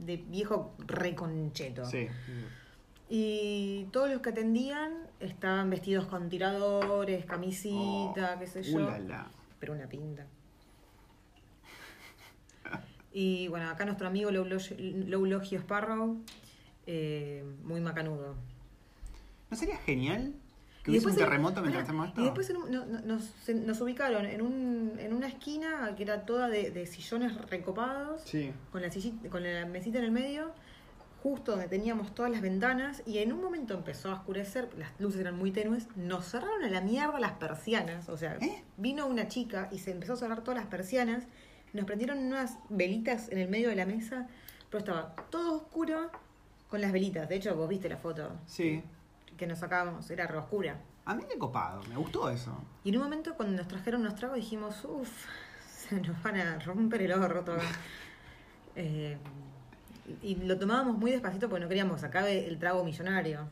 de 0.05 0.17
viejo 0.19 0.75
reconcheto. 0.87 1.85
Sí. 1.85 2.07
Y 3.11 3.85
todos 3.91 4.11
los 4.11 4.21
que 4.21 4.31
atendían 4.31 4.93
estaban 5.19 5.71
vestidos 5.71 6.07
con 6.07 6.29
tiradores, 6.29 7.25
camisita, 7.25 8.35
Oh, 8.37 8.39
qué 8.39 8.47
sé 8.47 8.63
yo. 8.63 8.77
ulala. 8.77 9.27
Pero 9.59 9.73
una 9.73 9.89
pinta. 9.89 10.27
Y 13.13 13.49
bueno, 13.49 13.69
acá 13.71 13.85
nuestro 13.85 14.07
amigo 14.07 14.31
Loulogio 14.31 15.59
Sparrow, 15.59 16.19
eh, 16.87 17.43
muy 17.65 17.81
macanudo. 17.81 18.37
¿No 19.51 19.57
sería 19.57 19.79
genial 19.79 20.35
hubiese 20.91 21.07
un 21.09 21.17
terremoto 21.17 21.61
mientras 21.61 21.83
estamos 21.83 22.09
esto? 22.09 22.21
Y 22.21 22.25
después 22.25 22.51
en 22.51 22.57
un- 22.59 22.71
no- 22.71 22.87
no- 22.87 23.01
nos, 23.01 23.23
se- 23.45 23.55
nos 23.55 23.81
ubicaron 23.81 24.27
en, 24.27 24.43
un, 24.43 24.93
en 24.99 25.13
una 25.13 25.29
esquina 25.29 25.95
que 25.97 26.03
era 26.03 26.25
toda 26.25 26.49
de, 26.49 26.71
de 26.71 26.87
sillones 26.87 27.35
recopados, 27.51 28.23
Sí. 28.25 28.53
con, 28.73 28.83
la 28.83 28.89
sillita- 28.91 29.29
con 29.29 29.43
la 29.43 29.67
mesita 29.67 29.99
en 29.99 30.05
el 30.05 30.11
medio, 30.13 30.53
justo 31.23 31.51
donde 31.53 31.67
teníamos 31.67 32.15
todas 32.15 32.31
las 32.31 32.41
ventanas, 32.41 33.03
y 33.05 33.19
en 33.19 33.33
un 33.33 33.41
momento 33.43 33.75
empezó 33.75 34.11
a 34.11 34.15
oscurecer, 34.15 34.69
las 34.79 34.91
luces 35.01 35.21
eran 35.21 35.37
muy 35.37 35.51
tenues, 35.51 35.89
nos 35.97 36.25
cerraron 36.27 36.63
a 36.63 36.71
la 36.71 36.81
mierda 36.81 37.19
las 37.19 37.33
persianas, 37.33 38.09
o 38.09 38.17
sea, 38.17 38.37
¿Eh? 38.41 38.63
vino 38.77 39.07
una 39.07 39.27
chica 39.27 39.69
y 39.73 39.79
se 39.79 39.91
empezó 39.91 40.13
a 40.13 40.17
cerrar 40.17 40.43
todas 40.43 40.59
las 40.61 40.69
persianas, 40.69 41.25
nos 41.73 41.85
prendieron 41.87 42.19
unas 42.19 42.57
velitas 42.69 43.29
en 43.31 43.39
el 43.39 43.49
medio 43.49 43.69
de 43.69 43.75
la 43.77 43.85
mesa, 43.85 44.29
pero 44.71 44.79
estaba 44.79 45.17
todo 45.31 45.57
oscuro 45.57 46.11
con 46.69 46.81
las 46.81 46.93
velitas, 46.93 47.29
de 47.29 47.35
hecho 47.37 47.57
vos 47.57 47.69
viste 47.69 47.89
la 47.89 47.97
foto 47.97 48.31
Sí. 48.47 48.83
Que 49.39 49.47
nos 49.47 49.61
sacábamos, 49.61 50.11
era 50.11 50.27
re 50.27 50.37
oscura. 50.37 50.79
A 51.07 51.15
mí 51.15 51.23
me 51.27 51.39
copado, 51.39 51.81
me 51.89 51.97
gustó 51.97 52.29
eso. 52.29 52.53
Y 52.85 52.91
en 52.91 52.97
un 52.97 53.05
momento 53.05 53.35
cuando 53.35 53.57
nos 53.57 53.67
trajeron 53.69 54.03
unos 54.03 54.15
tragos 54.17 54.37
dijimos, 54.37 54.85
uff, 54.85 55.25
se 55.71 55.99
nos 56.01 56.23
van 56.23 56.37
a 56.37 56.59
romper 56.59 57.01
el 57.03 57.13
orto. 57.13 57.53
acá". 57.55 57.63
Eh, 58.81 59.17
y 60.23 60.37
lo 60.37 60.57
tomábamos 60.57 60.97
muy 60.99 61.11
despacito 61.11 61.49
porque 61.49 61.63
no 61.65 61.69
queríamos 61.69 62.05
acabe 62.05 62.47
el 62.47 62.59
trago 62.61 62.85
millonario. 62.85 63.49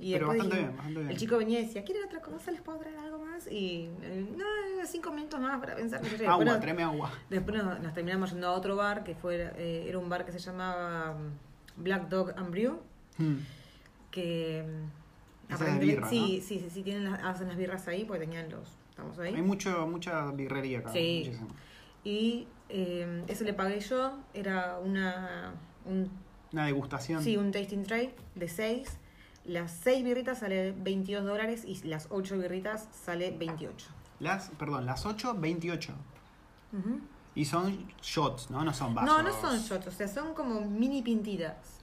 Y 0.00 0.12
Pero 0.14 0.26
bastante 0.28 0.56
dijimos- 0.56 0.66
bien, 0.68 0.76
bastante 0.76 0.98
bien. 1.00 1.10
el 1.12 1.16
chico 1.16 1.38
venía 1.38 1.60
y 1.60 1.66
decía, 1.66 1.84
¿quieren 1.84 2.04
otra 2.06 2.20
cosa? 2.20 2.50
¿Les 2.50 2.60
puedo 2.60 2.78
traer 2.78 2.98
algo 2.98 3.18
más? 3.24 3.46
Y 3.46 3.88
eh, 4.02 4.26
no, 4.36 4.44
cinco 4.86 5.12
minutos 5.12 5.38
más 5.40 5.60
para 5.60 5.76
pensar. 5.76 6.00
Después 6.00 6.28
Agua, 6.28 6.44
nos- 6.44 6.60
tráeme 6.60 6.82
agua. 6.82 7.12
Después 7.30 7.56
nos, 7.62 7.78
nos 7.80 7.94
terminamos 7.94 8.30
yendo 8.32 8.48
a 8.48 8.52
otro 8.52 8.74
bar 8.74 9.04
que 9.04 9.14
fue, 9.14 9.52
eh, 9.56 9.84
era 9.88 9.98
un 9.98 10.08
bar 10.08 10.24
que 10.24 10.32
se 10.32 10.40
llamaba 10.40 11.14
mm, 11.14 11.82
Black 11.84 12.08
Dog 12.08 12.32
and 12.36 12.50
Brew, 12.50 12.80
Hmm. 13.18 13.36
que 14.10 14.64
aparentemente- 15.54 15.86
birra, 15.86 16.08
sí, 16.08 16.20
¿no? 16.20 16.26
sí, 16.26 16.60
sí, 16.60 16.68
sí, 16.72 16.82
tienen 16.82 17.04
las, 17.10 17.22
hacen 17.24 17.48
las 17.48 17.56
birras 17.56 17.86
ahí 17.88 18.04
porque 18.04 18.20
tenían 18.26 18.50
los, 18.50 18.68
estamos 18.90 19.18
ahí. 19.18 19.34
Hay 19.34 19.42
mucho, 19.42 19.86
mucha 19.86 20.30
birrería 20.32 20.80
acá. 20.80 20.92
Sí. 20.92 21.22
muchísimo. 21.26 21.48
Y 22.04 22.46
eh, 22.68 23.24
eso 23.28 23.44
le 23.44 23.54
pagué 23.54 23.80
yo, 23.80 24.18
era 24.34 24.78
una 24.78 25.52
un, 25.84 26.10
Una 26.52 26.66
degustación. 26.66 27.22
sí, 27.22 27.36
un 27.36 27.50
tasting 27.52 27.84
tray 27.84 28.14
de 28.34 28.48
6. 28.48 28.98
Las 29.44 29.72
6 29.82 30.04
birritas 30.04 30.40
sale 30.40 30.72
22 30.72 31.24
dólares 31.24 31.64
y 31.64 31.82
las 31.88 32.08
8 32.10 32.36
birritas 32.38 32.86
sale 33.04 33.30
28. 33.30 33.88
Las, 34.20 34.50
perdón, 34.58 34.84
las 34.84 35.06
8, 35.06 35.34
28. 35.38 35.92
Ujú. 36.72 37.00
Y 37.34 37.44
son 37.46 37.86
shots, 38.02 38.50
¿no? 38.50 38.64
No 38.64 38.74
son 38.74 38.94
vasos. 38.94 39.16
No, 39.16 39.22
no 39.22 39.32
son 39.40 39.58
shots, 39.60 39.86
o 39.86 39.90
sea, 39.90 40.08
son 40.08 40.34
como 40.34 40.60
mini 40.60 41.02
pintitas. 41.02 41.77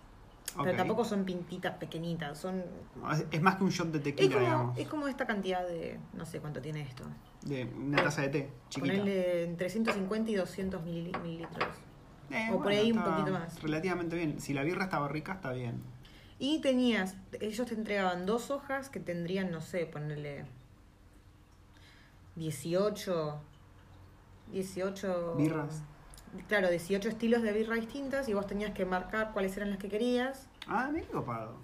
Pero 0.63 0.77
tampoco 0.77 1.03
son 1.05 1.25
pintitas 1.25 1.75
pequeñitas, 1.77 2.37
son... 2.37 2.63
Es, 3.11 3.25
es 3.31 3.41
más 3.41 3.55
que 3.57 3.63
un 3.65 3.69
shot 3.71 3.89
de 3.91 3.97
Es 3.97 4.03
tequila, 4.03 4.33
como, 4.35 4.39
digamos. 4.45 4.77
es 4.77 4.87
como 4.87 5.07
esta 5.07 5.25
cantidad 5.27 5.67
de... 5.67 5.99
No 6.13 6.25
sé 6.25 6.39
cuánto 6.39 6.61
tiene 6.61 6.81
esto. 6.81 7.03
De 7.43 7.65
una 7.65 8.01
taza 8.03 8.21
de 8.21 8.29
té, 8.29 8.49
chiquita. 8.69 8.93
Ponerle 8.93 9.43
entre 9.43 9.69
150 9.69 10.31
y 10.31 10.35
200 10.35 10.81
milili- 10.81 11.21
mililitros. 11.21 11.67
Eh, 12.31 12.49
o 12.53 12.57
por 12.61 12.71
ahí 12.71 12.91
un 12.91 13.03
poquito 13.03 13.31
más. 13.31 13.61
Relativamente 13.61 14.15
bien. 14.15 14.39
Si 14.39 14.53
la 14.53 14.63
birra 14.63 14.85
estaba 14.85 15.07
rica, 15.07 15.33
está 15.33 15.51
bien. 15.51 15.81
Y 16.39 16.59
tenías, 16.61 17.15
ellos 17.39 17.67
te 17.67 17.75
entregaban 17.75 18.25
dos 18.25 18.49
hojas 18.51 18.89
que 18.89 18.99
tendrían, 18.99 19.51
no 19.51 19.61
sé, 19.61 19.85
ponerle 19.85 20.45
18, 22.35 23.39
18 24.51 25.35
Birras. 25.37 25.83
Claro, 26.47 26.69
18 26.69 27.09
estilos 27.09 27.41
de 27.41 27.51
birra 27.53 27.75
distintas 27.75 28.27
y 28.29 28.33
vos 28.33 28.47
tenías 28.47 28.71
que 28.71 28.85
marcar 28.85 29.31
cuáles 29.33 29.55
eran 29.57 29.69
las 29.69 29.79
que 29.79 29.89
querías. 29.89 30.47
Ah, 30.67 30.91
he 30.95 31.01
copado. 31.03 31.57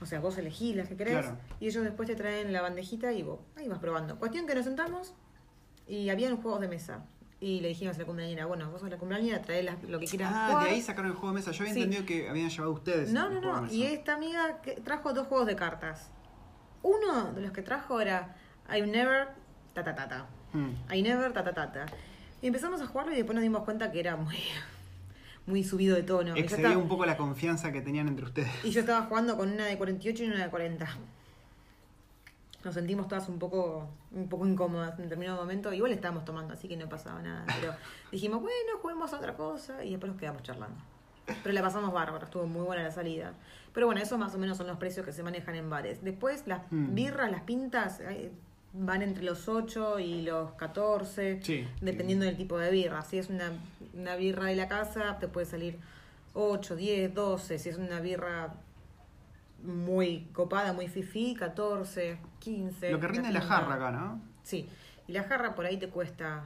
O 0.00 0.06
sea, 0.06 0.20
vos 0.20 0.38
elegís 0.38 0.76
las 0.76 0.88
que 0.88 0.96
querés 0.96 1.22
Claro. 1.24 1.38
y 1.60 1.66
ellos 1.66 1.82
después 1.84 2.06
te 2.08 2.14
traen 2.14 2.52
la 2.52 2.62
bandejita 2.62 3.12
y 3.12 3.22
vos 3.22 3.40
ahí 3.56 3.66
vas 3.68 3.78
probando. 3.78 4.16
Cuestión 4.18 4.46
que 4.46 4.54
nos 4.54 4.64
sentamos 4.64 5.12
y 5.86 6.08
habían 6.10 6.40
juegos 6.40 6.60
de 6.60 6.68
mesa. 6.68 7.04
Y 7.40 7.60
le 7.60 7.68
dijimos 7.68 7.96
a 7.96 8.00
la 8.00 8.04
cumpleañera, 8.04 8.46
bueno, 8.46 8.68
vos 8.70 8.80
sos 8.80 8.90
la 8.90 8.96
cumpleañera, 8.98 9.40
trae 9.42 9.62
las- 9.62 9.82
lo 9.84 9.98
que 10.00 10.06
quieras 10.06 10.32
Ah, 10.34 10.48
jugar. 10.50 10.64
de 10.64 10.70
ahí 10.70 10.82
sacaron 10.82 11.10
el 11.12 11.16
juego 11.16 11.28
de 11.34 11.40
mesa. 11.40 11.52
Yo 11.52 11.62
había 11.62 11.74
Sí. 11.74 11.82
entendido 11.82 12.04
que 12.06 12.28
habían 12.28 12.50
llevado 12.50 12.72
ustedes. 12.72 13.12
No, 13.12 13.28
no, 13.30 13.40
no. 13.40 13.72
Y 13.72 13.84
esta 13.84 14.14
amiga 14.14 14.60
que 14.60 14.72
trajo 14.72 15.12
dos 15.12 15.26
juegos 15.28 15.46
de 15.46 15.54
cartas. 15.56 16.10
Uno 16.82 17.32
de 17.32 17.40
los 17.42 17.52
que 17.52 17.62
trajo 17.62 18.00
era 18.00 18.34
I've 18.70 18.86
never 18.86 19.28
ta 19.74 19.82
ta 19.84 19.94
ta 19.94 20.08
ta. 20.08 20.26
Hmm. 20.52 20.70
I 20.92 21.02
never 21.02 21.32
ta 21.32 21.42
ta 21.44 21.52
ta 21.54 21.72
ta. 21.72 21.86
Y 22.42 22.46
empezamos 22.46 22.80
a 22.80 22.86
jugarlo 22.86 23.12
y 23.12 23.16
después 23.16 23.34
nos 23.34 23.42
dimos 23.42 23.64
cuenta 23.64 23.90
que 23.90 24.00
era 24.00 24.16
muy 24.16 24.36
muy 25.46 25.64
subido 25.64 25.96
de 25.96 26.02
tono. 26.02 26.36
Excedió 26.36 26.66
estaba, 26.66 26.82
un 26.82 26.88
poco 26.88 27.06
la 27.06 27.16
confianza 27.16 27.72
que 27.72 27.80
tenían 27.80 28.06
entre 28.08 28.26
ustedes. 28.26 28.50
y 28.64 28.70
yo 28.70 28.80
estaba 28.80 29.06
jugando 29.06 29.36
con 29.36 29.50
una 29.50 29.64
de 29.64 29.78
48 29.78 30.24
y 30.24 30.26
una 30.26 30.44
de 30.44 30.50
40. 30.50 30.86
Nos 32.64 32.74
sentimos 32.74 33.08
todas 33.08 33.28
un 33.28 33.38
poco 33.38 33.88
un 34.12 34.28
poco 34.28 34.46
incómodas 34.46 34.96
en 34.98 35.04
determinado 35.04 35.38
momento. 35.40 35.72
Igual 35.72 35.92
estábamos 35.92 36.24
tomando, 36.24 36.54
así 36.54 36.68
que 36.68 36.76
no 36.76 36.88
pasaba 36.88 37.22
nada. 37.22 37.44
Pero 37.60 37.72
dijimos, 38.12 38.40
bueno, 38.42 38.78
juguemos 38.82 39.12
a 39.12 39.16
otra 39.16 39.34
cosa 39.34 39.84
y 39.84 39.90
después 39.92 40.10
nos 40.12 40.20
quedamos 40.20 40.42
charlando. 40.42 40.76
Pero 41.42 41.52
la 41.52 41.62
pasamos 41.62 41.92
bárbaro, 41.92 42.24
estuvo 42.24 42.46
muy 42.46 42.62
buena 42.62 42.82
la 42.82 42.90
salida. 42.90 43.32
Pero 43.72 43.86
bueno, 43.86 44.00
esos 44.00 44.18
más 44.18 44.34
o 44.34 44.38
menos 44.38 44.56
son 44.56 44.66
los 44.66 44.76
precios 44.78 45.04
que 45.06 45.12
se 45.12 45.22
manejan 45.22 45.54
en 45.54 45.68
bares. 45.70 46.02
Después 46.02 46.46
las 46.46 46.60
Hmm. 46.70 46.94
birras, 46.94 47.30
las 47.30 47.42
pintas, 47.42 48.00
eh, 48.00 48.32
van 48.72 49.02
entre 49.02 49.24
los 49.24 49.48
8 49.48 49.98
y 49.98 50.22
los 50.22 50.52
14, 50.52 51.40
Sí. 51.42 51.66
dependiendo 51.80 52.24
del 52.24 52.36
tipo 52.36 52.58
de 52.58 52.70
birra. 52.70 53.02
Si 53.02 53.18
es 53.18 53.28
una, 53.30 53.50
una 53.94 54.16
birra 54.16 54.44
de 54.44 54.56
la 54.56 54.68
casa, 54.68 55.18
te 55.18 55.28
puede 55.28 55.46
salir 55.46 55.78
8, 56.34 56.76
10, 56.76 57.14
12. 57.14 57.58
Si 57.58 57.68
es 57.68 57.76
una 57.78 58.00
birra 58.00 58.54
muy 59.62 60.28
copada, 60.32 60.72
muy 60.72 60.88
fifi, 60.88 61.34
14, 61.34 62.18
15. 62.38 62.90
Lo 62.92 63.00
que 63.00 63.08
rinde 63.08 63.32
la 63.32 63.40
jarra 63.40 63.74
acá, 63.74 63.90
¿no? 63.90 64.20
Sí, 64.44 64.68
y 65.08 65.12
la 65.12 65.24
jarra 65.24 65.54
por 65.54 65.66
ahí 65.66 65.78
te 65.78 65.88
cuesta 65.88 66.44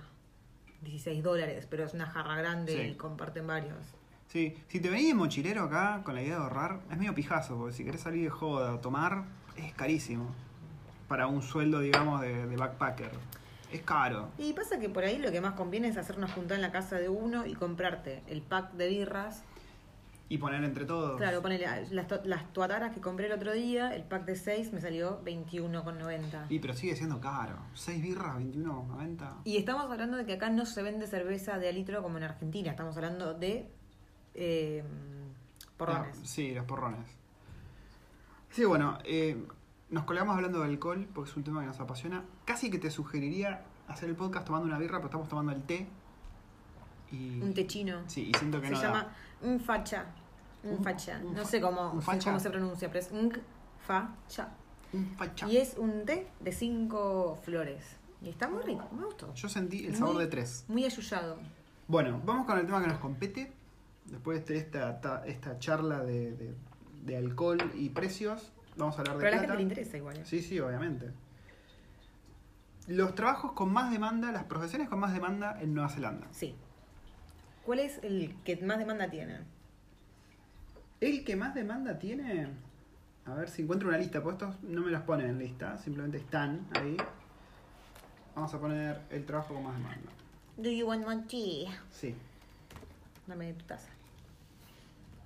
16 0.83 1.23
dólares, 1.23 1.67
pero 1.69 1.85
es 1.85 1.93
una 1.95 2.07
jarra 2.07 2.37
grande 2.37 2.73
Sí. 2.75 2.81
y 2.93 2.95
comparten 2.95 3.47
varios. 3.47 3.79
Sí. 4.29 4.57
Si 4.69 4.81
te 4.81 4.89
venís 4.89 5.09
de 5.09 5.15
mochilero 5.15 5.65
acá 5.65 6.01
con 6.05 6.15
la 6.15 6.23
idea 6.23 6.37
de 6.37 6.43
ahorrar, 6.43 6.81
es 6.91 6.97
medio 6.97 7.15
pijazo, 7.15 7.57
porque 7.59 7.75
si 7.75 7.85
querés 7.85 8.01
salir 8.01 8.25
de 8.25 8.31
joda 8.31 8.73
o 8.75 8.79
tomar, 8.79 9.25
es 9.57 9.75
carísimo. 9.75 10.35
Para 11.13 11.27
un 11.27 11.43
sueldo, 11.43 11.81
digamos, 11.81 12.23
de, 12.23 12.47
de 12.47 12.57
backpacker. 12.57 13.11
Es 13.71 13.83
caro. 13.83 14.31
Y 14.39 14.55
pasa 14.55 14.81
que 14.81 14.89
por 14.89 15.05
ahí 15.05 15.19
lo 15.19 15.31
que 15.31 15.43
más 15.43 15.53
conviene 15.53 15.89
es 15.89 15.99
hacernos 15.99 16.33
juntar 16.33 16.55
en 16.57 16.63
la 16.63 16.73
casa 16.73 16.97
de 16.97 17.11
uno 17.11 17.45
y 17.45 17.53
comprarte 17.53 18.23
el 18.29 18.41
pack 18.41 18.73
de 18.73 18.89
birras. 18.89 19.45
Y 20.31 20.39
poner 20.39 20.65
entre 20.65 20.87
todos. 20.87 21.19
Claro, 21.19 21.43
ponele 21.43 21.67
ah, 21.67 21.83
las, 21.91 22.07
las 22.25 22.51
tuataras 22.55 22.95
que 22.95 23.03
compré 23.03 23.27
el 23.27 23.33
otro 23.33 23.53
día, 23.53 23.95
el 23.95 24.05
pack 24.05 24.25
de 24.25 24.37
6 24.37 24.73
me 24.73 24.81
salió 24.81 25.23
21,90. 25.23 26.47
Y 26.49 26.61
pero 26.61 26.73
sigue 26.73 26.97
siendo 26.97 27.21
caro. 27.21 27.59
6 27.75 28.01
birras, 28.01 28.37
21.90. 28.39 29.35
Y 29.45 29.59
estamos 29.59 29.91
hablando 29.91 30.17
de 30.17 30.25
que 30.25 30.33
acá 30.33 30.49
no 30.49 30.65
se 30.65 30.83
vende 30.83 31.07
cerveza 31.07 31.59
de 31.59 31.69
a 31.69 31.73
litro 31.73 32.03
como 32.03 32.17
en 32.17 32.23
Argentina, 32.23 32.71
estamos 32.71 32.97
hablando 32.97 33.35
de 33.35 33.69
eh, 34.33 34.83
porrones. 35.77 36.17
Ah, 36.17 36.25
sí, 36.25 36.55
los 36.55 36.65
porrones. 36.65 37.05
Sí, 38.49 38.65
bueno, 38.65 38.97
eh, 39.05 39.37
nos 39.93 40.05
colgamos 40.05 40.35
hablando 40.35 40.59
de 40.61 40.65
alcohol 40.67 41.07
porque 41.15 41.31
es 41.31 41.37
un 41.37 41.45
tema 41.45 41.61
que 41.61 41.67
nos 41.69 41.79
apasiona. 41.79 42.25
Casi 42.45 42.71
que 42.71 42.79
te 42.79 42.91
sugeriría 42.91 43.63
hacer 43.89 44.09
el 44.09 44.17
podcast 44.17 44.47
tomando 44.47 44.67
una 44.67 44.79
birra, 44.79 44.97
pero 44.99 45.07
estamos 45.07 45.29
tomando 45.29 45.53
el 45.53 45.63
té. 45.63 45.87
Y, 47.11 47.41
Un 47.41 47.53
techino. 47.55 48.01
Sí, 48.07 48.31
y 48.35 48.39
siento 48.39 48.61
que 48.61 48.69
Se 48.69 48.73
no 48.75 48.83
llama 48.83 49.03
da. 49.05 49.49
un 49.49 49.61
facha. 49.61 50.07
Un 50.65 50.75
Un- 50.79 50.85
facha. 50.85 51.21
un 51.23 51.35
No 51.35 51.45
sé 51.45 51.61
cómo, 51.61 52.01
cómo 52.25 52.41
se 52.41 52.51
pronuncia, 52.51 52.89
pero 52.89 53.01
es 53.01 53.11
un 53.13 53.33
facha. 53.81 54.49
Un 54.93 55.07
facha. 55.17 55.47
Y 55.49 55.57
es 55.59 55.77
un 55.77 56.05
té 56.05 56.27
de 56.41 56.53
cinco 56.53 57.39
flores. 57.43 57.97
Y 58.23 58.29
está 58.31 58.49
muy 58.49 58.63
rico, 58.63 58.89
me 58.97 59.05
gustó. 59.05 59.35
Yo 59.35 59.49
sentí 59.49 59.85
el 59.87 59.97
sabor 59.97 60.15
Muy- 60.15 60.25
de 60.25 60.31
tres. 60.31 60.65
Muy 60.69 60.85
ayullado. 60.85 61.37
Bueno, 61.89 62.21
vamos 62.25 62.47
con 62.47 62.57
el 62.59 62.65
tema 62.67 62.81
que 62.81 62.87
nos 62.89 62.99
compete. 62.99 63.53
Después 64.07 64.47
de 64.47 64.57
esta, 64.59 65.01
ta- 65.01 65.23
esta 65.27 65.59
charla 65.59 66.01
de, 66.05 66.33
de- 66.33 66.55
de 67.05 67.17
alcohol 67.17 67.59
y 67.75 67.89
precios, 67.91 68.52
vamos 68.77 68.97
a 68.97 69.01
hablar 69.01 69.17
de 69.17 69.23
Pero 69.23 69.29
a 69.29 69.37
la 69.37 69.39
plata. 69.39 69.41
gente 69.41 69.57
le 69.57 69.63
interesa 69.63 69.97
igual. 69.97 70.17
¿eh? 70.19 70.23
Sí, 70.25 70.41
sí, 70.43 70.59
obviamente. 70.61 71.11
Los 72.89 73.15
trabajos 73.15 73.53
con 73.53 73.73
más 73.73 73.91
demanda, 73.93 74.33
las 74.33 74.45
profesiones 74.45 74.89
con 74.89 74.99
más 74.99 75.13
demanda 75.13 75.59
en 75.61 75.73
Nueva 75.75 75.89
Zelanda. 75.89 76.27
Sí. 76.33 76.55
¿Cuál 77.65 77.79
es 77.79 77.99
el 78.03 78.35
que 78.45 78.57
más 78.57 78.79
demanda 78.79 79.09
tiene? 79.09 79.39
El 81.01 81.25
que 81.25 81.37
más 81.37 81.55
demanda 81.55 81.99
tiene. 81.99 82.49
A 83.25 83.35
ver 83.35 83.49
si 83.49 83.63
encuentro 83.63 83.89
una 83.89 83.99
lista, 83.99 84.21
porque 84.23 84.45
estos 84.45 84.63
no 84.65 84.81
me 84.83 84.91
los 84.91 85.03
ponen 85.03 85.29
en 85.29 85.39
lista, 85.39 85.79
simplemente 85.79 86.19
están 86.19 86.67
ahí. 86.75 86.97
Vamos 88.35 88.53
a 88.53 88.59
poner 88.59 89.01
el 89.11 89.25
trabajo 89.25 89.55
con 89.55 89.63
más 89.63 89.77
demanda. 89.77 90.11
Do 90.57 90.71
you 90.71 90.87
want 90.87 91.05
more 91.05 91.21
tea? 91.29 91.71
Sí, 91.93 92.15
Dame 93.29 93.53
tu 93.55 93.65
taza. 93.65 93.89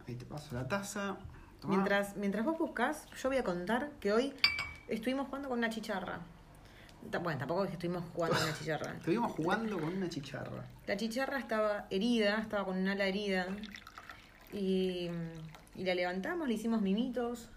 ahí 0.06 0.14
te 0.14 0.26
paso 0.26 0.54
la 0.54 0.68
taza. 0.68 1.16
Tomá. 1.60 1.74
Mientras, 1.74 2.16
mientras 2.16 2.44
vos 2.44 2.58
buscas, 2.58 3.06
yo 3.20 3.28
voy 3.28 3.38
a 3.38 3.44
contar 3.44 3.90
que 4.00 4.12
hoy 4.12 4.32
estuvimos 4.88 5.26
jugando 5.26 5.48
con 5.48 5.58
una 5.58 5.70
chicharra. 5.70 6.20
Ta- 7.10 7.18
Bueno, 7.18 7.38
tampoco 7.38 7.64
es 7.64 7.68
que 7.70 7.74
estuvimos 7.74 8.04
jugando 8.14 8.36
con 8.36 8.44
una 8.48 8.56
chicharra. 8.58 8.92
Estuvimos 8.98 9.32
jugando 9.32 9.78
con 9.80 9.96
una 9.96 10.08
chicharra. 10.08 10.64
La 10.86 10.96
chicharra 10.96 11.38
estaba 11.38 11.86
herida, 11.90 12.38
estaba 12.40 12.64
con 12.64 12.76
un 12.78 12.88
ala 12.88 13.04
herida. 13.06 13.46
Y, 14.52 15.10
y 15.74 15.84
la 15.84 15.94
levantamos, 15.94 16.48
le 16.48 16.54
hicimos 16.54 16.80
mimitos. 16.82 17.48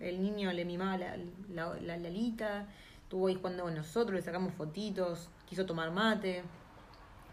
El 0.00 0.22
niño 0.22 0.52
le 0.52 0.64
mimaba 0.64 0.96
la, 0.98 1.16
la, 1.50 1.74
la, 1.80 1.96
la 1.96 2.08
alita. 2.08 2.66
Estuvo 3.04 3.28
ahí 3.28 3.34
jugando 3.34 3.64
con 3.64 3.74
nosotros, 3.74 4.14
le 4.14 4.22
sacamos 4.22 4.54
fotitos. 4.54 5.28
Quiso 5.46 5.66
tomar 5.66 5.90
mate. 5.90 6.42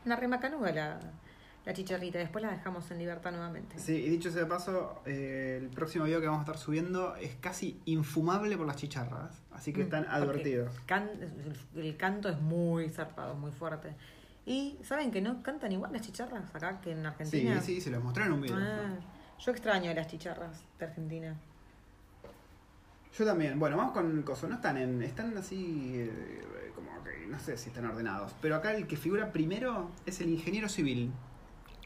Una 0.06 0.16
remacanuda 0.16 0.72
la, 0.72 1.00
la 1.66 1.74
chicharrita. 1.74 2.18
Después 2.20 2.44
la 2.44 2.52
dejamos 2.52 2.90
en 2.92 2.98
libertad 3.00 3.32
nuevamente. 3.32 3.78
Sí, 3.80 3.94
y 3.96 4.10
dicho 4.10 4.32
sea 4.32 4.44
de 4.44 4.48
paso, 4.48 5.02
eh, 5.06 5.58
el 5.62 5.70
próximo 5.70 6.06
video 6.06 6.20
que 6.22 6.28
vamos 6.28 6.40
a 6.40 6.44
estar 6.44 6.58
subiendo 6.58 7.16
es 7.16 7.36
casi 7.36 7.80
infumable 7.86 8.58
por 8.58 8.66
las 8.68 8.78
chicharras. 8.78 9.42
Así 9.52 9.74
que 9.74 9.82
Mm, 9.82 9.84
están 9.84 10.06
advertidos. 10.10 10.74
can- 10.86 11.10
el, 11.76 11.82
el 11.84 11.98
canto 11.98 12.30
es 12.30 12.40
muy 12.40 12.90
zarpado, 12.90 13.36
muy 13.36 13.52
fuerte. 13.52 13.94
Y 14.46 14.78
¿saben 14.84 15.12
que 15.12 15.22
no 15.22 15.44
cantan 15.44 15.72
igual 15.72 15.92
las 15.92 16.02
chicharras 16.02 16.56
acá 16.56 16.82
que 16.82 16.92
en 16.92 17.02
Sí, 17.02 17.06
Argentina? 17.06 17.62
sí, 17.62 17.82
se 17.82 17.92
los 17.92 18.04
mostré 18.04 18.26
en 18.26 18.32
un 18.32 18.42
video. 18.42 18.58
Ah, 18.60 18.96
yo 19.40 19.52
extraño 19.52 19.94
las 19.94 20.08
chicharras 20.08 20.64
de 20.80 20.86
Argentina. 20.86 21.36
Yo 23.18 23.26
también. 23.26 23.60
Bueno, 23.60 23.76
vamos 23.78 23.94
con 23.94 24.10
el 24.18 24.24
coso. 24.24 24.48
No 24.48 24.56
están 24.56 24.78
en. 24.78 25.02
Están 25.04 25.38
así. 25.38 25.94
eh, 25.98 26.72
como 26.76 26.90
que. 27.04 27.28
No 27.28 27.40
sé 27.40 27.58
si 27.58 27.70
están 27.70 27.86
ordenados. 27.86 28.34
Pero 28.42 28.56
acá 28.56 28.74
el 28.74 28.88
que 28.88 28.98
figura 28.98 29.32
primero 29.32 29.90
es 30.06 30.22
el 30.22 30.30
ingeniero 30.30 30.70
civil. 30.70 31.12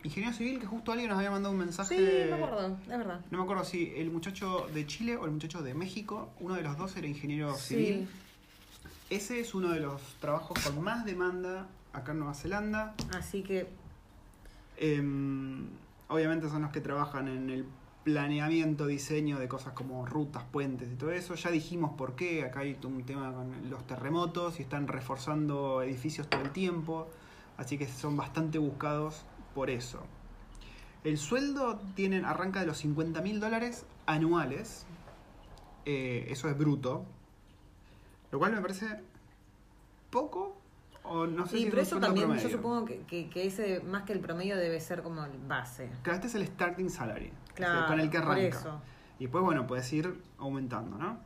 Ingeniero 0.03 0.35
civil 0.35 0.59
que 0.59 0.65
justo 0.65 0.91
alguien 0.91 1.09
nos 1.09 1.17
había 1.17 1.31
mandado 1.31 1.53
un 1.53 1.59
mensaje. 1.59 1.95
Sí, 1.97 2.29
me 2.29 2.35
acuerdo, 2.35 2.77
es 2.81 2.87
verdad. 2.87 3.21
No 3.31 3.37
me 3.37 3.43
acuerdo 3.45 3.63
si 3.63 3.93
el 3.95 4.11
muchacho 4.11 4.67
de 4.73 4.85
Chile 4.85 5.15
o 5.15 5.25
el 5.25 5.31
muchacho 5.31 5.61
de 5.61 5.73
México. 5.73 6.29
Uno 6.41 6.55
de 6.55 6.61
los 6.61 6.77
dos 6.77 6.95
era 6.97 7.07
ingeniero 7.07 7.55
Sí. 7.55 7.75
civil. 7.75 8.09
Ese 9.09 9.39
es 9.39 9.53
uno 9.55 9.69
de 9.69 9.79
los 9.79 10.01
trabajos 10.19 10.57
con 10.59 10.81
más 10.83 11.05
demanda 11.05 11.67
acá 11.93 12.11
en 12.11 12.19
Nueva 12.19 12.33
Zelanda. 12.33 12.95
Así 13.17 13.43
que 13.43 13.67
Em, 14.77 15.67
obviamente 16.07 16.49
son 16.49 16.63
los 16.63 16.71
que 16.71 16.81
trabajan 16.81 17.27
en 17.27 17.49
el 17.51 17.65
planeamiento, 18.03 18.87
diseño 18.87 19.37
de 19.39 19.47
cosas 19.47 19.73
como 19.73 20.05
rutas, 20.05 20.43
puentes 20.51 20.91
y 20.91 20.95
todo 20.95 21.11
eso. 21.11 21.35
Ya 21.35 21.51
dijimos 21.51 21.91
por 21.95 22.15
qué, 22.15 22.43
acá 22.43 22.61
hay 22.61 22.75
un 22.83 23.03
tema 23.03 23.31
con 23.31 23.69
los 23.69 23.85
terremotos 23.85 24.59
y 24.59 24.63
están 24.63 24.87
reforzando 24.87 25.81
edificios 25.83 26.27
todo 26.27 26.41
el 26.41 26.49
tiempo, 26.49 27.07
así 27.57 27.77
que 27.77 27.87
son 27.87 28.17
bastante 28.17 28.57
buscados 28.57 29.21
por 29.53 29.69
eso. 29.69 30.03
El 31.03 31.17
sueldo 31.17 31.79
tienen, 31.95 32.25
arranca 32.25 32.61
de 32.61 32.65
los 32.65 32.77
50 32.77 33.21
mil 33.21 33.39
dólares 33.39 33.85
anuales, 34.05 34.85
eh, 35.85 36.25
eso 36.29 36.49
es 36.49 36.57
bruto, 36.57 37.03
lo 38.31 38.39
cual 38.39 38.53
me 38.53 38.61
parece 38.61 39.01
poco, 40.09 40.55
o 41.03 41.27
no 41.27 41.45
sé 41.45 41.57
sí, 41.57 41.63
si 41.65 41.69
pero 41.69 41.81
es 41.81 41.87
eso 41.89 41.99
también 41.99 42.33
yo 42.37 42.49
supongo 42.49 42.85
que, 42.85 42.99
que, 43.01 43.29
que 43.29 43.45
ese 43.45 43.81
más 43.81 44.03
que 44.03 44.13
el 44.13 44.21
promedio 44.21 44.55
debe 44.55 44.79
ser 44.79 45.03
como 45.03 45.25
el 45.25 45.37
base. 45.39 45.89
Claro, 46.03 46.15
este 46.15 46.27
es 46.27 46.35
el 46.35 46.47
starting 46.47 46.89
salary, 46.89 47.31
Claro, 47.53 47.87
con 47.87 47.99
el 47.99 48.09
que 48.09 48.19
por 48.19 48.31
arranca. 48.31 48.57
eso. 48.59 48.81
Y 49.19 49.23
después, 49.25 49.43
bueno, 49.43 49.67
puedes 49.67 49.91
ir 49.91 50.21
aumentando, 50.37 50.97
¿no? 50.97 51.19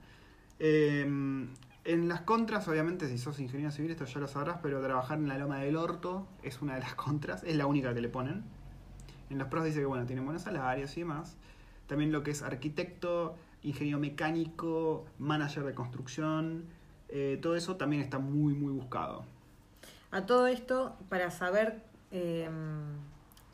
Eh, 0.59 1.47
en 1.87 2.09
las 2.09 2.21
contras, 2.21 2.67
obviamente, 2.67 3.07
si 3.07 3.17
sos 3.17 3.39
ingeniero 3.39 3.71
civil, 3.71 3.91
esto 3.91 4.03
ya 4.03 4.19
lo 4.19 4.27
sabrás, 4.27 4.59
pero 4.61 4.81
trabajar 4.81 5.17
en 5.19 5.29
la 5.29 5.37
loma 5.37 5.59
del 5.59 5.77
orto 5.77 6.27
es 6.43 6.61
una 6.61 6.75
de 6.75 6.81
las 6.81 6.95
contras, 6.95 7.43
es 7.43 7.55
la 7.55 7.65
única 7.65 7.93
que 7.93 8.01
le 8.01 8.09
ponen. 8.09 8.43
En 9.29 9.37
los 9.37 9.47
pros 9.47 9.63
dice 9.63 9.79
que, 9.79 9.85
bueno, 9.85 10.05
tienen 10.05 10.25
buenos 10.25 10.41
salarios 10.41 10.95
y 10.97 11.01
demás. 11.01 11.37
También 11.87 12.11
lo 12.11 12.23
que 12.23 12.31
es 12.31 12.43
arquitecto, 12.43 13.37
ingeniero 13.63 13.99
mecánico, 13.99 15.05
manager 15.17 15.63
de 15.63 15.73
construcción, 15.73 16.65
eh, 17.07 17.39
todo 17.41 17.55
eso 17.55 17.77
también 17.77 18.01
está 18.01 18.19
muy, 18.19 18.53
muy 18.53 18.73
buscado. 18.73 19.23
A 20.11 20.25
todo 20.25 20.47
esto, 20.47 20.97
para 21.07 21.31
saber 21.31 21.83
eh, 22.11 22.49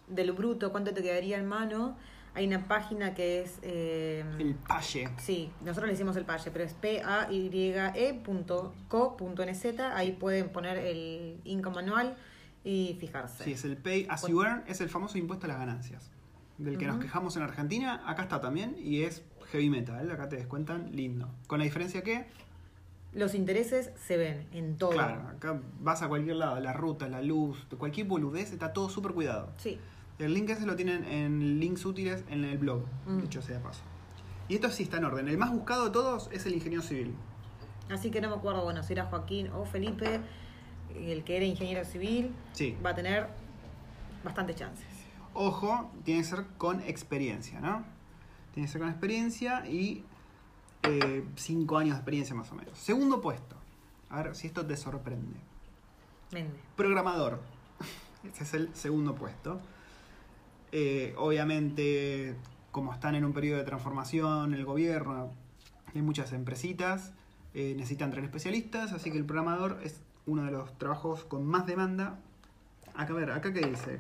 del 0.08 0.32
bruto 0.32 0.72
cuánto 0.72 0.92
te 0.92 1.04
quedaría 1.04 1.38
en 1.38 1.48
mano, 1.48 1.98
hay 2.36 2.48
una 2.48 2.68
página 2.68 3.14
que 3.14 3.42
es... 3.42 3.60
eh, 3.62 4.24
El 4.40 4.56
paye. 4.56 5.08
Sí, 5.18 5.52
nosotros 5.62 5.88
le 5.88 5.94
hicimos 5.94 6.16
el 6.16 6.26
paye, 6.26 6.50
pero 6.52 6.64
es 6.64 6.74
paye.co.nz, 8.50 9.80
ahí 9.94 10.12
pueden 10.14 10.50
poner 10.50 10.78
el 10.78 11.40
income 11.44 11.80
anual 11.80 12.16
y 12.64 12.98
fijarse. 13.00 13.44
Sí, 13.44 13.52
es 13.54 13.66
el 13.66 13.78
Pay 13.78 14.08
As 14.10 14.26
You 14.28 14.42
Earn, 14.42 14.64
es 14.68 14.82
el 14.82 14.90
famoso 14.90 15.18
impuesto 15.18 15.46
a 15.46 15.50
las 15.50 15.60
ganancias. 15.60 16.10
Del 16.58 16.78
que 16.78 16.86
nos 16.86 17.00
quejamos 17.00 17.36
en 17.36 17.42
Argentina, 17.44 18.04
acá 18.06 18.24
está 18.24 18.40
también 18.40 18.76
y 18.80 19.02
es 19.04 19.24
heavy 19.52 19.70
metal, 19.70 20.10
acá 20.12 20.30
te 20.30 20.36
descuentan 20.38 20.96
lindo. 20.96 21.28
Con 21.48 21.60
la 21.60 21.66
diferencia 21.66 22.04
que, 22.04 22.26
Los 23.14 23.34
intereses 23.36 23.92
se 24.08 24.18
ven 24.18 24.48
en 24.54 24.78
todo. 24.78 24.92
claro, 24.92 25.28
acá 25.28 25.60
vas 25.82 26.02
a 26.04 26.08
cualquier 26.08 26.38
lado, 26.38 26.60
la 26.60 26.74
ruta, 26.74 27.08
la 27.10 27.22
luz, 27.22 27.66
cualquier 27.78 28.08
boludez, 28.08 28.52
está 28.54 28.72
todo 28.72 28.88
súper 28.90 29.14
cuidado. 29.14 29.52
Sí, 29.58 29.80
El 30.20 30.34
link 30.34 30.50
ese 30.50 30.66
lo 30.66 30.76
tienen 30.76 31.04
en 31.06 31.60
links 31.60 31.86
útiles 31.86 32.24
en 32.30 32.46
el 32.46 32.58
blog, 32.58 32.84
Mm. 33.08 33.22
dicho 33.22 33.42
sea 33.42 33.58
de 33.58 33.64
paso. 33.64 33.82
Y 34.48 34.56
esto 34.56 34.70
sí 34.70 34.84
está 34.84 34.98
en 34.98 35.06
orden. 35.06 35.28
El 35.28 35.38
más 35.38 35.52
buscado 35.52 35.86
de 35.86 35.92
todos 35.92 36.30
es 36.32 36.46
el 36.46 36.54
ingeniero 36.54 36.84
civil. 36.84 37.14
así 37.90 38.10
que 38.12 38.22
no 38.22 38.30
me 38.30 38.36
acuerdo, 38.36 38.64
bueno, 38.64 38.82
si 38.82 38.94
era 38.94 39.06
Joaquín 39.06 39.50
o 39.52 39.66
Felipe, 39.66 40.22
el 40.96 41.24
que 41.26 41.36
era 41.36 41.46
ingeniero 41.46 41.84
civil, 41.86 42.32
Sí. 42.54 42.78
va 42.84 42.92
a 42.92 42.96
tener 42.96 43.28
bastantes 44.24 44.56
chances. 44.56 44.86
Ojo, 45.34 45.92
tiene 46.06 46.22
que 46.22 46.28
ser 46.28 46.46
con 46.58 46.80
experiencia, 46.82 47.60
¿no? 47.60 47.84
Tiene 48.54 48.68
que 48.68 48.72
ser 48.72 48.82
con 48.82 48.90
experiencia 48.90 49.68
y 49.68 50.04
eh, 50.84 51.26
cinco 51.36 51.78
años 51.78 51.92
de 51.96 52.00
experiencia 52.00 52.36
más 52.36 52.52
o 52.52 52.56
menos. 52.56 52.78
Segundo 52.78 53.20
puesto. 53.22 53.56
A 54.10 54.22
ver 54.24 54.36
si 54.36 54.48
esto 54.48 54.66
te 54.66 54.76
sorprende. 54.78 55.40
Mende. 56.32 56.56
Programador. 56.76 57.42
Ese 58.24 58.44
es 58.44 58.54
el 58.54 58.76
segundo 58.76 59.14
puesto. 59.16 59.60
Eh, 60.76 61.14
obviamente, 61.18 62.36
como 62.72 62.92
están 62.94 63.14
en 63.14 63.26
un 63.26 63.32
periodo 63.32 63.60
de 63.60 63.64
transformación, 63.64 64.56
el 64.56 64.66
gobierno, 64.66 65.32
hay 65.94 66.02
muchas 66.02 66.34
empresitas, 66.34 67.14
eh, 67.54 67.76
necesitan 67.78 68.10
traer 68.10 68.26
especialistas, 68.26 68.92
así 68.92 69.12
que 69.12 69.18
el 69.20 69.26
programador 69.26 69.80
es 69.84 70.02
uno 70.26 70.44
de 70.46 70.52
los 70.52 70.76
trabajos 70.80 71.26
con 71.26 71.46
más 71.46 71.68
demanda. 71.68 72.18
Acá, 72.96 73.14
a 73.14 73.16
ver, 73.16 73.30
acá 73.32 73.54
que 73.54 73.62
dice. 73.62 74.00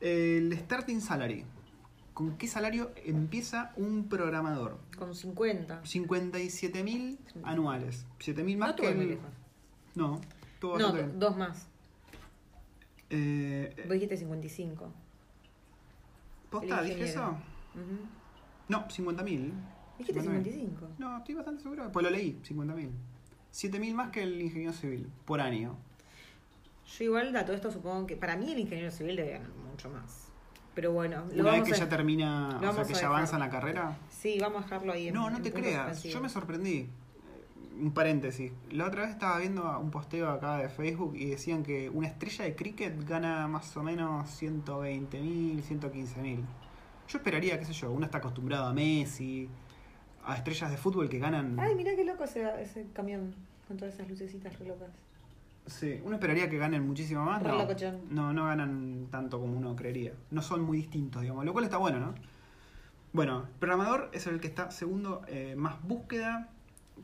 El 0.00 0.50
starting 0.54 1.02
salary. 1.02 1.44
¿Con 2.14 2.38
qué 2.38 2.46
salario 2.48 2.92
empieza 3.04 3.72
un 3.76 4.08
programador? 4.08 4.78
Con 4.98 5.14
50. 5.14 5.84
57 5.84 6.82
mil 6.84 7.18
anuales. 7.42 8.06
7 8.18 8.42
mil 8.44 8.56
más 8.56 8.70
No 8.70 8.76
que 8.76 8.88
el-. 8.88 9.18
No, 9.94 10.20
No, 10.62 10.92
bien. 10.94 11.18
dos 11.18 11.36
más. 11.36 11.68
Eh, 13.10 13.74
Vos 13.84 13.92
dijiste 13.92 14.16
55. 14.16 14.90
¿Posta? 16.52 16.82
¿Dije 16.82 17.04
eso? 17.04 17.30
Ujú. 17.74 18.06
No, 18.68 18.88
50 18.88 19.22
mil. 19.24 19.52
Dijiste 19.98 20.20
55. 20.20 20.88
No, 20.98 21.16
estoy 21.18 21.34
bastante 21.34 21.62
seguro. 21.62 21.90
Pues 21.90 22.04
lo 22.04 22.10
leí, 22.10 22.38
50 22.42 22.74
mil. 22.74 22.90
7 23.50 23.78
mil 23.80 23.94
más 23.94 24.10
que 24.10 24.22
el 24.22 24.40
ingeniero 24.40 24.72
civil 24.72 25.08
por 25.24 25.40
año. 25.40 25.76
Yo 26.98 27.04
igual 27.04 27.34
a 27.34 27.44
todo 27.44 27.56
esto 27.56 27.70
supongo 27.70 28.06
que 28.06 28.16
para 28.16 28.36
mí 28.36 28.52
el 28.52 28.58
ingeniero 28.58 28.90
civil 28.90 29.16
debe 29.16 29.32
ganar 29.32 29.48
mucho 29.70 29.88
más. 29.90 30.28
Pero 30.74 30.92
bueno, 30.92 31.24
lo 31.32 31.42
Una 31.42 31.52
vez 31.52 31.64
que 31.64 31.72
a 31.74 31.76
ya 31.78 31.88
termina, 31.88 32.58
o 32.58 32.72
sea, 32.72 32.84
que 32.84 32.94
ya 32.94 33.06
avanza 33.06 33.34
en 33.36 33.40
la 33.40 33.50
carrera. 33.50 33.96
Sí, 34.10 34.38
vamos 34.40 34.62
a 34.62 34.64
dejarlo 34.64 34.92
ahí. 34.92 35.08
en- 35.08 35.14
No, 35.14 35.30
no 35.30 35.36
en 35.38 35.42
te 35.42 35.52
creas. 35.52 36.02
Yo 36.02 36.20
me 36.20 36.28
sorprendí. 36.28 36.88
Un 37.80 37.92
paréntesis. 37.92 38.52
La 38.70 38.86
otra 38.86 39.02
vez 39.02 39.10
estaba 39.10 39.38
viendo 39.38 39.78
un 39.78 39.90
posteo 39.90 40.30
acá 40.30 40.58
de 40.58 40.68
Facebook 40.68 41.14
y 41.16 41.30
decían 41.30 41.62
que 41.62 41.88
una 41.90 42.08
estrella 42.08 42.44
de 42.44 42.54
cricket 42.54 43.08
gana 43.08 43.48
más 43.48 43.76
o 43.76 43.82
menos 43.82 44.28
120 44.30 45.20
mil, 45.20 45.62
115 45.62 46.20
mil. 46.20 46.44
Yo 47.08 47.18
esperaría, 47.18 47.58
qué 47.58 47.64
sé 47.64 47.72
yo, 47.72 47.90
uno 47.90 48.04
está 48.04 48.18
acostumbrado 48.18 48.66
a 48.66 48.72
Messi, 48.72 49.48
a 50.24 50.36
estrellas 50.36 50.70
de 50.70 50.76
fútbol 50.76 51.08
que 51.08 51.18
ganan... 51.18 51.58
Ay, 51.58 51.74
mirá 51.74 51.94
qué 51.96 52.04
loco 52.04 52.24
ese, 52.24 52.48
ese 52.62 52.86
camión 52.92 53.34
con 53.66 53.76
todas 53.76 53.94
esas 53.94 54.08
lucecitas 54.08 54.58
re 54.58 54.66
locas. 54.66 54.90
Sí, 55.66 56.00
uno 56.04 56.16
esperaría 56.16 56.50
que 56.50 56.58
ganen 56.58 56.86
muchísimo 56.86 57.24
más. 57.24 57.42
No, 57.42 57.66
no, 58.10 58.32
no 58.32 58.44
ganan 58.46 59.06
tanto 59.10 59.40
como 59.40 59.56
uno 59.56 59.76
creería. 59.76 60.12
No 60.30 60.42
son 60.42 60.62
muy 60.62 60.78
distintos, 60.78 61.22
digamos, 61.22 61.44
lo 61.44 61.52
cual 61.52 61.64
está 61.64 61.76
bueno, 61.76 62.00
¿no? 62.00 62.14
Bueno, 63.12 63.46
programador 63.58 64.10
es 64.12 64.26
el 64.26 64.40
que 64.40 64.48
está 64.48 64.70
segundo, 64.70 65.22
eh, 65.28 65.54
más 65.56 65.80
búsqueda. 65.82 66.48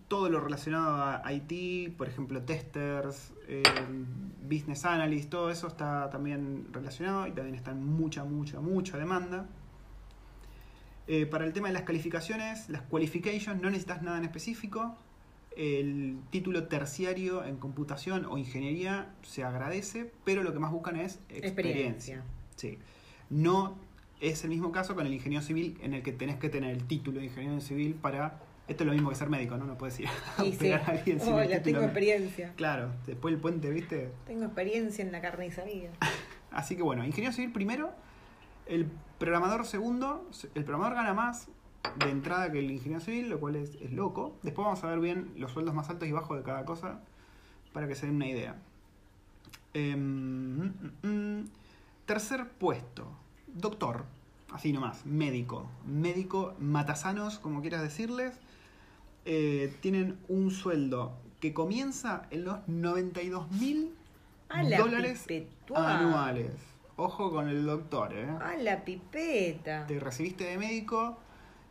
Todo 0.07 0.31
lo 0.31 0.41
relacionado 0.41 1.03
a 1.03 1.33
IT, 1.33 1.97
por 1.97 2.09
ejemplo, 2.09 2.43
testers, 2.43 3.33
eh, 3.47 3.63
business 4.49 4.85
analyst, 4.85 5.29
todo 5.29 5.51
eso 5.51 5.67
está 5.67 6.09
también 6.11 6.69
relacionado 6.73 7.27
y 7.27 7.33
también 7.33 7.55
está 7.55 7.73
en 7.73 7.85
mucha, 7.85 8.25
mucha, 8.25 8.61
mucha 8.61 8.97
demanda. 8.97 9.47
Eh, 11.07 11.25
para 11.25 11.47
el 11.47 11.55
tema 11.55 11.69
de 11.69 11.75
las 11.75 11.83
calificaciones, 11.83 12.69
las 12.69 12.83
qualifications, 12.83 13.61
no 13.61 13.71
necesitas 13.71 14.03
nada 14.03 14.19
en 14.19 14.25
específico. 14.25 14.97
El 15.57 16.21
título 16.31 16.69
terciario 16.69 17.45
en 17.45 17.57
computación 17.57 18.27
o 18.27 18.37
ingeniería 18.39 19.15
se 19.23 19.43
agradece, 19.43 20.13
pero 20.25 20.43
lo 20.43 20.53
que 20.53 20.59
más 20.59 20.71
buscan 20.71 20.97
es 20.97 21.19
experiencia. 21.31 21.49
Experiencia. 21.49 22.23
Sí. 22.57 22.79
No 23.31 23.79
es 24.21 24.45
el 24.45 24.51
mismo 24.51 24.71
caso 24.73 24.95
con 24.95 25.07
el 25.07 25.15
ingeniero 25.15 25.43
civil 25.43 25.79
en 25.81 25.95
el 25.95 26.03
que 26.03 26.13
tenés 26.13 26.37
que 26.37 26.49
tener 26.49 26.71
el 26.71 26.85
título 26.85 27.21
de 27.21 27.27
ingeniero 27.27 27.61
civil 27.61 27.95
para... 27.95 28.41
Esto 28.69 28.85
es 28.85 28.87
lo 28.87 28.93
mismo 28.93 29.09
que 29.09 29.17
ser 29.17 29.31
médico, 29.31 29.57
¿no? 29.57 29.65
No 29.65 29.79
puedes 29.79 29.99
ir 29.99 30.09
a 30.37 30.45
Y 30.45 30.53
sí, 30.53 30.57
operar 30.57 30.83
a 30.83 30.93
alguien 30.93 31.21
sin 31.21 31.33
hola, 31.33 31.63
tengo 31.63 31.83
experiencia. 31.83 32.53
Claro, 32.57 32.93
después 33.07 33.35
el 33.35 33.41
puente, 33.41 33.71
¿viste? 33.71 34.13
Tengo 34.27 34.45
experiencia 34.45 35.03
en 35.05 35.11
la 35.11 35.21
carnicería. 35.21 35.91
Así 36.51 36.77
que 36.77 36.83
bueno, 36.83 37.05
ingeniero 37.05 37.35
civil 37.35 37.53
primero, 37.53 37.93
el 38.67 38.87
programador 39.19 39.65
segundo, 39.65 40.29
el 40.55 40.65
programador 40.65 40.97
gana 40.97 41.15
más 41.15 41.49
de 41.97 42.11
entrada 42.11 42.53
que 42.53 42.59
el 42.59 42.71
ingeniero 42.71 43.01
civil, 43.01 43.31
lo 43.31 43.41
cual 43.41 43.57
es, 43.57 43.77
es 43.81 43.93
loco. 43.93 44.37
Después 44.43 44.65
vamos 44.65 44.85
a 44.85 44.89
ver 44.89 45.01
bien 45.01 45.33
los 45.37 45.53
sueldos 45.53 45.75
más 45.75 45.89
altos 45.89 46.07
y 46.07 46.13
bajos 46.13 46.37
de 46.37 46.43
cada 46.43 46.65
cosa 46.65 47.01
para 47.73 47.89
que 47.89 47.95
se 47.95 48.07
den 48.07 48.17
una 48.17 48.27
idea. 48.27 48.57
Em, 49.75 50.59
mm, 50.59 50.93
mm, 51.03 51.09
mm. 51.09 51.49
tercer 52.07 52.49
puesto, 52.49 53.11
doctor, 53.47 54.05
así 54.53 54.73
nomás, 54.73 55.07
médico. 55.07 55.71
Médico 55.87 56.55
matasanos, 56.59 57.39
como 57.39 57.61
quieras 57.61 57.83
decirles. 57.83 58.39
Eh, 59.31 59.75
tienen 59.83 60.17
un 60.29 60.51
sueldo 60.51 61.13
que 61.39 61.53
comienza 61.53 62.23
en 62.31 62.45
los 62.47 62.67
92 62.67 63.51
mil 63.51 63.91
dólares 64.79 65.25
pipetua. 65.27 65.99
anuales. 65.99 66.51
Ojo 66.97 67.31
con 67.31 67.47
el 67.49 67.67
doctor, 67.67 68.15
¿eh? 68.15 68.27
A 68.41 68.57
la 68.57 68.85
pipeta. 68.87 69.87
Te 69.87 70.01
recibiste 70.01 70.45
de 70.45 70.57
médico 70.57 71.19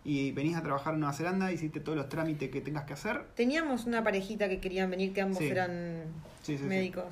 y 0.05 0.31
venís 0.33 0.55
a 0.55 0.61
trabajar 0.61 0.93
en 0.93 0.99
Nueva 0.99 1.13
Zelanda, 1.13 1.51
hiciste 1.51 1.79
todos 1.79 1.97
los 1.97 2.09
trámites 2.09 2.51
que 2.51 2.61
tengas 2.61 2.85
que 2.85 2.93
hacer. 2.93 3.25
Teníamos 3.33 3.85
una 3.85 4.03
parejita 4.03 4.47
que 4.49 4.59
querían 4.59 4.91
venir, 4.91 5.11
que 5.11 5.21
ambos 5.21 5.39
Sí. 5.39 5.47
eran 5.47 6.03
Sí, 6.43 6.57
sí, 6.57 6.59
sí. 6.59 6.63
médicos. 6.65 7.05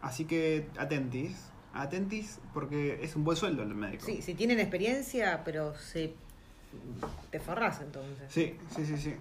Así 0.00 0.24
que 0.24 0.66
atentis, 0.76 1.36
atentis 1.72 2.40
porque 2.52 2.98
es 3.04 3.14
un 3.14 3.22
buen 3.22 3.36
sueldo 3.36 3.62
el 3.62 3.76
médico. 3.76 4.04
Sí, 4.04 4.22
si 4.22 4.34
tienen 4.34 4.58
experiencia, 4.58 5.42
pero 5.44 5.76
se 5.76 6.14
te 7.30 7.38
forrás 7.38 7.80
entonces. 7.80 8.24
sí, 8.28 8.56
sí, 8.74 8.84
sí. 8.84 8.96
sí. 8.96 9.14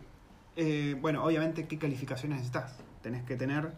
Eh, 0.55 0.95
bueno, 0.99 1.23
obviamente, 1.23 1.67
¿qué 1.67 1.77
calificaciones 1.77 2.37
necesitas? 2.39 2.75
Tenés 3.01 3.23
que 3.23 3.35
tener... 3.35 3.71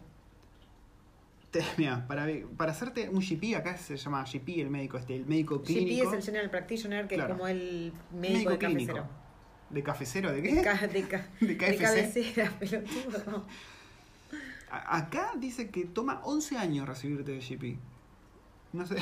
te- 1.50 1.62
mira, 1.78 2.06
para, 2.06 2.26
para 2.56 2.72
hacerte 2.72 3.08
un 3.08 3.20
GP, 3.20 3.56
acá 3.56 3.76
se 3.76 3.96
llama 3.96 4.24
GP 4.24 4.60
el 4.60 4.70
médico, 4.70 4.96
este, 4.98 5.14
el 5.16 5.26
médico 5.26 5.62
clínico. 5.62 6.04
GP 6.04 6.08
es 6.08 6.18
el 6.18 6.22
General 6.24 6.50
Practitioner, 6.50 7.06
que 7.08 7.14
Claro. 7.16 7.34
es 7.34 7.38
como 7.38 7.48
el 7.48 7.92
Médico 8.12 8.32
médico, 8.34 8.50
de 8.50 8.58
clínico. 8.58 8.92
cabecero. 8.94 9.24
¿De 9.70 9.82
cafecero? 9.82 10.30
¿De 10.32 10.42
De, 10.42 10.54
qué? 10.54 10.62
ca- 10.62 10.86
de, 10.86 11.02
ca- 11.04 11.26
¿De 11.40 11.46
de 11.46 11.56
KFC? 11.56 11.80
cabecera, 11.82 12.50
pelotudo. 12.58 13.44
Acá 14.70 15.32
dice 15.38 15.70
que 15.70 15.84
toma 15.84 16.20
11 16.24 16.58
años 16.58 16.88
recibirte 16.88 17.30
de 17.32 17.40
GP. 17.40 17.78
No 18.72 18.84
sé, 18.86 18.96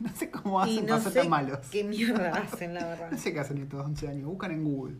no 0.00 0.08
sé 0.14 0.28
cómo 0.30 0.60
hacen 0.60 0.86
no 0.86 0.88
para 0.88 1.00
ser 1.02 1.12
sé 1.12 1.18
tan 1.20 1.28
malos. 1.30 1.58
qué 1.70 1.84
mierda 1.84 2.30
hacen, 2.34 2.74
la 2.74 2.84
verdad. 2.84 3.10
No 3.12 3.18
sé 3.18 3.32
qué 3.32 3.38
hacen 3.40 3.58
estos 3.58 3.84
11 3.86 4.08
años, 4.08 4.24
buscan 4.26 4.50
en 4.50 4.64
Google. 4.64 4.96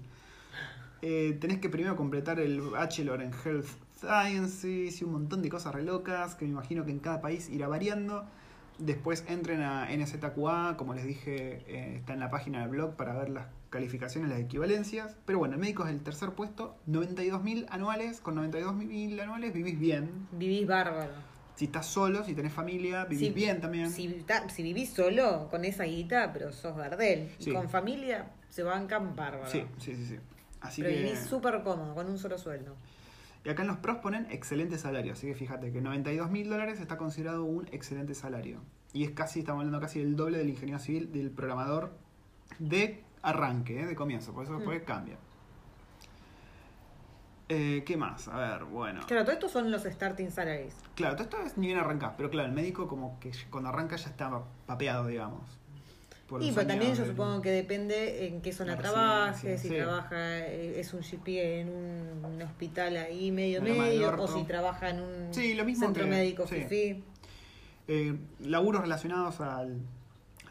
Eh, 1.07 1.37
tenés 1.39 1.59
que 1.59 1.69
primero 1.69 1.97
completar 1.97 2.41
el 2.41 2.63
Bachelor 2.63 3.21
en 3.21 3.31
Health 3.45 3.67
Sciences 4.01 5.03
y 5.03 5.05
un 5.05 5.13
montón 5.13 5.43
de 5.43 5.51
cosas 5.51 5.75
re 5.75 5.83
locas 5.83 6.35
que 6.35 6.47
me 6.47 6.53
imagino 6.53 6.87
que 6.87 6.93
en 6.93 6.99
cada 6.99 7.21
país 7.21 7.51
irá 7.51 7.69
variando. 7.69 8.25
Después 8.79 9.23
entren 9.29 9.61
a 9.61 9.87
NZQA, 9.95 10.79
como 10.79 10.95
les 10.95 11.05
dije, 11.05 11.63
eh, 11.69 11.97
está 11.97 12.15
en 12.15 12.21
la 12.21 12.31
página 12.31 12.61
del 12.61 12.71
blog 12.71 12.97
para 12.97 13.13
ver 13.19 13.29
las 13.29 13.49
calificaciones, 13.69 14.31
las 14.31 14.41
equivalencias. 14.41 15.15
Pero 15.27 15.41
bueno, 15.41 15.57
el 15.57 15.61
médico 15.61 15.85
es 15.85 15.91
el 15.91 16.01
tercer 16.03 16.31
puesto, 16.31 16.75
92.000 16.87 17.67
anuales. 17.69 18.23
Con 18.23 18.37
92.000 18.37 19.21
anuales 19.21 19.53
vivís 19.53 19.79
bien. 19.79 20.27
Vivís 20.33 20.67
bárbaro. 20.67 21.13
Si 21.55 21.67
estás 21.67 21.85
solo, 21.85 22.25
si 22.25 22.33
tenés 22.35 22.55
familia, 22.55 23.05
vivís 23.05 23.29
Si- 23.29 23.35
bien 23.35 23.61
también. 23.61 23.91
Si, 23.91 24.25
si 24.49 24.63
vivís 24.63 24.89
solo 24.95 25.49
con 25.51 25.67
esa 25.67 25.85
guita, 25.85 26.33
pero 26.33 26.51
sos 26.51 26.75
Gardel. 26.79 27.29
Sí. 27.39 27.51
Y 27.51 27.53
con 27.53 27.69
familia 27.69 28.31
se 28.49 28.63
bancan 28.63 29.15
bárbaro. 29.15 29.51
Sí, 29.51 29.67
sí, 29.79 29.95
sí, 29.95 30.07
sí. 30.07 30.17
Así 30.65 30.83
pero 30.83 30.95
que... 30.95 31.03
vivís 31.03 31.21
súper 31.21 31.63
cómodo, 31.63 31.95
con 31.95 32.09
un 32.09 32.19
solo 32.19 32.39
sueldo. 32.39 32.75
Y 33.45 33.51
acá 33.51 33.63
en 33.63 33.69
los 33.69 33.77
pros 33.79 33.99
ponen 33.99 34.27
excelente 34.31 34.79
salario, 34.79 35.13
así 35.13 35.27
que 35.27 35.35
fíjate 35.35 35.71
que 35.71 35.81
92 35.83 36.31
mil 36.31 36.49
dólares 36.49 36.81
está 36.81 36.97
considerado 36.97 37.45
un 37.45 37.69
excelente 37.73 38.15
salario. 38.15 38.61
Y 38.95 39.05
es 39.05 39.11
casi, 39.11 39.41
estamos 39.41 39.61
hablando 39.61 39.81
casi 39.81 39.99
del 39.99 40.17
doble 40.17 40.39
del 40.39 40.49
ingeniero 40.49 40.79
civil, 40.79 41.13
del 41.13 41.31
programador 41.31 41.93
de 42.59 43.03
arranque, 43.23 43.81
¿eh? 43.83 43.87
de 43.87 43.95
comienzo, 43.95 44.33
por 44.33 44.45
eso 44.45 44.55
después 44.57 44.81
Mm. 44.83 44.85
cambia. 44.87 45.17
Eh, 47.51 47.83
¿Qué 47.85 47.97
más? 47.99 48.27
A 48.29 48.39
ver, 48.39 48.65
bueno. 48.65 49.03
Claro, 49.07 49.25
todo 49.25 49.33
esto 49.35 49.49
son 49.51 49.71
los 49.71 49.83
starting 49.83 50.31
salaries. 50.31 50.75
Claro, 50.95 51.15
todo 51.17 51.25
esto 51.25 51.39
es 51.45 51.59
ni 51.59 51.67
bien 51.67 51.79
arrancás, 51.79 52.13
pero 52.17 52.31
claro, 52.31 52.49
el 52.49 52.55
médico 52.55 52.89
como 52.89 53.21
que 53.21 53.33
cuando 53.51 53.69
arranca 53.69 53.97
ya 53.97 54.09
está 54.09 54.43
papeado, 54.67 55.07
digamos. 55.07 55.43
Por 56.27 56.43
Y 56.43 56.51
pero 56.53 56.67
también 56.67 56.93
años 56.93 56.99
yo 56.99 57.07
supongo 57.07 57.43
que 57.43 57.51
depende 57.51 58.27
en 58.27 58.41
qué 58.41 58.53
zona 58.53 58.73
La 58.77 58.79
trabaje, 58.79 59.33
residencia, 59.33 59.59
si 59.63 59.69
sí. 59.69 59.75
trabaja, 59.83 60.39
eh, 60.47 60.81
es 60.81 60.95
un 60.95 61.01
GP 61.03 61.61
en 61.61 61.69
un, 61.69 62.25
un 62.25 62.43
hospital 62.43 62.97
ahí 62.97 63.31
medio 63.31 63.61
medio, 63.63 64.15
o 64.23 64.27
si 64.27 64.45
trabaja 64.45 64.91
en 64.91 65.01
un 65.01 65.35
Sí, 65.35 65.55
lo 65.55 65.65
mismo 65.65 65.85
centro 65.87 66.05
que- 66.05 66.11
médico 66.11 66.47
sí. 66.47 66.57
fifí. 66.63 67.05
Eh, 67.89 68.17
laburos 68.41 68.81
relacionados 68.81 69.41
al, 69.41 69.79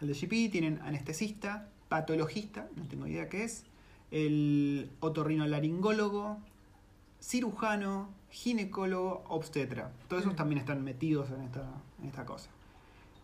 al 0.01 0.07
de 0.07 0.13
GP 0.13 0.51
tienen 0.51 0.79
anestesista, 0.83 1.67
patologista, 1.89 2.67
no 2.75 2.87
tengo 2.87 3.07
idea 3.07 3.27
qué 3.29 3.43
es, 3.43 3.65
el 4.11 4.91
otorrinolaringólogo, 4.99 6.37
cirujano, 7.19 8.09
ginecólogo, 8.29 9.23
obstetra. 9.27 9.91
Todos 10.07 10.21
esos 10.23 10.33
Mm. 10.33 10.37
también 10.37 10.59
están 10.59 10.83
metidos 10.83 11.29
en 11.31 11.41
esta, 11.41 11.63
en 12.01 12.07
esta 12.09 12.25
cosa. 12.25 12.49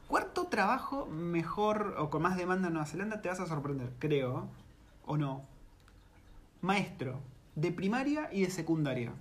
Cuarto 0.10 0.48
trabajo 0.48 1.06
mejor 1.06 1.94
o 2.00 2.10
con 2.10 2.24
más 2.24 2.36
demanda 2.36 2.68
en 2.68 2.74
Nueva 2.74 2.88
Zelanda, 2.88 3.22
te 3.22 3.30
vas 3.30 3.40
a 3.40 3.46
sorprender, 3.46 3.92
creo, 4.00 4.48
o 5.06 5.18
no. 5.18 5.46
Maestro 6.62 7.20
de 7.56 7.72
primaria 7.72 8.28
y 8.32 8.42
de 8.44 8.50
secundaria. 8.50 9.14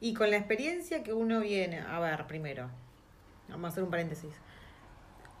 Y 0.00 0.14
con 0.14 0.30
la 0.30 0.36
experiencia 0.36 1.02
que 1.02 1.12
uno 1.12 1.40
viene, 1.40 1.80
a 1.80 1.98
ver, 1.98 2.28
primero, 2.28 2.68
vamos 3.48 3.64
a 3.64 3.68
hacer 3.68 3.82
un 3.82 3.90
paréntesis. 3.90 4.30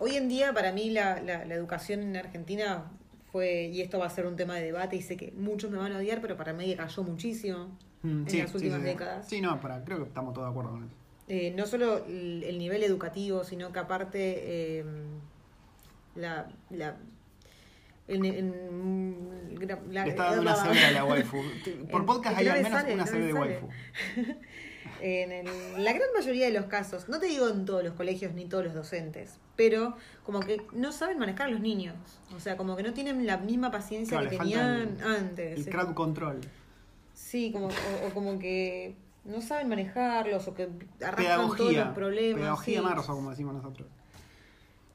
Hoy 0.00 0.16
en 0.16 0.28
día, 0.28 0.52
para 0.52 0.72
mí, 0.72 0.90
la, 0.90 1.20
la- 1.22 1.44
la 1.44 1.54
educación 1.54 2.00
en 2.02 2.16
Argentina 2.16 2.90
fue, 3.30 3.66
y 3.66 3.80
esto 3.80 4.00
va 4.00 4.06
a 4.06 4.10
ser 4.10 4.26
un 4.26 4.34
tema 4.34 4.54
de 4.56 4.62
debate, 4.64 4.96
y 4.96 5.02
sé 5.02 5.16
que 5.16 5.30
muchos 5.36 5.70
me 5.70 5.78
van 5.78 5.92
a 5.92 5.98
odiar, 5.98 6.20
pero 6.20 6.36
para 6.36 6.52
mí 6.52 6.74
cayó 6.74 7.04
muchísimo 7.04 7.78
Mm, 8.02 8.24
en 8.28 8.38
las 8.40 8.54
últimas 8.54 8.82
décadas. 8.82 9.28
Sí, 9.28 9.40
no, 9.40 9.58
para, 9.60 9.82
creo 9.84 9.98
que 9.98 10.04
estamos 10.04 10.34
todos 10.34 10.46
de 10.46 10.50
acuerdo 10.50 10.70
con 10.72 10.84
eso. 10.84 10.94
Eh, 11.28 11.52
no 11.56 11.66
solo 11.66 12.04
el, 12.06 12.44
el 12.44 12.58
nivel 12.58 12.82
educativo, 12.84 13.42
sino 13.44 13.72
que 13.72 13.78
aparte 13.80 14.78
eh, 14.78 14.84
la, 16.14 16.48
la, 16.70 16.96
el- 18.08 18.22
la- 19.90 20.04
Le 20.04 20.10
está 20.10 20.24
dando 20.36 20.42
una 20.42 20.52
a 20.88 20.90
la 20.92 21.04
waifu. 21.10 21.38
Por 21.90 22.00
En- 22.02 22.06
podcast 22.06 22.38
hay 22.38 22.46
al 22.48 22.58
me 22.58 22.62
menos 22.62 22.80
sale, 22.80 22.94
una 22.94 23.04
de 23.04 23.32
waifu. 23.34 23.68
En 25.02 25.30
el- 25.30 25.84
la 25.84 25.92
gran 25.92 26.08
mayoría 26.16 26.46
de 26.46 26.52
los 26.52 26.66
casos, 26.66 27.08
no 27.08 27.18
te 27.18 27.26
digo 27.26 27.48
en 27.50 27.66
todos 27.66 27.84
los 27.84 27.92
colegios 27.94 28.32
ni 28.32 28.46
todos 28.46 28.64
los 28.64 28.72
docentes, 28.72 29.38
pero 29.56 29.94
como 30.24 30.40
que 30.40 30.62
no 30.72 30.90
saben 30.90 31.18
manejar 31.18 31.48
a 31.48 31.50
los 31.50 31.60
niños. 31.60 31.96
O 32.34 32.40
sea, 32.40 32.56
como 32.56 32.76
que 32.76 32.82
no 32.82 32.94
tienen 32.94 33.26
la 33.26 33.36
misma 33.36 33.70
paciencia 33.70 34.16
Claro, 34.18 34.30
que 34.30 34.38
tenían 34.38 34.96
el- 34.98 35.02
antes. 35.04 35.66
El 35.66 35.68
crowd 35.72 35.92
control. 35.92 36.40
Sí, 37.12 37.50
como, 37.52 37.66
o, 37.66 38.06
o 38.06 38.10
como 38.14 38.38
que 38.38 38.94
no 39.26 39.40
saben 39.42 39.68
manejarlos 39.68 40.46
o 40.48 40.54
que 40.54 40.68
arrastran 41.04 41.56
todos 41.56 41.72
los 41.72 41.88
problemas. 41.88 42.40
Pedagogía 42.40 42.80
sí. 42.80 42.84
marzo, 42.84 43.14
como 43.14 43.30
decimos 43.30 43.54
nosotros. 43.54 43.88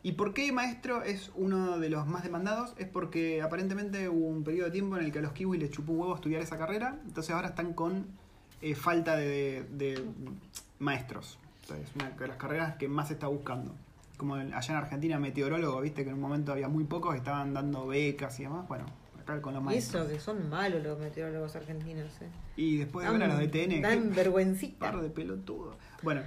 ¿Y 0.03 0.13
por 0.13 0.33
qué 0.33 0.51
maestro 0.51 1.03
es 1.03 1.31
uno 1.35 1.77
de 1.77 1.89
los 1.89 2.07
más 2.07 2.23
demandados? 2.23 2.73
Es 2.77 2.87
porque 2.87 3.41
aparentemente 3.41 4.09
hubo 4.09 4.27
un 4.27 4.43
periodo 4.43 4.65
de 4.65 4.71
tiempo 4.71 4.97
en 4.97 5.05
el 5.05 5.11
que 5.11 5.19
a 5.19 5.21
los 5.21 5.33
kiwis 5.33 5.61
les 5.61 5.69
chupó 5.69 5.91
un 5.91 5.99
huevo 5.99 6.15
estudiar 6.15 6.41
esa 6.41 6.57
carrera. 6.57 6.97
Entonces 7.05 7.35
ahora 7.35 7.49
están 7.49 7.73
con 7.73 8.07
eh, 8.61 8.73
falta 8.73 9.15
de, 9.15 9.63
de 9.71 10.03
maestros. 10.79 11.37
Es 11.63 11.95
una 11.95 12.09
de 12.09 12.27
las 12.27 12.37
carreras 12.37 12.75
que 12.77 12.87
más 12.87 13.09
se 13.09 13.13
está 13.13 13.27
buscando. 13.27 13.75
Como 14.17 14.35
allá 14.35 14.59
en 14.69 14.75
Argentina, 14.75 15.19
meteorólogo, 15.19 15.79
viste 15.81 16.03
que 16.03 16.09
en 16.09 16.15
un 16.15 16.21
momento 16.21 16.51
había 16.51 16.67
muy 16.67 16.83
pocos 16.83 17.15
estaban 17.15 17.53
dando 17.53 17.87
becas 17.87 18.39
y 18.39 18.43
demás. 18.43 18.67
Bueno, 18.67 18.85
con 19.41 19.53
los 19.53 19.61
Y 19.61 19.65
maestros. 19.65 20.05
eso, 20.05 20.13
que 20.13 20.19
son 20.19 20.49
malos 20.49 20.83
los 20.83 20.99
meteorólogos 20.99 21.55
argentinos. 21.55 22.11
Eh. 22.21 22.27
Y 22.57 22.77
después 22.77 23.05
de 23.05 23.11
ver 23.13 23.23
a 23.23 23.27
los 23.27 23.37
de 23.39 23.47
TN, 23.47 23.81
Dan 23.81 24.13
vergüencita. 24.15 24.79
par 24.91 25.01
de 25.01 25.09
pelotudos. 25.09 25.75
Bueno, 26.01 26.21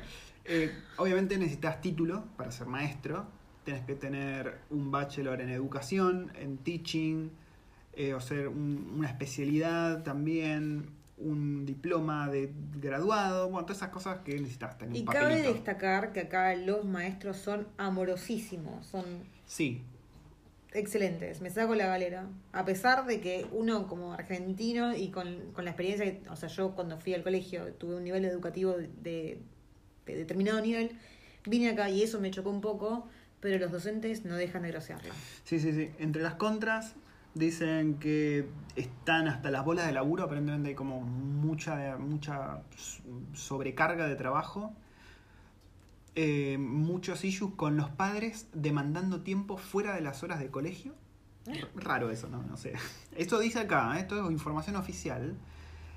eh, 0.44 0.70
obviamente 0.96 1.37
necesitas 1.38 1.80
título 1.80 2.24
para 2.37 2.50
ser 2.50 2.66
maestro. 2.66 3.26
Tienes 3.64 3.85
que 3.85 3.94
tener 3.94 4.59
un 4.70 4.90
bachelor 4.90 5.40
en 5.40 5.48
educación, 5.50 6.30
en 6.37 6.59
teaching, 6.59 7.30
eh, 7.94 8.12
o 8.14 8.20
ser 8.20 8.48
un- 8.48 8.92
una 8.98 9.09
especialidad 9.09 10.02
también, 10.02 10.90
un 11.16 11.64
diploma 11.64 12.28
de 12.28 12.52
graduado, 12.80 13.48
bueno, 13.48 13.64
todas 13.64 13.78
esas 13.78 13.90
cosas 13.90 14.18
que 14.24 14.35
necesitas 14.38 14.76
tener. 14.76 14.96
Y 14.96 15.00
un 15.00 15.07
cabe 15.07 15.40
destacar 15.42 16.12
que 16.12 16.20
acá 16.20 16.54
los 16.57 16.85
maestros 16.85 17.37
son 17.37 17.66
amorosísimos, 17.78 18.85
son 18.87 19.04
Sí, 19.46 19.83
excelentes, 20.74 21.40
me 21.40 21.48
saco 21.50 21.74
la 21.74 21.87
galera. 21.87 22.26
A 22.52 22.64
pesar 22.64 23.06
de 23.06 23.20
que 23.20 23.46
uno 23.52 23.87
como 23.87 24.12
argentino 24.12 24.94
y 24.94 25.08
con, 25.10 25.52
con 25.52 25.64
la 25.64 25.70
experiencia, 25.70 26.18
o 26.30 26.37
sea, 26.37 26.48
yo 26.48 26.72
cuando 26.74 26.98
fui 26.98 27.14
al 27.14 27.22
colegio 27.22 27.72
tuve 27.74 27.94
un 27.96 28.04
nivel 28.04 28.24
educativo 28.24 28.72
de, 28.72 28.88
de- 29.02 29.38
de 30.06 30.14
determinado 30.16 30.60
nivel, 30.60 30.90
vine 31.46 31.70
acá 31.70 31.88
y 31.88 32.02
eso 32.02 32.20
me 32.20 32.30
chocó 32.30 32.50
un 32.50 32.60
poco, 32.60 33.08
pero 33.40 33.58
los 33.58 33.72
docentes 33.72 34.24
no 34.26 34.34
dejan 34.37 34.62
de 34.62 34.68
grosearla. 34.70 35.14
sí, 35.44 35.58
sí, 35.58 35.72
sí. 35.72 35.90
Entre 35.98 36.20
las 36.22 36.34
contras 36.34 36.94
dicen 37.34 37.94
que 37.98 38.46
están 38.76 39.28
hasta 39.28 39.50
las 39.50 39.64
bolas 39.64 39.87
de 39.87 39.92
laburo, 39.92 40.24
aparentemente 40.24 40.68
hay 40.70 40.74
como 40.74 41.00
mucha, 41.00 41.96
mucha 41.96 42.60
sobrecarga 43.32 44.08
de 44.08 44.16
trabajo. 44.16 44.72
Eh, 46.16 46.59
muchos 46.59 47.24
issues 47.24 47.55
con 47.57 47.77
los 47.77 47.90
padres 47.90 48.46
demandando 48.53 49.22
tiempo 49.22 49.57
fuera 49.57 49.94
de 49.94 50.00
las 50.00 50.22
horas 50.22 50.38
de 50.38 50.50
colegio. 50.50 50.94
R- 51.46 51.68
Raro 51.74 52.11
eso, 52.11 52.29
¿no? 52.29 52.42
No 52.42 52.57
sé. 52.57 52.74
Esto 53.16 53.38
dice 53.38 53.59
acá, 53.61 53.96
¿eh? 53.96 54.00
esto 54.00 54.24
es 54.24 54.31
información 54.31 54.77
oficial. 54.77 55.37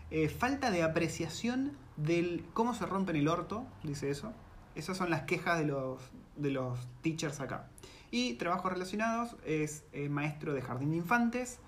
Eh, 0.10 0.30
falta 0.30 0.72
de 0.72 0.84
apreciación 0.84 1.74
del 1.98 2.44
cómo 2.54 2.74
se 2.74 2.86
rompen 2.86 3.16
el 3.16 3.28
orto, 3.28 3.66
dice 3.84 4.10
eso. 4.10 4.34
Esas 4.76 4.98
son 4.98 5.10
las 5.10 5.24
quejas 5.24 5.60
de 5.60 5.66
los, 5.66 6.02
de 6.36 6.52
los 6.52 6.80
teachers 7.02 7.40
acá. 7.40 7.68
Y 8.10 8.34
trabajos 8.36 8.72
relacionados 8.72 9.36
es 9.46 9.84
eh, 9.92 10.08
maestro 10.10 10.54
de 10.54 10.62
jardín 10.62 10.92
de 10.92 10.98
infantes, 10.98 11.60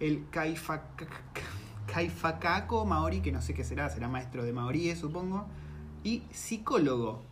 el 0.00 0.30
Kaifaka- 0.30 1.08
Kaifakako 1.86 2.84
Maori, 2.84 3.20
que 3.20 3.32
no 3.32 3.40
sé 3.42 3.54
qué 3.54 3.64
será, 3.64 3.88
será 3.90 4.08
maestro 4.08 4.44
de 4.44 4.52
Maoríes, 4.52 4.98
supongo, 4.98 5.46
y 6.04 6.22
psicólogo. 6.30 7.24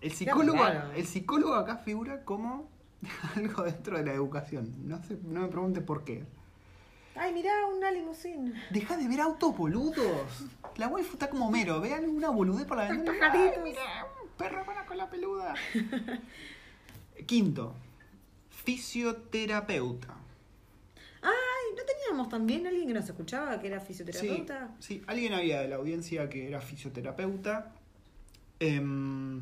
El 0.00 0.12
psicólogo, 0.12 0.64
el 0.94 1.06
psicólogo 1.06 1.54
acá 1.54 1.78
figura 1.78 2.22
como 2.24 2.68
algo 3.36 3.62
dentro 3.64 3.96
de 3.98 4.04
la 4.04 4.12
educación. 4.12 4.72
No, 4.86 5.02
sé, 5.02 5.18
no 5.24 5.40
me 5.40 5.48
pregunte 5.48 5.80
por 5.80 6.04
qué. 6.04 6.24
Ay, 7.14 7.32
mirá, 7.32 7.52
una 7.74 7.90
limusín. 7.90 8.52
Deja 8.70 8.96
de 8.96 9.08
ver 9.08 9.20
autos 9.22 9.56
boludos. 9.56 10.44
La 10.76 10.88
waifu 10.88 11.14
está 11.14 11.30
como 11.30 11.50
mero. 11.50 11.80
Ve 11.80 11.94
alguna 11.94 12.28
boludez 12.28 12.66
por 12.66 12.76
la 12.76 12.88
ventana. 12.90 13.16
y, 13.16 13.20
pajaritos. 13.20 13.56
"Ay, 13.56 13.62
mira, 13.64 14.06
un 14.22 14.28
perro 14.36 14.64
con 14.86 14.98
la 14.98 15.08
peluda. 15.08 15.54
Quinto, 17.26 17.74
fisioterapeuta. 18.50 20.14
Ay, 21.22 21.74
¿no 21.76 21.82
teníamos 21.84 22.28
también 22.28 22.66
alguien 22.66 22.86
que 22.88 22.94
nos 22.94 23.06
escuchaba 23.08 23.58
que 23.60 23.68
era 23.68 23.80
Sí, 23.80 23.86
fisioterapeuta? 23.86 24.70
sí, 24.78 25.02
alguien 25.06 25.32
había 25.32 25.60
de 25.62 25.68
la 25.68 25.76
audiencia 25.76 26.28
que 26.28 26.48
era 26.48 26.60
fisioterapeuta. 26.60 27.72
Em, 28.60 29.40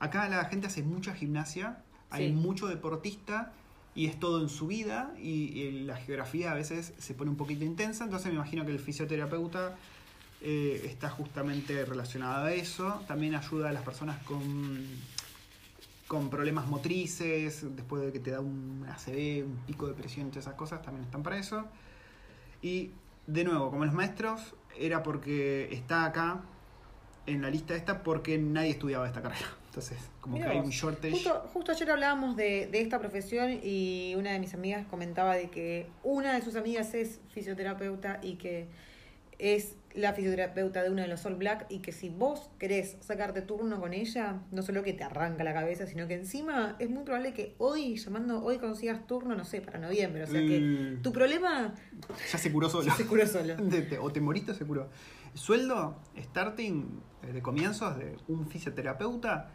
acá 0.00 0.28
la 0.28 0.44
gente 0.46 0.66
hace 0.66 0.82
mucha 0.82 1.14
gimnasia, 1.14 1.82
hay 2.10 2.26
Sí. 2.28 2.32
mucho 2.32 2.66
deportista 2.66 3.52
y 3.94 4.06
es 4.06 4.18
todo 4.18 4.40
en 4.42 4.48
su 4.48 4.66
vida 4.66 5.12
y, 5.18 5.28
y 5.58 5.80
la 5.82 5.96
geografía 5.96 6.50
a 6.52 6.54
veces 6.54 6.92
se 6.98 7.14
pone 7.14 7.30
un 7.30 7.36
poquito 7.36 7.64
intensa, 7.64 8.04
entonces 8.04 8.28
me 8.28 8.34
imagino 8.34 8.64
que 8.66 8.72
el 8.72 8.78
fisioterapeuta 8.80 9.76
eh, 10.42 10.82
está 10.86 11.10
justamente 11.10 11.84
relacionado 11.84 12.46
a 12.46 12.52
eso. 12.54 13.02
También 13.06 13.34
ayuda 13.34 13.68
a 13.68 13.72
las 13.72 13.82
personas 13.82 14.16
con, 14.24 14.86
con 16.08 16.30
problemas 16.30 16.66
motrices, 16.66 17.66
después 17.76 18.02
de 18.02 18.10
que 18.12 18.20
te 18.20 18.30
da 18.30 18.40
un 18.40 18.86
ACV, 18.88 19.44
un 19.44 19.58
pico 19.66 19.86
de 19.86 19.92
presión 19.92 20.30
todas 20.30 20.44
esas 20.46 20.54
cosas, 20.54 20.80
también 20.82 21.04
están 21.04 21.22
para 21.22 21.36
eso. 21.38 21.66
Y 22.62 22.90
de 23.26 23.44
nuevo, 23.44 23.70
como 23.70 23.84
los 23.84 23.92
maestros, 23.94 24.54
era 24.78 25.02
porque 25.02 25.68
está 25.72 26.06
acá 26.06 26.40
en 27.26 27.42
la 27.42 27.50
lista 27.50 27.74
esta 27.76 28.02
porque 28.02 28.38
nadie 28.38 28.70
estudiaba 28.70 29.06
esta 29.06 29.20
carrera. 29.20 29.46
Entonces, 29.70 29.98
como 30.20 30.34
Mirá 30.34 30.50
que 30.50 30.58
hay 30.58 30.64
un 30.64 30.70
shortage. 30.70 31.12
Justo, 31.12 31.48
justo 31.52 31.70
ayer 31.70 31.90
hablábamos 31.92 32.34
de, 32.36 32.66
de 32.66 32.80
esta 32.80 32.98
profesión 32.98 33.60
y 33.62 34.14
una 34.16 34.32
de 34.32 34.40
mis 34.40 34.52
amigas 34.52 34.84
comentaba 34.88 35.36
de 35.36 35.48
que 35.48 35.86
una 36.02 36.34
de 36.34 36.42
sus 36.42 36.56
amigas 36.56 36.92
es 36.94 37.20
fisioterapeuta 37.28 38.18
y 38.20 38.34
que 38.34 38.66
es 39.38 39.76
la 39.94 40.12
fisioterapeuta 40.12 40.82
de 40.82 40.90
uno 40.90 41.02
de 41.02 41.08
los 41.08 41.24
All 41.24 41.36
Black 41.36 41.66
y 41.68 41.78
que 41.78 41.92
si 41.92 42.10
vos 42.10 42.50
querés 42.58 42.96
sacarte 43.00 43.42
turno 43.42 43.80
con 43.80 43.92
ella, 43.94 44.40
no 44.50 44.62
solo 44.62 44.82
que 44.82 44.92
te 44.92 45.02
arranca 45.04 45.44
la 45.44 45.54
cabeza, 45.54 45.86
sino 45.86 46.06
que 46.08 46.14
encima 46.14 46.76
es 46.80 46.90
muy 46.90 47.04
probable 47.04 47.32
que 47.32 47.54
hoy, 47.58 47.96
llamando, 47.96 48.42
hoy 48.44 48.58
consigas 48.58 49.06
turno, 49.06 49.34
no 49.36 49.44
sé, 49.44 49.60
para 49.62 49.78
noviembre. 49.78 50.24
O 50.24 50.26
sea 50.26 50.40
que 50.40 50.60
Mm. 50.60 51.02
tu 51.02 51.12
problema 51.12 51.74
Ya 52.32 52.38
se 52.38 52.52
curó 52.52 52.68
solo. 52.68 52.90
se 52.96 53.06
curó 53.06 53.24
solo. 53.26 53.54
O 54.02 54.10
te 54.12 54.20
moriste 54.20 54.50
o 54.50 54.54
se 54.54 54.66
curó. 54.66 54.90
Sueldo 55.34 55.96
starting 56.18 57.00
eh, 57.22 57.32
de 57.32 57.40
comienzos 57.40 57.96
de 57.98 58.16
un 58.28 58.46
fisioterapeuta, 58.48 59.50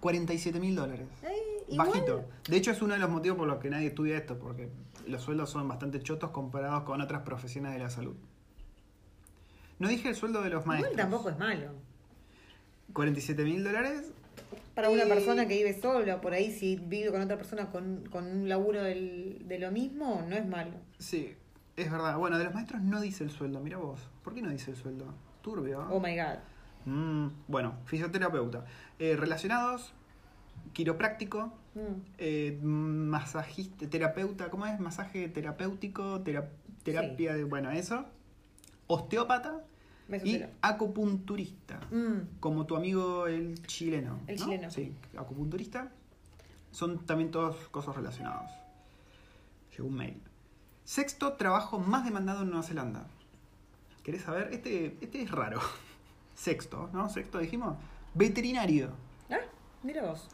47 0.00 0.60
mil 0.60 0.74
dólares. 0.76 1.06
Igual- 1.68 1.88
Bajito. 1.88 2.24
De 2.48 2.56
hecho, 2.56 2.70
es 2.70 2.80
uno 2.80 2.94
de 2.94 3.00
los 3.00 3.10
motivos 3.10 3.36
por 3.38 3.46
los 3.46 3.58
que 3.58 3.68
nadie 3.70 3.88
estudia 3.88 4.16
esto, 4.16 4.38
porque 4.38 4.70
los 5.06 5.20
sueldos 5.22 5.50
son 5.50 5.68
bastante 5.68 6.00
chotos 6.02 6.30
comparados 6.30 6.84
con 6.84 7.00
otras 7.00 7.22
profesiones 7.22 7.72
de 7.72 7.78
la 7.78 7.90
salud. 7.90 8.16
No 9.78 9.88
dije 9.88 10.08
el 10.08 10.14
sueldo 10.14 10.42
de 10.42 10.50
los 10.50 10.62
Igual 10.62 10.78
maestros. 10.80 10.96
tampoco 10.96 11.28
es 11.30 11.38
malo. 11.38 11.72
47 12.92 13.44
mil 13.44 13.62
dólares. 13.62 14.10
Para 14.74 14.90
una 14.90 15.04
persona 15.04 15.46
que 15.46 15.56
vive 15.56 15.78
sola, 15.80 16.20
por 16.20 16.32
ahí 16.32 16.52
si 16.52 16.76
vive 16.76 17.10
con 17.10 17.20
otra 17.20 17.36
persona 17.36 17.70
con, 17.70 18.06
con 18.10 18.26
un 18.26 18.48
laburo 18.48 18.82
del- 18.82 19.42
de 19.46 19.58
lo 19.58 19.70
mismo, 19.72 20.24
no 20.28 20.36
es 20.36 20.46
malo. 20.46 20.72
Sí, 20.98 21.34
es 21.76 21.90
verdad. 21.90 22.16
Bueno, 22.16 22.38
de 22.38 22.44
los 22.44 22.54
maestros 22.54 22.80
no 22.82 23.00
dice 23.00 23.24
el 23.24 23.30
sueldo. 23.30 23.60
Mira 23.60 23.76
vos. 23.78 24.00
¿Por 24.22 24.34
qué 24.34 24.40
no 24.42 24.50
dice 24.50 24.70
el 24.70 24.76
sueldo? 24.76 25.12
Turbio. 25.42 25.80
Oh 25.90 26.00
my 26.00 26.16
god. 26.16 26.38
Mm, 26.86 27.28
bueno, 27.48 27.74
fisioterapeuta. 27.84 28.64
Eh, 28.98 29.16
relacionados, 29.16 29.92
quiropráctico, 30.72 31.52
Mm. 31.74 32.00
eh, 32.18 32.58
masajista, 32.62 33.88
terapeuta, 33.88 34.50
¿cómo 34.50 34.66
es? 34.66 34.80
Masaje 34.80 35.28
terapéutico, 35.28 36.20
tera- 36.22 36.50
terapia 36.82 37.34
de, 37.34 37.44
bueno, 37.44 37.70
eso. 37.70 38.04
Osteópata 38.88 39.62
y 40.24 40.42
acupunturista. 40.62 41.78
Mm. 41.90 42.38
Como 42.40 42.66
tu 42.66 42.74
amigo 42.76 43.26
el 43.26 43.62
chileno. 43.66 44.18
El 44.26 44.38
¿no? 44.38 44.44
chileno. 44.44 44.70
Sí, 44.70 44.92
acupunturista. 45.16 45.92
Son 46.72 47.04
también 47.06 47.30
todos 47.30 47.56
cosas 47.68 47.94
relacionados. 47.96 48.50
Llegó 49.76 49.88
un 49.88 49.94
mail. 49.94 50.20
Sexto 50.84 51.34
trabajo 51.34 51.78
más 51.78 52.04
demandado 52.04 52.42
en 52.42 52.48
Nueva 52.48 52.62
Zelanda. 52.64 53.06
¿Querés 54.02 54.22
saber? 54.22 54.48
Este, 54.52 54.96
este 55.00 55.22
es 55.22 55.30
raro. 55.30 55.60
Sexto, 56.34 56.88
¿no? 56.92 57.08
Sexto 57.10 57.38
dijimos. 57.38 57.76
Veterinario. 58.18 58.90
Ah, 59.30 59.36
mira 59.82 60.02
vos. 60.02 60.28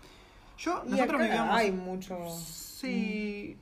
Yo, 0.59 0.83
Y 0.87 0.91
nosotros 0.91 1.15
acá 1.21 1.25
vivíamos. 1.25 1.57
hay 1.57 1.71
mucho. 1.73 2.19
Sí. 2.39 3.57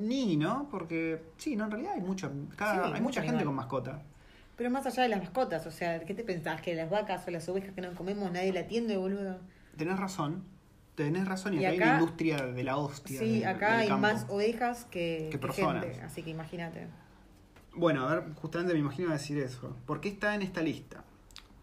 Ni, 0.00 0.36
¿no? 0.36 0.68
Porque 0.70 1.20
sí, 1.36 1.56
no, 1.56 1.64
en 1.64 1.70
realidad 1.72 1.92
hay 1.94 2.00
mucho. 2.00 2.30
Cada, 2.56 2.86
Sí, 2.88 2.92
hay 2.94 3.00
mucha 3.00 3.20
gente 3.20 3.36
animal. 3.36 3.46
con 3.46 3.54
mascota. 3.56 4.02
Pero 4.56 4.70
más 4.70 4.86
allá 4.86 5.02
de 5.02 5.08
las 5.10 5.20
mascotas, 5.20 5.66
o 5.66 5.70
sea, 5.70 6.00
¿qué 6.00 6.14
te 6.14 6.22
pensás? 6.24 6.62
¿Que 6.62 6.74
las 6.74 6.88
vacas 6.88 7.26
o 7.26 7.30
las 7.30 7.46
ovejas 7.48 7.74
que 7.74 7.80
no 7.82 7.92
comemos 7.94 8.30
nadie 8.32 8.52
la 8.52 8.60
atiende, 8.60 8.96
boludo? 8.96 9.38
Tenés 9.76 9.98
razón. 9.98 10.44
Tenés 10.94 11.28
razón. 11.28 11.54
Y, 11.54 11.58
Y 11.58 11.64
acá 11.66 11.72
hay 11.72 11.78
una 11.80 11.94
industria 12.00 12.36
de 12.46 12.62
la 12.64 12.78
hostia. 12.78 13.18
Sí, 13.20 13.40
del- 13.40 13.48
acá 13.48 13.72
del 13.72 13.80
hay 13.82 13.88
campo. 13.88 14.00
más 14.02 14.26
ovejas 14.30 14.86
que 14.86 15.36
personas. 15.40 15.84
gente, 15.84 16.00
así 16.02 16.22
que 16.22 16.30
imagínate. 16.30 16.86
Bueno, 17.74 18.08
a 18.08 18.14
ver, 18.14 18.32
justamente 18.36 18.72
me 18.72 18.80
imagino 18.80 19.10
decir 19.10 19.36
eso. 19.38 19.76
¿Por 19.84 20.00
qué 20.00 20.08
está 20.08 20.34
en 20.34 20.40
esta 20.40 20.62
lista? 20.62 21.04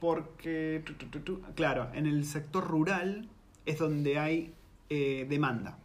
Porque, 0.07 0.83
tu, 0.85 0.95
tu, 0.95 1.05
tu, 1.05 1.19
tu, 1.21 1.41
claro, 1.55 1.89
en 1.93 2.05
el 2.07 2.25
sector 2.25 2.67
rural 2.67 3.29
es 3.65 3.79
donde 3.79 4.19
hay 4.19 4.53
eh, 4.89 5.25
demanda. 5.29 5.77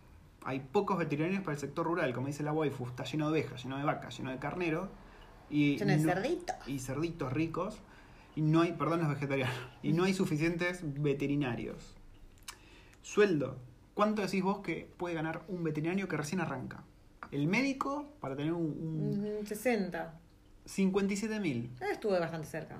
Hay 0.42 0.58
pocos 0.58 0.98
veterinarios 0.98 1.42
para 1.42 1.52
el 1.52 1.60
sector 1.60 1.86
rural, 1.86 2.12
como 2.12 2.26
dice 2.26 2.42
la 2.42 2.52
waifu, 2.52 2.84
está 2.88 3.04
lleno 3.04 3.26
de 3.30 3.40
ovejas, 3.40 3.62
lleno 3.62 3.78
de 3.78 3.84
vacas, 3.84 4.18
lleno 4.18 4.32
de 4.32 4.38
carneros. 4.40 4.88
Y 5.50 5.76
Lleno 5.78 5.92
de 5.92 5.98
no- 5.98 6.12
cerditos. 6.14 6.56
Y 6.66 6.80
cerditos 6.80 7.32
ricos. 7.32 7.78
Y 8.34 8.42
no 8.42 8.62
hay, 8.62 8.72
perdón 8.72 8.98
los 9.02 9.08
vegetarianos, 9.08 9.54
y 9.84 9.92
no 9.92 10.02
hay 10.02 10.14
suficientes 10.14 10.80
veterinarios. 11.00 11.94
Sueldo. 13.02 13.56
¿Cuánto 13.94 14.22
decís 14.22 14.42
vos 14.42 14.58
que 14.62 14.90
puede 14.96 15.14
ganar 15.14 15.44
un 15.46 15.62
veterinario 15.62 16.08
que 16.08 16.16
recién 16.16 16.40
arranca? 16.40 16.82
El 17.30 17.46
médico, 17.46 18.08
para 18.20 18.34
tener 18.34 18.52
un, 18.52 18.64
un 18.64 19.38
Mm, 19.42 19.46
60. 19.46 20.12
57 20.64 21.38
mil. 21.38 21.70
Estuve 21.80 22.18
bastante 22.18 22.48
cerca. 22.48 22.78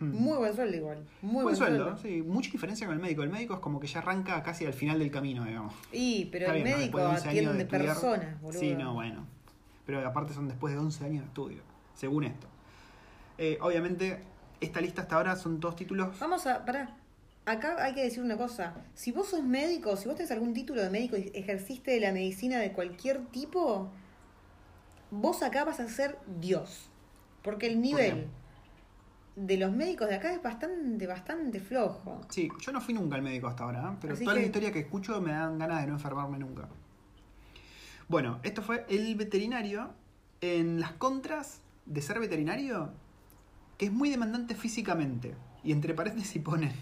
Muy 0.00 0.36
buen 0.36 0.54
sueldo 0.54 0.76
igual. 0.76 0.98
Muy 1.22 1.32
Buen 1.32 1.44
buen, 1.44 1.56
sueldo, 1.56 1.96
sí. 1.98 2.22
Mucha 2.22 2.50
diferencia 2.50 2.86
con 2.86 2.94
el 2.94 3.02
médico. 3.02 3.22
El 3.24 3.30
médico 3.30 3.54
es 3.54 3.60
como 3.60 3.80
que 3.80 3.88
ya 3.88 3.98
arranca 3.98 4.40
casi 4.42 4.64
al 4.64 4.72
final 4.72 4.98
del 4.98 5.10
camino, 5.10 5.44
digamos. 5.44 5.74
Y, 5.92 6.26
pero 6.26 6.46
Está 6.46 6.56
el 6.56 6.62
bien, 6.62 6.74
¿no? 6.74 6.78
médico 6.78 6.98
Después 6.98 7.04
de 7.04 7.10
11 7.10 7.28
años 7.28 7.52
atiende 7.52 7.64
de 7.64 7.70
personas, 7.70 8.40
boludo. 8.40 8.60
Sí, 8.60 8.74
no, 8.74 8.94
bueno. 8.94 9.26
Pero 9.86 10.06
aparte 10.06 10.34
son 10.34 10.46
después 10.46 10.72
de 10.72 10.78
11 10.78 11.04
años 11.04 11.22
de 11.22 11.26
estudio, 11.28 11.62
según 11.94 12.24
esto. 12.24 12.46
Eh, 13.38 13.58
obviamente, 13.60 14.20
esta 14.60 14.80
lista 14.80 15.02
hasta 15.02 15.16
ahora 15.16 15.34
son 15.34 15.58
todos 15.58 15.74
títulos. 15.74 16.18
Vamos 16.20 16.46
a, 16.46 16.64
pará. 16.64 16.96
Acá 17.46 17.82
hay 17.82 17.94
que 17.94 18.04
decir 18.04 18.22
una 18.22 18.36
cosa. 18.36 18.74
Si 18.94 19.10
vos 19.10 19.28
sos 19.28 19.42
médico, 19.42 19.96
si 19.96 20.06
vos 20.06 20.16
tenés 20.16 20.30
algún 20.30 20.52
título 20.52 20.82
de 20.82 20.90
médico 20.90 21.16
y 21.16 21.30
ejerciste 21.34 21.92
de 21.92 22.00
la 22.00 22.12
medicina 22.12 22.58
de 22.58 22.72
cualquier 22.72 23.24
tipo, 23.26 23.90
vos 25.10 25.42
acá 25.42 25.64
vas 25.64 25.80
a 25.80 25.88
ser 25.88 26.18
Dios. 26.38 26.90
Porque 27.42 27.66
el 27.66 27.80
nivel 27.80 28.26
de 29.46 29.56
los 29.56 29.72
médicos 29.72 30.08
de 30.08 30.16
acá 30.16 30.32
es 30.32 30.42
bastante, 30.42 31.06
bastante 31.06 31.60
flojo. 31.60 32.20
Sí, 32.28 32.48
yo 32.60 32.72
no 32.72 32.80
fui 32.80 32.94
nunca 32.94 33.16
al 33.16 33.22
médico 33.22 33.46
hasta 33.46 33.64
ahora, 33.64 33.92
¿eh? 33.92 33.96
pero 34.00 34.14
Así 34.14 34.24
toda 34.24 34.34
que- 34.34 34.40
la 34.40 34.46
historia 34.46 34.72
que 34.72 34.80
escucho 34.80 35.20
me 35.20 35.32
dan 35.32 35.58
ganas 35.58 35.80
de 35.80 35.86
no 35.86 35.94
enfermarme 35.94 36.38
nunca. 36.38 36.68
Bueno, 38.08 38.40
esto 38.42 38.62
fue 38.62 38.84
el 38.88 39.14
veterinario 39.16 39.90
en 40.40 40.80
las 40.80 40.92
contras 40.92 41.60
de 41.86 42.00
ser 42.02 42.18
veterinario, 42.20 42.90
que 43.76 43.86
es 43.86 43.92
muy 43.92 44.08
demandante 44.10 44.54
físicamente. 44.54 45.34
Y 45.62 45.72
entre 45.72 45.94
paréntesis 45.94 46.40
ponen 46.42 46.72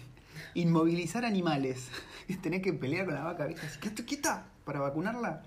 inmovilizar 0.53 1.25
animales. 1.25 1.89
Tenés 2.41 2.61
que 2.61 2.73
pelear 2.73 3.05
con 3.05 3.15
la 3.15 3.23
vaca, 3.23 3.45
¿viste? 3.45 3.65
Así, 3.65 3.79
¿qué 3.79 3.91
quieta? 4.05 4.45
Para 4.63 4.79
vacunarla. 4.79 5.43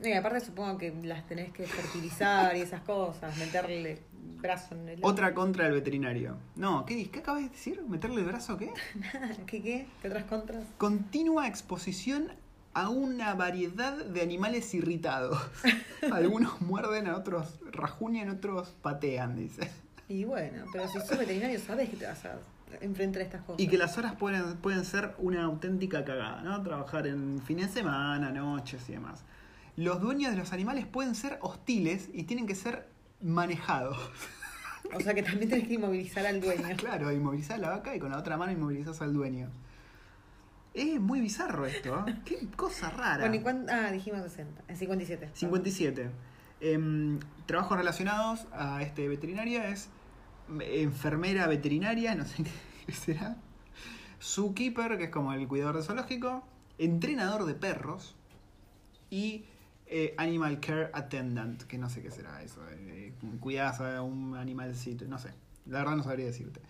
Y 0.00 0.12
aparte 0.12 0.40
supongo 0.40 0.78
que 0.78 0.94
las 1.02 1.26
tenés 1.26 1.52
que 1.52 1.66
fertilizar 1.66 2.56
y 2.56 2.60
esas 2.60 2.82
cosas, 2.82 3.36
meterle 3.36 4.00
brazo 4.40 4.74
en 4.76 4.88
el... 4.88 5.00
Otra 5.02 5.34
contra 5.34 5.64
del 5.64 5.74
veterinario. 5.74 6.36
No, 6.54 6.86
¿qué, 6.86 7.10
¿qué 7.10 7.18
acabas 7.18 7.42
de 7.42 7.48
decir? 7.48 7.82
¿Meterle 7.88 8.20
el 8.20 8.26
brazo 8.26 8.56
qué? 8.56 8.72
¿Qué 9.46 9.60
qué? 9.62 9.86
¿Qué 10.00 10.08
otras 10.08 10.24
contras? 10.24 10.64
Continua 10.78 11.48
exposición 11.48 12.30
a 12.74 12.90
una 12.90 13.34
variedad 13.34 13.96
de 13.96 14.20
animales 14.20 14.72
irritados. 14.74 15.36
Algunos 16.12 16.60
muerden, 16.60 17.08
a 17.08 17.16
otros 17.16 17.58
rajuñan, 17.72 18.30
otros 18.30 18.76
patean, 18.82 19.34
dice. 19.34 19.68
Y 20.08 20.24
bueno, 20.24 20.64
pero 20.72 20.86
si 20.86 21.00
sos 21.00 21.18
veterinario 21.18 21.58
sabes 21.58 21.90
que 21.90 21.96
te 21.96 22.06
vas 22.06 22.24
a 22.24 22.38
enfrentar 22.80 23.22
a 23.22 23.24
estas 23.24 23.42
cosas. 23.42 23.60
Y 23.60 23.66
que 23.66 23.78
las 23.78 23.98
horas 23.98 24.14
pueden, 24.14 24.56
pueden 24.58 24.84
ser 24.84 25.14
una 25.18 25.42
auténtica 25.42 26.04
cagada, 26.04 26.42
¿no? 26.42 26.62
Trabajar 26.62 27.08
en 27.08 27.40
fines 27.42 27.74
de 27.74 27.80
semana, 27.80 28.30
noches 28.30 28.88
y 28.88 28.92
demás. 28.92 29.24
Los 29.78 30.00
dueños 30.00 30.32
de 30.32 30.36
los 30.36 30.52
animales 30.52 30.86
pueden 30.86 31.14
ser 31.14 31.38
hostiles 31.40 32.10
y 32.12 32.24
tienen 32.24 32.48
que 32.48 32.56
ser 32.56 32.88
manejados. 33.22 33.96
O 34.94 35.00
sea 35.00 35.12
que 35.12 35.22
también 35.22 35.50
tenés 35.50 35.68
que 35.68 35.74
inmovilizar 35.74 36.24
al 36.26 36.40
dueño. 36.40 36.64
Claro, 36.78 37.12
inmovilizar 37.12 37.56
a 37.58 37.60
la 37.60 37.68
vaca 37.70 37.94
y 37.94 37.98
con 37.98 38.10
la 38.10 38.18
otra 38.18 38.36
mano 38.36 38.52
inmovilizás 38.52 39.02
al 39.02 39.12
dueño. 39.12 39.50
Es 40.72 40.98
muy 41.00 41.20
bizarro 41.20 41.66
esto, 41.66 42.04
¿eh? 42.08 42.16
Qué 42.24 42.48
cosa 42.56 42.88
rara. 42.90 43.18
Bueno, 43.20 43.34
¿y 43.34 43.40
cuán- 43.40 43.68
Ah, 43.68 43.90
dijimos 43.92 44.22
60. 44.22 44.62
En 44.66 44.76
57. 44.76 45.30
57. 45.34 46.10
Em, 46.60 47.18
trabajos 47.46 47.76
relacionados 47.76 48.46
a 48.52 48.82
este 48.82 49.06
veterinaria 49.08 49.68
es 49.68 49.90
enfermera 50.60 51.46
veterinaria, 51.46 52.14
no 52.14 52.24
sé 52.24 52.44
qué 52.86 52.92
será. 52.92 53.36
Zookeeper, 54.22 54.96
que 54.98 55.04
es 55.04 55.10
como 55.10 55.32
el 55.34 55.46
cuidador 55.48 55.76
de 55.76 55.82
zoológico. 55.82 56.44
Entrenador 56.78 57.44
de 57.44 57.54
perros. 57.54 58.16
Y 59.10 59.44
eh, 59.90 60.14
Animal 60.18 60.60
Care 60.60 60.90
Attendant, 60.92 61.62
que 61.62 61.78
no 61.78 61.88
sé 61.88 62.02
qué 62.02 62.10
será 62.10 62.42
eso. 62.42 62.60
Eh, 62.70 63.12
cuidás 63.40 63.80
a 63.80 64.02
un 64.02 64.36
animalcito, 64.36 65.04
no 65.06 65.18
sé. 65.18 65.30
La 65.66 65.78
verdad 65.80 65.96
no 65.96 66.02
sabría 66.02 66.26
decirte. 66.26 66.60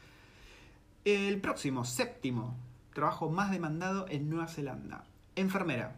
El 1.04 1.40
próximo, 1.40 1.84
séptimo, 1.84 2.56
trabajo 2.92 3.30
más 3.30 3.50
demandado 3.50 4.06
en 4.08 4.28
Nueva 4.28 4.46
Zelanda. 4.48 5.04
Enfermera. 5.36 5.94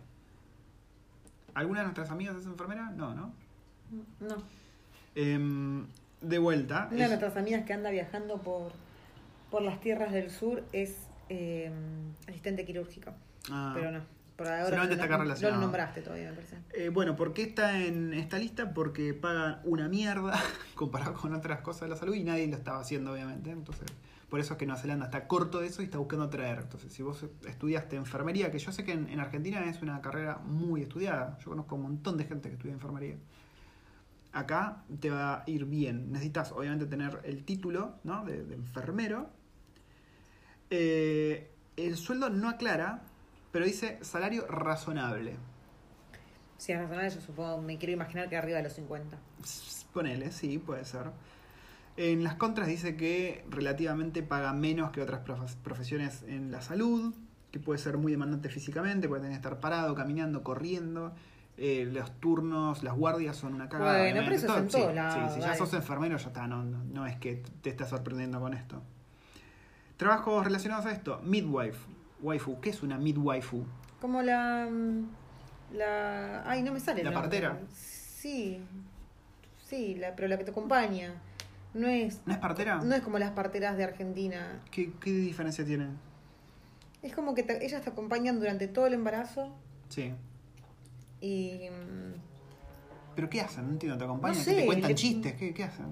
¿Alguna 1.54 1.80
de 1.80 1.84
nuestras 1.86 2.10
amigas 2.10 2.36
es 2.36 2.46
enfermera? 2.46 2.90
No, 2.90 3.14
¿no? 3.14 3.32
No. 4.20 4.36
Em, 5.14 5.86
de 6.20 6.38
vuelta. 6.38 6.86
Una 6.90 6.96
de 6.98 7.02
es- 7.04 7.08
nuestras 7.08 7.36
amigas 7.36 7.64
que 7.64 7.72
anda 7.72 7.90
viajando 7.90 8.38
por, 8.38 8.72
por 9.50 9.62
las 9.62 9.80
tierras 9.80 10.12
del 10.12 10.30
sur 10.30 10.62
es 10.72 10.96
eh, 11.28 11.70
asistente 12.28 12.64
quirúrgico. 12.64 13.12
Ah. 13.50 13.72
Pero 13.74 13.90
no. 13.92 14.00
Por 14.40 14.48
ahora 14.48 14.74
no, 14.78 14.84
está 14.84 15.04
acá 15.04 15.18
no 15.18 15.24
relacionado. 15.24 15.56
lo 15.56 15.66
nombraste 15.66 16.00
todavía, 16.00 16.30
me 16.30 16.36
parece. 16.36 16.56
Eh, 16.72 16.88
bueno, 16.88 17.14
¿por 17.14 17.34
qué 17.34 17.42
está 17.42 17.78
en 17.78 18.14
esta 18.14 18.38
lista? 18.38 18.72
Porque 18.72 19.12
pagan 19.12 19.60
una 19.64 19.86
mierda 19.86 20.32
comparado 20.74 21.12
con 21.12 21.34
otras 21.34 21.60
cosas 21.60 21.82
de 21.82 21.88
la 21.88 21.96
salud 21.96 22.14
y 22.14 22.24
nadie 22.24 22.46
lo 22.46 22.56
estaba 22.56 22.80
haciendo, 22.80 23.12
obviamente. 23.12 23.50
Entonces, 23.50 23.86
por 24.30 24.40
eso 24.40 24.54
es 24.54 24.58
que 24.58 24.64
Nueva 24.64 24.80
Zelanda 24.80 25.04
está 25.04 25.26
corto 25.26 25.60
de 25.60 25.66
eso 25.66 25.82
y 25.82 25.84
está 25.84 25.98
buscando 25.98 26.30
traer. 26.30 26.60
Entonces, 26.60 26.90
si 26.90 27.02
vos 27.02 27.22
estudiaste 27.46 27.96
enfermería, 27.96 28.50
que 28.50 28.58
yo 28.58 28.72
sé 28.72 28.82
que 28.82 28.92
en, 28.92 29.10
en 29.10 29.20
Argentina 29.20 29.62
es 29.68 29.82
una 29.82 30.00
carrera 30.00 30.38
muy 30.38 30.80
estudiada, 30.80 31.36
yo 31.40 31.50
conozco 31.50 31.74
un 31.74 31.82
montón 31.82 32.16
de 32.16 32.24
gente 32.24 32.48
que 32.48 32.54
estudia 32.54 32.72
enfermería. 32.72 33.16
Acá 34.32 34.84
te 35.00 35.10
va 35.10 35.34
a 35.34 35.44
ir 35.48 35.66
bien. 35.66 36.12
Necesitas, 36.12 36.52
obviamente, 36.52 36.86
tener 36.86 37.20
el 37.24 37.44
título 37.44 37.96
¿no? 38.04 38.24
de, 38.24 38.42
de 38.42 38.54
enfermero. 38.54 39.28
Eh, 40.70 41.50
el 41.76 41.98
sueldo 41.98 42.30
no 42.30 42.48
aclara, 42.48 43.02
pero 43.52 43.64
dice 43.64 43.98
salario 44.02 44.46
razonable. 44.46 45.36
Si 46.58 46.72
es 46.72 46.78
razonable, 46.78 47.10
yo 47.10 47.20
supongo, 47.20 47.60
me 47.62 47.78
quiero 47.78 47.92
imaginar 47.92 48.28
que 48.28 48.36
arriba 48.36 48.58
de 48.58 48.64
los 48.64 48.74
50. 48.74 49.16
S- 49.42 49.86
Ponele, 49.92 50.30
sí, 50.30 50.58
puede 50.58 50.84
ser. 50.84 51.10
En 51.96 52.22
las 52.22 52.34
contras 52.34 52.68
dice 52.68 52.96
que 52.96 53.44
relativamente 53.50 54.22
paga 54.22 54.52
menos 54.52 54.90
que 54.90 55.02
otras 55.02 55.24
profes- 55.24 55.56
profesiones 55.56 56.22
en 56.28 56.50
la 56.52 56.60
salud, 56.62 57.14
que 57.50 57.58
puede 57.58 57.78
ser 57.78 57.98
muy 57.98 58.12
demandante 58.12 58.48
físicamente, 58.48 59.08
puede 59.08 59.22
tener 59.22 59.32
que 59.32 59.46
estar 59.46 59.58
parado, 59.60 59.94
caminando, 59.94 60.42
corriendo. 60.44 61.12
Eh, 61.56 61.86
los 61.92 62.10
turnos, 62.20 62.82
las 62.82 62.94
guardias 62.94 63.36
son 63.36 63.52
una 63.54 63.68
cagada. 63.68 63.98
Bueno, 63.98 64.20
pero 64.24 64.34
eso 64.36 64.46
es 64.46 64.62
en 64.62 64.70
sí, 64.70 64.78
todos 64.78 64.92
sí, 65.14 65.34
si 65.34 65.40
ya 65.40 65.54
sos 65.56 65.74
enfermero, 65.74 66.16
ya 66.16 66.28
está, 66.28 66.46
no, 66.46 66.62
no, 66.64 66.82
no 66.84 67.06
es 67.06 67.16
que 67.16 67.42
te 67.60 67.68
estás 67.70 67.90
sorprendiendo 67.90 68.40
con 68.40 68.54
esto. 68.54 68.82
Trabajos 69.96 70.44
relacionados 70.44 70.86
a 70.86 70.92
esto, 70.92 71.20
midwife, 71.22 71.78
waifu. 72.22 72.60
¿Qué 72.60 72.70
es 72.70 72.82
una 72.82 72.98
midwaifu? 72.98 73.64
Como 74.00 74.22
la. 74.22 74.68
mm, 74.70 75.06
La. 75.74 76.42
Ay, 76.50 76.62
no 76.62 76.72
me 76.72 76.80
sale. 76.80 77.04
¿La 77.04 77.12
partera? 77.12 77.58
Sí. 77.72 78.60
Sí, 79.66 79.94
la, 79.94 80.16
pero 80.16 80.26
la 80.28 80.36
que 80.38 80.44
te 80.44 80.50
acompaña. 80.50 81.14
No 81.74 81.86
es. 81.86 82.20
¿No 82.26 82.32
es 82.32 82.38
partera? 82.38 82.80
No 82.82 82.94
es 82.94 83.02
como 83.02 83.18
las 83.18 83.30
parteras 83.30 83.76
de 83.76 83.84
Argentina. 83.84 84.60
¿Qué, 84.72 84.92
qué 85.00 85.10
diferencia 85.12 85.64
tiene? 85.64 85.86
Es 87.02 87.14
como 87.14 87.34
que 87.34 87.42
te- 87.44 87.64
ellas 87.64 87.82
te 87.82 87.90
acompañan 87.90 88.40
durante 88.40 88.66
todo 88.68 88.86
el 88.88 88.94
embarazo 88.94 89.54
Sí. 89.88 90.12
y. 91.20 91.68
mm, 91.70 92.20
¿Pero 93.14 93.30
qué 93.30 93.40
hacen? 93.40 93.66
No 93.66 93.72
entiendo, 93.72 93.96
¿te 93.98 94.04
acompañan? 94.04 94.38
No 94.38 94.44
¿Qué 94.44 94.50
¿Te 94.50 94.60
sé, 94.60 94.66
cuentan 94.66 94.88
le- 94.90 94.94
chistes? 94.96 95.34
¿Qué, 95.34 95.54
qué 95.54 95.64
hacen? 95.64 95.86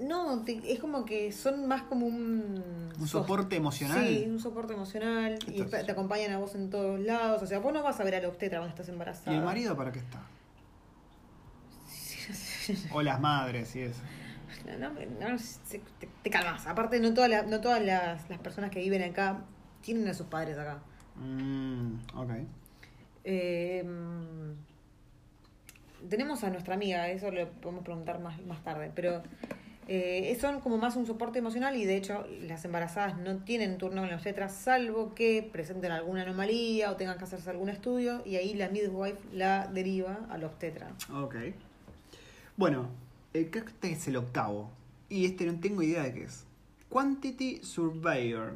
No, 0.00 0.42
te- 0.44 0.72
es 0.72 0.78
como 0.80 1.04
que 1.04 1.32
son 1.32 1.66
más 1.66 1.82
como 1.82 2.06
un... 2.06 2.92
¿Un 2.98 3.08
soporte 3.08 3.56
emocional? 3.56 4.06
Sí, 4.06 4.24
un 4.28 4.40
soporte 4.40 4.72
emocional. 4.74 5.38
Y 5.46 5.62
te 5.62 5.90
acompañan 5.92 6.32
a 6.32 6.38
vos 6.38 6.54
en 6.54 6.70
todos 6.70 6.98
lados. 7.00 7.42
O 7.42 7.46
sea, 7.46 7.58
vos 7.60 7.72
no 7.72 7.82
vas 7.82 7.98
a 8.00 8.04
ver 8.04 8.14
a 8.16 8.20
la 8.20 8.28
obstetra 8.28 8.58
cuando 8.58 8.70
estás 8.74 8.88
embarazada. 8.88 9.32
¿Y 9.34 9.38
el 9.38 9.44
marido 9.44 9.76
para 9.76 9.92
qué 9.92 9.98
está? 10.00 10.20
O 12.92 13.00
las 13.02 13.20
madres 13.20 13.74
y 13.76 13.82
eso. 13.82 14.00
No, 14.66 14.90
no, 14.90 14.90
no, 14.90 15.36
te, 15.70 15.80
te 16.22 16.30
calmas. 16.30 16.66
Aparte, 16.66 16.98
no 16.98 17.14
todas, 17.14 17.30
las- 17.30 17.46
no 17.46 17.60
todas 17.60 17.80
las, 17.84 18.28
las 18.28 18.38
personas 18.40 18.70
que 18.70 18.80
viven 18.80 19.02
acá 19.02 19.44
tienen 19.82 20.08
a 20.08 20.14
sus 20.14 20.26
padres 20.26 20.58
acá. 20.58 20.78
Mm, 21.16 21.94
ok. 22.14 22.30
Eh, 23.24 23.84
tenemos 26.08 26.42
a 26.44 26.50
nuestra 26.50 26.74
amiga, 26.74 27.08
eso 27.08 27.30
lo 27.30 27.48
podemos 27.50 27.84
preguntar 27.84 28.18
más, 28.20 28.40
más 28.42 28.62
tarde, 28.64 28.90
pero 28.94 29.22
eh, 29.88 30.36
son 30.40 30.60
como 30.60 30.78
más 30.78 30.96
un 30.96 31.06
soporte 31.06 31.38
emocional 31.38 31.76
y 31.76 31.84
de 31.84 31.96
hecho 31.96 32.26
las 32.42 32.64
embarazadas 32.64 33.18
no 33.18 33.36
tienen 33.38 33.78
turno 33.78 34.02
en 34.02 34.10
la 34.10 34.16
obstetra 34.16 34.48
salvo 34.48 35.14
que 35.14 35.48
presenten 35.52 35.92
alguna 35.92 36.22
anomalía 36.22 36.90
o 36.90 36.96
tengan 36.96 37.18
que 37.18 37.24
hacerse 37.24 37.50
algún 37.50 37.68
estudio 37.68 38.22
y 38.26 38.36
ahí 38.36 38.54
la 38.54 38.68
midwife 38.68 39.18
la 39.32 39.68
deriva 39.68 40.26
a 40.28 40.38
la 40.38 40.46
obstetra. 40.46 40.88
Ok. 41.14 41.36
Bueno, 42.56 42.88
eh, 43.32 43.48
creo 43.50 43.66
este 43.66 43.92
es 43.92 44.08
el 44.08 44.16
octavo. 44.16 44.70
Y 45.08 45.24
este 45.26 45.46
no 45.46 45.60
tengo 45.60 45.82
idea 45.82 46.02
de 46.02 46.14
qué 46.14 46.24
es. 46.24 46.44
Quantity 46.88 47.60
Surveyor. 47.62 48.54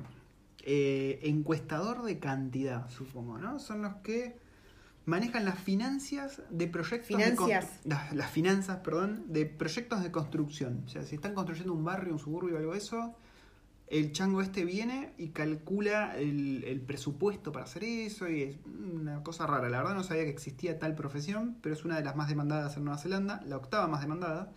Eh, 0.62 1.20
encuestador 1.22 2.03
de 2.03 2.18
cantidad, 2.18 2.89
supongo, 2.91 3.39
¿no? 3.39 3.59
Son 3.61 3.83
los 3.83 3.95
que 3.97 4.37
manejan 5.11 5.44
las 5.44 5.58
finanzas 5.58 6.40
de 6.48 6.66
proyectos 6.66 7.18
de 7.18 7.61
las, 7.84 8.14
las 8.14 8.30
finanzas, 8.30 8.78
perdón, 8.78 9.24
de 9.28 9.44
proyectos 9.44 10.02
de 10.02 10.11
construcción. 10.11 10.84
O 10.86 10.88
sea, 10.88 11.02
si 11.02 11.16
están 11.16 11.34
construyendo 11.34 11.74
un 11.74 11.84
barrio, 11.84 12.14
un 12.14 12.18
suburbio 12.18 12.56
algo 12.56 12.72
de 12.72 12.78
eso, 12.78 13.14
el 13.88 14.12
chango 14.12 14.40
este 14.40 14.64
viene 14.64 15.12
y 15.18 15.30
calcula 15.30 16.16
el, 16.16 16.62
el 16.64 16.80
presupuesto 16.80 17.50
para 17.50 17.64
hacer 17.64 17.82
eso 17.84 18.28
y 18.28 18.42
es 18.42 18.56
una 18.64 19.22
cosa 19.22 19.46
rara. 19.46 19.68
La 19.68 19.78
verdad 19.78 19.96
no 19.96 20.04
sabía 20.04 20.24
que 20.24 20.30
existía 20.30 20.78
tal 20.78 20.94
profesión, 20.94 21.56
pero 21.61 21.74
es 21.74 21.84
una 21.84 21.96
de 21.96 22.04
las 22.04 22.14
más 22.14 22.28
demandadas 22.28 22.76
en 22.76 22.84
Nueva 22.84 22.98
Zelanda, 22.98 23.42
la 23.46 23.56
octava 23.56 23.88
más 23.88 24.00
demandada. 24.00 24.52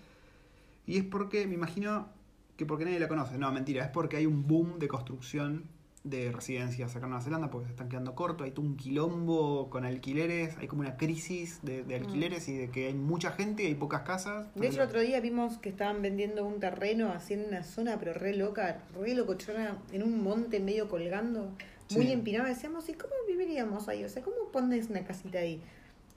Y 0.85 0.97
es 0.97 1.03
porque 1.03 1.47
me 1.47 1.55
imagino 1.55 2.09
que 2.57 2.65
porque 2.67 2.85
nadie 2.85 2.99
la 2.99 3.07
conoce. 3.07 3.39
No, 3.39 3.51
mentira, 3.51 3.83
es 3.83 3.89
porque 3.89 4.17
hay 4.17 4.27
un 4.27 4.47
boom 4.47 4.77
de 4.77 4.87
construcción 4.87 5.63
de 6.03 6.31
residencias 6.33 6.95
acá 6.97 7.05
en 7.05 7.11
Nueva 7.11 7.23
Zelanda 7.23 7.49
porque 7.49 7.67
se 7.67 7.71
están 7.71 7.87
quedando 7.87 8.13
cortos, 8.13 8.43
hay 8.45 8.51
todo 8.51 8.65
un 8.65 8.75
quilombo 8.75 9.69
con 9.69 9.85
alquileres, 9.85 10.57
hay 10.57 10.67
como 10.67 10.81
una 10.81 10.97
crisis 10.97 11.59
de, 11.63 11.83
de 11.83 11.95
alquileres 11.95 12.47
y 12.49 12.57
de 12.57 12.69
que 12.69 12.87
hay 12.87 12.93
mucha 12.93 13.31
gente 13.31 13.63
y 13.63 13.67
hay 13.67 13.75
pocas 13.75 14.01
casas. 14.01 14.47
De 14.55 14.67
hecho, 14.67 14.81
el 14.81 14.87
otro 14.89 14.99
día 14.99 15.21
vimos 15.21 15.57
que 15.59 15.69
estaban 15.69 16.01
vendiendo 16.01 16.45
un 16.45 16.59
terreno 16.59 17.09
así 17.11 17.35
en 17.35 17.45
una 17.47 17.63
zona, 17.63 17.97
pero 17.99 18.13
re 18.13 18.35
loca, 18.35 18.81
re 18.99 19.15
locochona, 19.15 19.77
en 19.93 20.03
un 20.03 20.21
monte 20.21 20.59
medio 20.59 20.89
colgando, 20.89 21.51
muy 21.95 22.11
empinado. 22.11 22.47
Decíamos, 22.49 22.89
¿y 22.89 22.93
cómo 22.93 23.13
viviríamos 23.27 23.87
ahí? 23.87 24.03
O 24.03 24.09
sea, 24.09 24.23
¿cómo 24.23 24.51
pones 24.51 24.89
una 24.89 25.05
casita 25.05 25.39
ahí? 25.39 25.61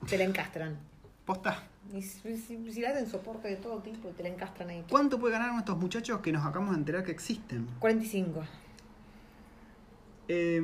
Te 0.09 0.17
la 0.17 0.25
encastran. 0.25 0.77
Posta. 1.25 1.63
Y 1.93 2.01
si, 2.01 2.35
si- 2.37 2.71
si 2.73 2.81
le 2.81 2.87
hacen 2.87 3.07
soporte 3.07 3.47
de 3.47 3.55
todo 3.55 3.81
tipo, 3.81 4.09
te 4.09 4.23
la 4.23 4.29
encastran 4.29 4.69
ahí. 4.69 4.83
¿Cuánto 4.89 5.17
puede 5.17 5.31
ganar 5.33 5.57
estos 5.57 5.77
muchachos 5.77 6.19
que 6.19 6.33
nos 6.33 6.45
acabamos 6.45 6.73
de 6.75 6.79
enterar 6.79 7.03
que 7.05 7.11
existen? 7.11 7.67
45. 7.79 8.43
Eh, 10.27 10.61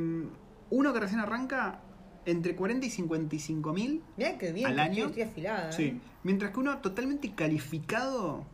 uno 0.70 0.94
que 0.94 1.00
recién 1.00 1.20
arranca 1.20 1.80
entre 2.26 2.56
40 2.56 2.86
y 2.86 2.90
55 2.90 3.74
mil. 3.74 4.02
Mirá 4.18 4.38
que 4.38 4.52
bien, 4.52 4.68
¿Al 4.68 4.80
año? 4.80 5.06
Estoy, 5.08 5.24
afilada. 5.24 5.70
¿eh? 5.70 5.74
Sí. 5.74 6.02
Mientras 6.24 6.52
que 6.52 6.60
uno 6.60 6.78
totalmente 6.80 7.34
calificado 7.36 8.46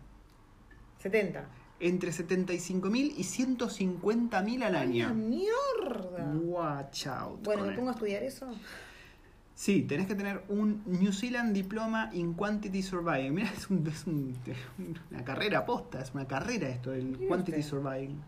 70. 0.99 1.45
entre 1.79 2.11
75 2.11 2.89
mil 2.89 3.13
y 3.17 3.23
150 3.23 4.41
mil 4.41 4.63
al 4.63 4.71
¡Una 4.71 4.81
año. 4.81 5.13
mierda! 5.13 6.33
Watch 6.41 7.07
out. 7.07 7.43
Bueno, 7.43 7.63
¿me 7.63 7.69
él. 7.69 7.75
pongo 7.75 7.89
a 7.89 7.93
estudiar 7.93 8.23
eso? 8.23 8.47
Sí, 9.55 9.83
tenés 9.83 10.07
que 10.07 10.15
tener 10.15 10.43
un 10.49 10.81
New 10.85 11.11
Zealand 11.11 11.53
Diploma 11.53 12.09
in 12.13 12.33
Quantity 12.33 12.81
Surveying. 12.81 13.33
Mira, 13.33 13.51
es, 13.55 13.69
un- 13.69 13.85
es 13.87 14.07
un- 14.07 14.35
una 15.11 15.23
carrera 15.23 15.65
posta, 15.65 16.01
es 16.01 16.13
una 16.13 16.27
carrera 16.27 16.69
esto, 16.69 16.93
el 16.93 17.17
Quantity. 17.27 17.61
Surveying. 17.61 18.19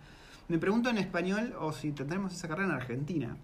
Me 0.51 0.59
pregunto 0.59 0.89
en 0.89 0.97
español 0.97 1.55
o 1.61 1.71
si 1.71 1.93
tendremos 1.93 2.33
esa 2.33 2.49
carrera 2.49 2.71
en 2.71 2.75
Argentina. 2.75 3.37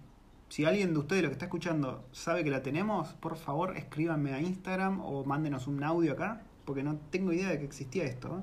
Si 0.50 0.66
alguien 0.66 0.92
de 0.92 0.98
ustedes 0.98 1.22
lo 1.22 1.30
que 1.30 1.32
está 1.32 1.46
escuchando 1.46 2.04
sabe 2.12 2.44
que 2.44 2.50
la 2.50 2.62
tenemos, 2.62 3.14
por 3.14 3.38
favor 3.38 3.78
escríbanme 3.78 4.34
a 4.34 4.42
Instagram 4.42 5.00
o 5.00 5.24
mándenos 5.24 5.68
un 5.68 5.82
audio 5.82 6.12
acá, 6.12 6.42
porque 6.66 6.82
no 6.82 6.96
tengo 7.10 7.32
idea 7.32 7.48
de 7.48 7.60
que 7.60 7.64
existía 7.64 8.04
esto. 8.04 8.42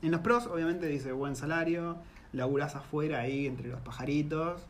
En 0.00 0.12
los 0.12 0.20
pros, 0.20 0.46
obviamente, 0.46 0.86
dice 0.86 1.10
buen 1.10 1.34
salario, 1.34 1.96
laburás 2.32 2.76
afuera 2.76 3.18
ahí 3.18 3.48
entre 3.48 3.66
los 3.66 3.80
pajaritos, 3.80 4.62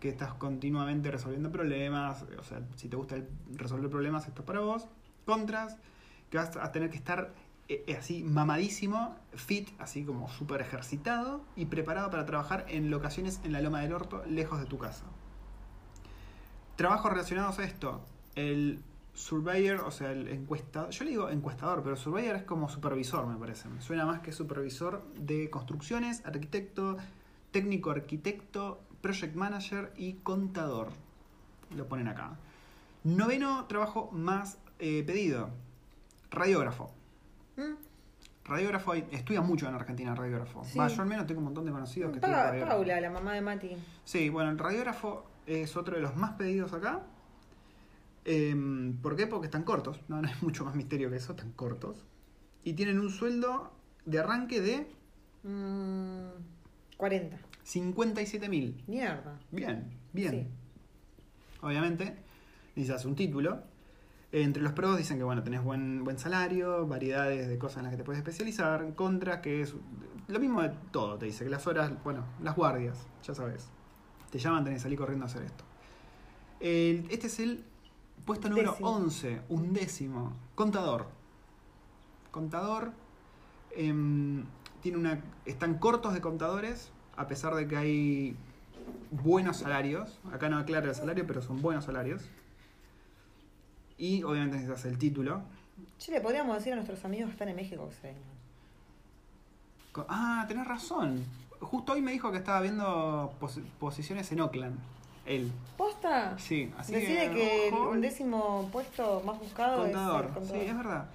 que 0.00 0.08
estás 0.08 0.34
continuamente 0.34 1.12
resolviendo 1.12 1.52
problemas, 1.52 2.24
o 2.36 2.42
sea, 2.42 2.60
si 2.74 2.88
te 2.88 2.96
gusta 2.96 3.22
resolver 3.54 3.88
problemas, 3.88 4.26
esto 4.26 4.42
es 4.42 4.46
para 4.46 4.58
vos. 4.58 4.88
Contras, 5.26 5.76
que 6.28 6.38
vas 6.38 6.56
a 6.56 6.72
tener 6.72 6.90
que 6.90 6.96
estar 6.96 7.32
eh, 7.68 7.84
eh, 7.86 7.96
así 7.96 8.22
mamadísimo, 8.22 9.16
fit, 9.34 9.70
así 9.78 10.04
como 10.04 10.28
súper 10.28 10.60
ejercitado 10.60 11.42
y 11.56 11.66
preparado 11.66 12.10
para 12.10 12.26
trabajar 12.26 12.66
en 12.68 12.90
locaciones 12.90 13.40
en 13.44 13.52
la 13.52 13.62
Loma 13.62 13.80
del 13.80 13.94
Orto, 13.94 14.22
lejos 14.26 14.60
de 14.60 14.66
tu 14.66 14.78
casa. 14.78 15.04
Trabajos 16.76 17.10
relacionados 17.10 17.58
a 17.58 17.64
esto, 17.64 18.04
el 18.34 18.82
surveyor, 19.14 19.80
o 19.80 19.90
sea, 19.90 20.12
el 20.12 20.28
encuestador, 20.28 20.90
yo 20.90 21.04
le 21.04 21.10
digo 21.10 21.30
encuestador, 21.30 21.82
pero 21.82 21.96
surveyor 21.96 22.36
es 22.36 22.42
como 22.42 22.68
supervisor, 22.68 23.26
me 23.26 23.36
parece. 23.36 23.68
Me 23.68 23.80
suena 23.80 24.04
más 24.04 24.20
que 24.20 24.32
supervisor 24.32 25.04
de 25.14 25.48
construcciones, 25.50 26.24
arquitecto, 26.26 26.96
técnico 27.50 27.92
arquitecto, 27.92 28.80
project 29.00 29.36
manager 29.36 29.92
y 29.96 30.14
contador. 30.14 30.88
Lo 31.74 31.86
ponen 31.88 32.08
acá. 32.08 32.36
Noveno 33.04 33.66
trabajo 33.66 34.10
más 34.12 34.58
eh, 34.80 35.02
pedido, 35.06 35.50
radiógrafo. 36.30 36.92
¿Mm? 37.56 37.74
Radiógrafo, 38.44 38.92
hay- 38.92 39.06
estudia 39.10 39.40
mucho 39.40 39.66
en 39.68 39.74
Argentina 39.74 40.14
radiógrafo. 40.14 40.64
Sí. 40.64 40.78
Va, 40.78 40.88
yo 40.88 41.00
al 41.02 41.08
menos 41.08 41.26
tengo 41.26 41.38
un 41.38 41.44
montón 41.46 41.64
de 41.64 41.72
conocidos 41.72 42.10
que 42.12 42.18
estudian 42.18 42.38
Pa- 42.38 42.46
radiógrafo. 42.48 42.76
Paula, 42.76 43.00
la 43.00 43.10
mamá 43.10 43.32
de 43.32 43.40
Mati. 43.40 43.76
Sí, 44.04 44.28
bueno, 44.28 44.50
el 44.50 44.58
radiógrafo 44.58 45.24
es 45.46 45.76
otro 45.76 45.96
de 45.96 46.02
los 46.02 46.14
más 46.16 46.32
pedidos 46.32 46.72
acá. 46.74 47.02
Em, 48.26 48.96
¿Por 49.02 49.16
qué? 49.16 49.26
Porque 49.26 49.46
están 49.46 49.62
cortos. 49.64 50.00
No, 50.08 50.20
no 50.20 50.28
hay 50.28 50.34
mucho 50.42 50.64
más 50.64 50.74
misterio 50.74 51.10
que 51.10 51.16
eso, 51.16 51.32
están 51.32 51.52
cortos. 51.52 52.04
Y 52.64 52.72
tienen 52.74 52.98
un 52.98 53.10
sueldo 53.10 53.72
de 54.04 54.18
arranque 54.18 54.60
de 54.60 54.86
Mm, 55.42 56.30
40. 56.96 57.38
57 57.64 58.48
mil. 58.48 58.82
Mierda. 58.86 59.38
Bien, 59.50 59.90
bien. 60.12 60.30
Sí. 60.30 60.46
Obviamente, 61.62 62.16
necesitas 62.76 63.04
un 63.04 63.14
título. 63.14 63.62
Entre 64.36 64.60
los 64.64 64.72
pros 64.72 64.98
dicen 64.98 65.16
que 65.16 65.22
bueno, 65.22 65.44
tenés 65.44 65.62
buen, 65.62 66.02
buen 66.02 66.18
salario, 66.18 66.88
variedades 66.88 67.46
de 67.46 67.56
cosas 67.56 67.78
en 67.78 67.82
las 67.84 67.92
que 67.92 67.98
te 67.98 68.02
puedes 68.04 68.18
especializar. 68.18 68.92
Contras, 68.96 69.38
que 69.38 69.60
es 69.62 69.74
lo 70.26 70.40
mismo 70.40 70.60
de 70.60 70.70
todo, 70.90 71.16
te 71.18 71.26
dice 71.26 71.44
que 71.44 71.50
las 71.50 71.64
horas, 71.68 71.92
bueno, 72.02 72.24
las 72.42 72.56
guardias, 72.56 72.98
ya 73.22 73.32
sabes. 73.32 73.68
Te 74.32 74.40
llaman, 74.40 74.64
tenés 74.64 74.80
que 74.80 74.82
salir 74.82 74.98
corriendo 74.98 75.24
a 75.24 75.28
hacer 75.28 75.42
esto. 75.44 75.62
El- 76.58 77.06
este 77.10 77.28
es 77.28 77.38
el 77.38 77.64
puesto 78.24 78.48
número 78.48 78.72
Décimo. 78.72 78.90
11, 78.90 79.40
un 79.50 79.72
décimo. 79.72 80.32
Contador. 80.56 81.06
Contador. 82.32 82.90
em, 83.76 84.44
tiene 84.82 84.98
una, 84.98 85.20
están 85.46 85.78
cortos 85.78 86.12
de 86.14 86.20
contadores, 86.20 86.90
a 87.16 87.26
pesar 87.28 87.54
de 87.54 87.66
que 87.68 87.76
hay 87.76 88.36
buenos 89.10 89.58
salarios. 89.58 90.18
Acá 90.32 90.48
no 90.48 90.58
aclara 90.58 90.88
el 90.88 90.94
salario, 90.94 91.24
pero 91.26 91.40
son 91.42 91.60
buenos 91.62 91.84
salarios. 91.84 92.22
Y 93.98 94.22
obviamente 94.22 94.56
necesitas 94.56 94.84
el 94.86 94.98
título. 94.98 95.42
Che, 95.98 96.12
le 96.12 96.20
podríamos 96.20 96.56
decir 96.56 96.72
a 96.72 96.76
nuestros 96.76 97.04
amigos 97.04 97.26
que 97.28 97.32
están 97.32 97.48
en 97.48 97.56
México 97.56 97.88
que 97.88 97.94
se 97.94 98.06
vengan. 98.08 98.22
Co- 99.92 100.06
Ah, 100.08 100.44
tenés 100.48 100.66
razón. 100.66 101.24
Justo 101.60 101.92
hoy 101.92 102.02
me 102.02 102.12
dijo 102.12 102.30
que 102.32 102.38
estaba 102.38 102.60
viendo 102.60 103.32
pos- 103.40 103.60
posiciones 103.78 104.30
en 104.32 104.40
Oakland. 104.40 104.78
Él. 105.24 105.50
¿Posta? 105.78 106.36
Sí, 106.38 106.70
así 106.76 106.92
Decide 106.92 107.30
que 107.32 107.68
el 107.68 107.74
ojo, 107.74 107.90
undécimo 107.90 108.68
puesto 108.70 109.22
más 109.24 109.38
buscado 109.38 109.82
contador. 109.82 110.24
es 110.24 110.26
el 110.26 110.32
Sí, 110.32 110.38
contador. 110.40 110.62
es 110.66 110.76
verdad. 110.76 111.06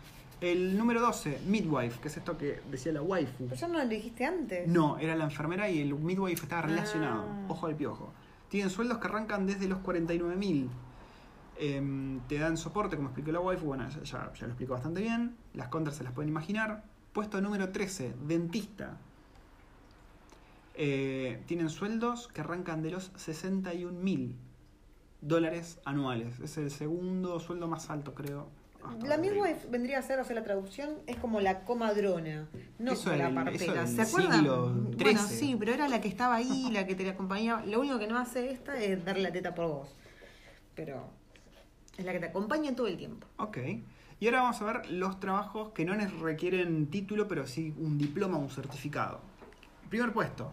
El 0.41 0.77
número 0.77 1.01
12, 1.01 1.39
midwife, 1.45 1.99
que 1.99 2.07
es 2.07 2.17
esto 2.17 2.37
que 2.37 2.61
decía 2.71 2.93
la 2.93 3.01
waifu. 3.03 3.45
Pero 3.45 3.55
ya 3.55 3.67
no 3.67 3.77
lo 3.77 3.85
dijiste 3.87 4.25
antes. 4.25 4.67
No, 4.67 4.97
era 4.97 5.15
la 5.15 5.25
enfermera 5.25 5.69
y 5.69 5.81
el 5.81 5.93
midwife 5.93 6.43
estaba 6.43 6.63
relacionado. 6.63 7.25
Ah. 7.29 7.45
Ojo 7.49 7.67
al 7.67 7.75
piojo. 7.75 8.11
Tienen 8.47 8.69
sueldos 8.71 8.97
que 8.97 9.07
arrancan 9.07 9.45
desde 9.45 9.67
los 9.67 9.79
49.000. 9.79 10.69
Em, 11.61 12.21
te 12.29 12.39
dan 12.39 12.55
soporte, 12.55 12.95
como 12.95 13.09
explicó 13.09 13.31
la 13.33 13.41
waifu. 13.41 13.65
Bueno, 13.65 13.87
ya, 13.89 14.01
ya- 14.03 14.31
lo 14.41 14.47
explicó 14.47 14.73
bastante 14.73 15.01
bien. 15.01 15.35
Las 15.53 15.67
contras 15.67 15.97
se 15.97 16.03
las 16.05 16.13
pueden 16.13 16.29
imaginar. 16.29 16.83
Puesto 17.11 17.41
número 17.41 17.69
13, 17.69 18.13
dentista. 18.25 18.97
Eh, 20.75 21.41
tienen 21.47 21.69
sueldos 21.69 22.29
que 22.29 22.39
arrancan 22.41 22.81
de 22.81 22.91
los 22.91 23.11
61.000 23.17 24.35
dólares 25.21 25.79
anuales. 25.83 26.39
Es 26.39 26.57
el 26.57 26.71
segundo 26.71 27.39
sueldo 27.41 27.67
más 27.67 27.89
alto, 27.89 28.13
creo. 28.15 28.47
hasta 28.81 29.05
La 29.07 29.17
midwife 29.17 29.67
vendría 29.69 29.99
a 29.99 30.01
ser, 30.01 30.21
o 30.21 30.23
sea, 30.23 30.35
la 30.35 30.43
traducción 30.43 30.91
es 31.07 31.17
como 31.17 31.41
la 31.41 31.65
comadrona, 31.65 32.47
no 32.77 32.93
Eso 32.93 33.13
la 33.13 33.33
partera. 33.33 33.85
¿Se 33.85 34.01
acuerdan? 34.03 34.45
Bueno, 34.95 35.19
sí, 35.27 35.57
pero 35.59 35.73
era 35.73 35.89
la 35.89 35.99
que 35.99 36.07
estaba 36.07 36.35
ahí, 36.35 36.69
la 36.71 36.87
que 36.87 36.95
te 36.95 37.09
acompañaba. 37.09 37.65
Lo 37.65 37.81
único 37.81 37.99
que 37.99 38.07
no 38.07 38.17
hace 38.17 38.49
esta 38.51 38.79
es 38.79 39.03
darle 39.03 39.23
la 39.23 39.33
teta 39.33 39.53
por 39.53 39.67
vos. 39.67 39.89
Pero 40.75 41.09
es 41.99 42.05
la 42.05 42.13
que 42.13 42.19
te 42.19 42.25
acompaña 42.27 42.75
todo 42.75 42.87
el 42.87 42.97
tiempo. 42.97 43.27
Ok. 43.37 43.57
Y 44.19 44.25
ahora 44.25 44.41
vamos 44.41 44.61
a 44.61 44.65
ver 44.65 44.91
los 44.91 45.19
trabajos 45.19 45.69
que 45.69 45.85
no 45.85 45.95
les 45.95 46.11
requieren 46.19 46.87
título, 46.87 47.27
pero 47.27 47.47
sí 47.47 47.73
un 47.77 47.97
diploma 47.97 48.37
o 48.37 48.41
un 48.41 48.49
certificado. 48.49 49.21
Primer 49.89 50.11
puesto, 50.13 50.51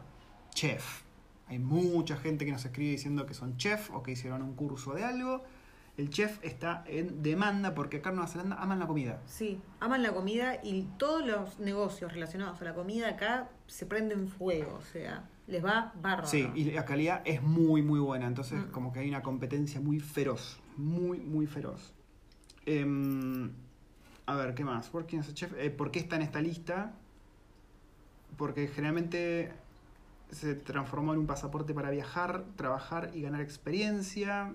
chef. 0.51 1.03
Hay 1.49 1.59
mucha 1.59 2.16
gente 2.16 2.44
que 2.44 2.53
nos 2.53 2.64
escribe 2.64 2.90
diciendo 2.92 3.26
que 3.26 3.34
son 3.34 3.57
chef 3.57 3.90
o 3.92 4.03
que 4.03 4.12
hicieron 4.12 4.42
un 4.42 4.55
curso 4.55 4.94
de 4.94 5.05
algo. 5.05 5.44
El 5.97 6.11
chef 6.11 6.38
está 6.44 6.84
en 6.86 7.22
demanda 7.22 7.74
porque 7.74 7.99
acá 7.99 8.11
en 8.11 8.16
Nueva 8.16 8.28
Zelanda 8.30 8.57
aman 8.57 8.78
la 8.78 8.86
comida. 8.86 9.20
Sí, 9.26 9.61
aman 9.80 10.03
la 10.03 10.12
comida 10.12 10.61
y 10.62 10.82
todos 10.99 11.24
los 11.26 11.59
negocios 11.59 12.12
relacionados 12.12 12.61
a 12.61 12.64
la 12.64 12.74
comida 12.74 13.09
acá 13.09 13.49
se 13.66 13.86
prenden 13.86 14.28
fuego, 14.28 14.74
o 14.78 14.82
sea, 14.82 15.24
les 15.47 15.64
va 15.64 15.92
bárbaro. 16.01 16.26
Sí, 16.28 16.51
y 16.55 16.64
la 16.72 16.84
calidad 16.84 17.22
es 17.24 17.42
muy, 17.42 17.80
muy 17.82 17.99
buena. 18.01 18.26
Entonces, 18.26 18.59
Mm. 18.59 18.70
como 18.72 18.92
que 18.92 19.01
hay 19.01 19.09
una 19.09 19.22
competencia 19.22 19.80
muy 19.80 19.99
feroz. 20.01 20.61
Muy, 20.77 21.18
muy 21.18 21.47
feroz. 21.47 21.93
Em, 22.66 23.51
a 24.27 24.35
ver, 24.37 24.55
¿qué 24.55 24.64
más? 24.64 24.93
Working 24.93 25.20
as 25.20 25.29
a 25.29 25.35
chef. 25.35 25.53
Eh, 25.59 25.70
¿Por 25.70 25.91
qué 25.91 25.99
está 25.99 26.16
en 26.16 26.22
esta 26.22 26.41
lista? 26.41 26.93
Porque 28.37 28.68
generalmente 28.68 29.53
se 30.31 30.55
transformó 30.55 31.12
en 31.14 31.20
un 31.20 31.27
pasaporte 31.27 31.72
para 31.72 31.91
viajar, 31.91 32.45
trabajar 32.57 33.11
y 33.14 33.22
ganar 33.22 33.41
experiencia. 33.41 34.53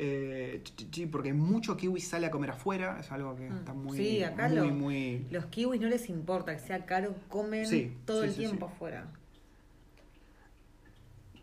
Eh, 0.00 0.62
porque 1.10 1.32
mucho 1.32 1.76
kiwi 1.76 2.00
sale 2.00 2.26
a 2.26 2.30
comer 2.30 2.50
afuera. 2.50 2.98
Es 3.00 3.10
algo 3.10 3.34
que 3.34 3.50
Mm. 3.50 3.56
está 3.56 3.74
muy, 3.74 3.96
Sí, 3.98 4.22
acá 4.22 4.46
muy, 4.48 4.56
lo- 4.56 4.64
muy 4.68 5.26
Los 5.30 5.46
kiwis 5.46 5.80
no 5.80 5.88
les 5.88 6.08
importa 6.08 6.54
que 6.56 6.60
sea 6.62 6.86
caro, 6.86 7.16
comen 7.28 7.66
Sí, 7.66 7.92
todo 8.06 8.22
sí, 8.22 8.28
el 8.28 8.32
sí, 8.34 8.40
tiempo 8.42 8.68
sí. 8.68 8.72
afuera. 8.74 9.08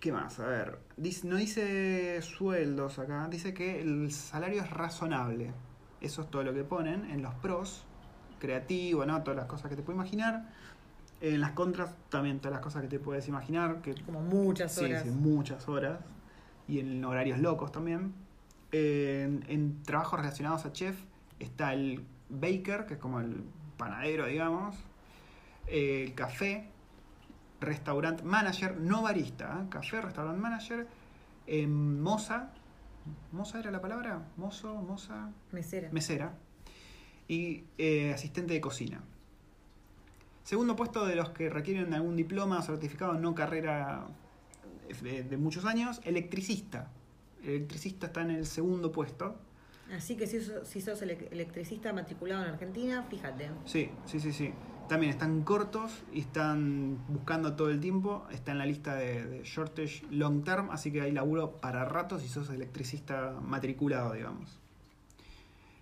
¿Qué 0.05 0.11
más? 0.11 0.39
A 0.39 0.45
ver, 0.45 0.77
dice- 0.97 1.27
no 1.27 1.35
dice 1.35 2.21
sueldos 2.21 2.99
acá, 2.99 3.27
dice 3.27 3.55
que 3.55 3.81
el 3.81 4.11
salario 4.11 4.61
es 4.61 4.69
razonable. 4.69 5.51
Eso 5.99 6.21
es 6.21 6.29
todo 6.29 6.43
lo 6.43 6.53
que 6.53 6.63
ponen 6.63 7.09
en 7.09 7.23
los 7.23 7.33
pros, 7.33 7.83
creativo, 8.37 9.03
¿no? 9.07 9.23
Todas 9.23 9.35
las 9.37 9.47
cosas 9.47 9.67
que 9.71 9.75
te 9.75 9.81
puedes 9.81 9.97
imaginar. 9.97 10.53
En 11.21 11.41
las 11.41 11.53
contras 11.53 11.95
también 12.09 12.37
todas 12.37 12.51
las 12.53 12.61
cosas 12.61 12.83
que 12.83 12.87
te 12.87 12.99
puedes 12.99 13.27
imaginar, 13.27 13.81
que 13.81 13.95
Como 14.05 14.21
muchas 14.21 14.73
sí, 14.75 14.85
horas. 14.85 15.01
sí, 15.01 15.09
muchas 15.09 15.67
horas. 15.67 15.99
Y 16.67 16.81
en 16.81 17.03
horarios 17.03 17.39
locos 17.39 17.71
también. 17.71 18.13
En, 18.71 19.43
en 19.47 19.81
trabajos 19.81 20.19
relacionados 20.19 20.65
a 20.67 20.71
chef 20.71 20.99
está 21.39 21.73
el 21.73 22.05
baker, 22.29 22.85
que 22.85 22.93
es 22.93 22.99
como 22.99 23.19
el 23.21 23.43
panadero, 23.75 24.27
digamos. 24.27 24.75
El 25.65 26.13
café, 26.13 26.69
restaurant 27.61 28.21
manager, 28.23 28.77
no 28.77 29.01
barista, 29.01 29.61
¿eh? 29.63 29.69
café, 29.69 30.01
restaurant 30.01 30.37
manager. 30.37 30.87
eh, 31.47 31.67
moza, 31.67 32.51
moza 33.31 33.59
era 33.59 33.69
la 33.71 33.81
palabra, 33.81 34.23
mozo, 34.37 34.73
moza, 34.75 35.29
Mesera. 35.51 35.89
mesera 35.91 36.33
y 37.27 37.63
eh, 37.77 38.13
asistente 38.13 38.53
de 38.53 38.61
cocina. 38.61 39.01
Segundo 40.43 40.75
puesto 40.75 41.05
de 41.05 41.15
los 41.15 41.29
que 41.29 41.49
requieren 41.49 41.93
algún 41.93 42.15
diploma 42.15 42.59
o 42.59 42.61
certificado, 42.61 43.13
no 43.13 43.33
carrera 43.33 44.05
de, 45.01 45.23
de 45.23 45.37
muchos 45.37 45.65
años, 45.65 46.01
electricista. 46.03 46.91
El 47.43 47.49
electricista 47.55 48.07
está 48.07 48.21
en 48.21 48.31
el 48.31 48.45
segundo 48.45 48.91
puesto. 48.91 49.35
Así 49.95 50.15
que 50.15 50.25
si, 50.27 50.41
sos- 50.41 50.67
si 50.67 50.81
sos 50.81 51.01
ele- 51.01 51.27
electricista 51.31 51.93
matriculado 51.93 52.43
en 52.43 52.49
Argentina, 52.51 53.03
fíjate. 53.09 53.49
Sí, 53.65 53.89
sí, 54.05 54.19
sí, 54.19 54.31
sí. 54.33 54.51
También 54.87 55.11
están 55.11 55.41
cortos 55.41 56.03
y 56.13 56.19
están 56.19 56.99
buscando 57.07 57.55
todo 57.55 57.69
el 57.69 57.79
tiempo. 57.79 58.25
Está 58.31 58.51
en 58.51 58.59
la 58.59 58.65
lista 58.65 58.95
de, 58.95 59.25
de 59.25 59.43
shortage 59.43 60.03
long 60.11 60.43
term, 60.43 60.69
así 60.69 60.91
que 60.91 61.01
hay 61.01 61.11
laburo 61.11 61.57
para 61.57 61.85
rato 61.85 62.19
si 62.19 62.27
sos 62.27 62.49
electricista 62.49 63.33
matriculado, 63.41 64.13
digamos. 64.13 64.59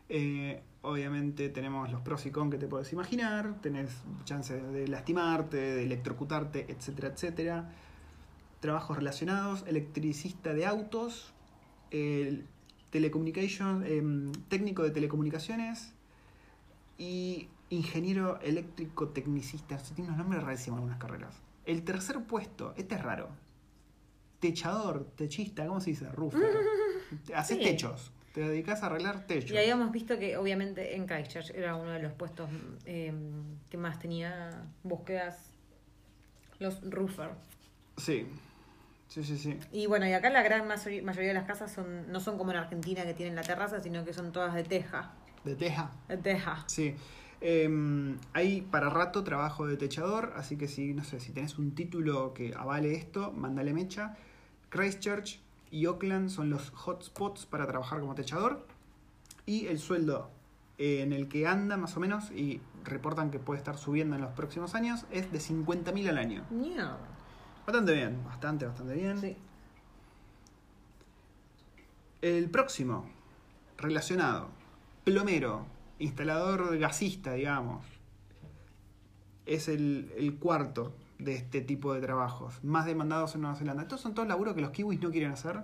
Eh, 0.10 0.62
obviamente 0.84 1.49
tenemos 1.49 1.91
los 1.91 2.01
pros 2.01 2.26
y 2.28 2.32
cons 2.32 2.51
que 2.51 2.58
te 2.58 2.68
puedes 2.68 2.93
imaginar. 2.93 3.56
Tenés 3.62 3.89
chance 4.26 4.54
de 4.54 4.88
lastimarte, 4.88 5.58
de 5.58 5.84
electrocutarte, 5.84 6.68
etcétera, 6.70 7.08
etcétera. 7.10 7.72
Trabajos 8.60 8.97
relacionados, 8.97 9.64
electricista 9.68 10.54
de 10.54 10.66
autos, 10.66 11.34
em, 11.91 12.62
técnico 14.49 14.84
de 14.84 14.91
telecomunicaciones 14.91 15.93
y 16.97 17.47
ingeniero 17.70 18.39
eléctrico 18.41 19.09
tecnicista. 19.09 19.80
Se 19.80 19.93
tiene 19.93 20.09
unos 20.09 20.20
nombres 20.20 20.43
rarísimos 20.43 20.78
en 20.80 20.84
algunas 20.84 20.99
carreras. 20.99 21.36
El 21.66 21.84
tercer 21.84 22.20
puesto, 22.24 22.74
este 22.78 22.95
es 22.95 23.01
raro. 23.01 23.30
Techador, 24.39 25.05
techista, 25.16 25.66
¿cómo 25.66 25.80
se 25.80 25.91
dice? 25.91 26.09
Roofer. 26.09 26.43
Haces 27.36 27.57
Sí. 27.57 27.64
techos. 27.64 28.11
Te 28.34 28.41
dedicas 28.41 28.82
a 28.84 28.88
arreglar 28.88 29.26
techos. 29.28 29.51
Y 29.51 29.57
habíamos 29.57 29.91
visto 29.91 30.18
que 30.18 30.36
obviamente 30.38 30.95
en 30.95 31.05
Christchurch 31.05 31.51
era 31.51 31.76
uno 31.76 31.91
de 31.91 31.99
los 31.99 32.14
puestos 32.14 32.49
eh, 32.86 33.14
que 33.70 33.78
más 33.78 33.99
tenía 33.99 34.66
búsquedas 34.84 35.51
los 36.59 36.82
roofer. 36.89 37.30
Sí. 37.97 38.28
Sí, 39.07 39.24
sí, 39.24 39.38
sí. 39.38 39.59
Y 39.72 39.86
bueno, 39.86 40.07
y 40.07 40.14
acá 40.14 40.32
la 40.32 40.41
gran 40.41 40.68
mayoría, 40.68 41.03
mayoría 41.03 41.28
de 41.30 41.34
las 41.36 41.45
casas 41.45 41.72
son 41.72 42.11
no 42.11 42.20
son 42.20 42.38
como 42.39 42.49
en 42.51 42.57
Argentina 42.57 43.03
que 43.05 43.14
tienen 43.14 43.36
la 43.36 43.43
terraza, 43.43 43.80
sino 43.80 44.03
que 44.03 44.11
son 44.14 44.32
todas 44.32 44.55
de 44.55 44.64
teja. 44.64 45.14
De 45.43 45.55
teja. 45.55 45.91
De 46.07 46.18
teja. 46.18 46.64
Sí. 46.68 46.95
Eh, 47.46 48.16
hay 48.32 48.62
para 48.62 48.89
rato 48.89 49.26
trabajo 49.26 49.68
de 49.68 49.76
techador, 49.76 50.32
así 50.38 50.56
que 50.58 50.70
si, 50.70 50.94
no 50.94 51.04
sé, 51.04 51.20
si 51.20 51.34
tenés 51.34 51.60
un 51.60 51.76
título 51.76 52.34
que 52.34 52.54
avale 52.56 52.96
esto, 52.96 53.34
mandale 53.34 53.74
mecha. 53.74 54.16
Christchurch 54.70 55.41
y 55.70 55.84
Auckland 55.86 56.30
son 56.30 56.50
los 56.50 56.72
hotspots 56.72 57.46
para 57.46 57.68
trabajar 57.68 58.00
como 58.00 58.16
techador. 58.16 58.66
Y 59.46 59.68
el 59.68 59.78
sueldo 59.78 60.32
eh, 60.78 61.02
en 61.02 61.12
el 61.12 61.28
que 61.28 61.46
anda 61.46 61.76
más 61.76 61.98
o 61.98 62.00
menos, 62.00 62.32
y 62.32 62.62
reportan 62.86 63.30
que 63.30 63.39
puede 63.39 63.58
estar 63.58 63.78
subiendo 63.78 64.16
en 64.16 64.22
los 64.22 64.32
próximos 64.32 64.74
años, 64.74 65.06
es 65.12 65.30
de 65.30 65.39
50.000 65.39 66.08
al 66.08 66.18
año. 66.20 66.46
Bastante 67.68 67.94
bien, 67.94 68.24
bastante, 68.24 68.66
bastante 68.66 68.94
bien. 68.94 69.20
Sí. 69.20 69.36
El 72.22 72.50
próximo, 72.50 73.06
relacionado, 73.78 74.48
plomero, 75.04 75.72
instalador 76.00 76.78
gasista, 76.78 77.34
digamos, 77.34 77.86
es 79.46 79.68
el, 79.68 80.38
cuarto 80.39 80.96
de 81.20 81.36
este 81.36 81.62
tipo 81.62 81.94
de 81.94 82.02
trabajos, 82.02 82.64
más 82.64 82.86
demandados 82.86 83.36
en 83.36 83.41
Nueva 83.41 83.56
Zelanda. 83.56 83.84
Estos 83.84 84.02
son 84.02 84.14
todos 84.14 84.28
laburos 84.28 84.56
que 84.56 84.62
los 84.62 84.72
kiwis 84.72 85.02
no 85.02 85.12
quieren 85.12 85.32
hacer, 85.32 85.64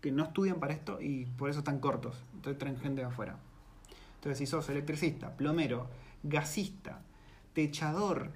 que 0.00 0.12
no 0.12 0.24
estudian 0.24 0.60
para 0.60 0.72
esto 0.72 1.00
y 1.00 1.26
por 1.26 1.50
eso 1.50 1.60
están 1.60 1.80
cortos. 1.80 2.22
Entonces 2.34 2.58
traen 2.58 2.78
gente 2.78 3.02
de 3.02 3.08
afuera. 3.08 3.38
Entonces, 4.16 4.38
si 4.38 4.46
sos 4.46 4.68
electricista, 4.68 5.36
plomero, 5.36 5.88
gasista, 6.22 7.02
techador 7.54 8.32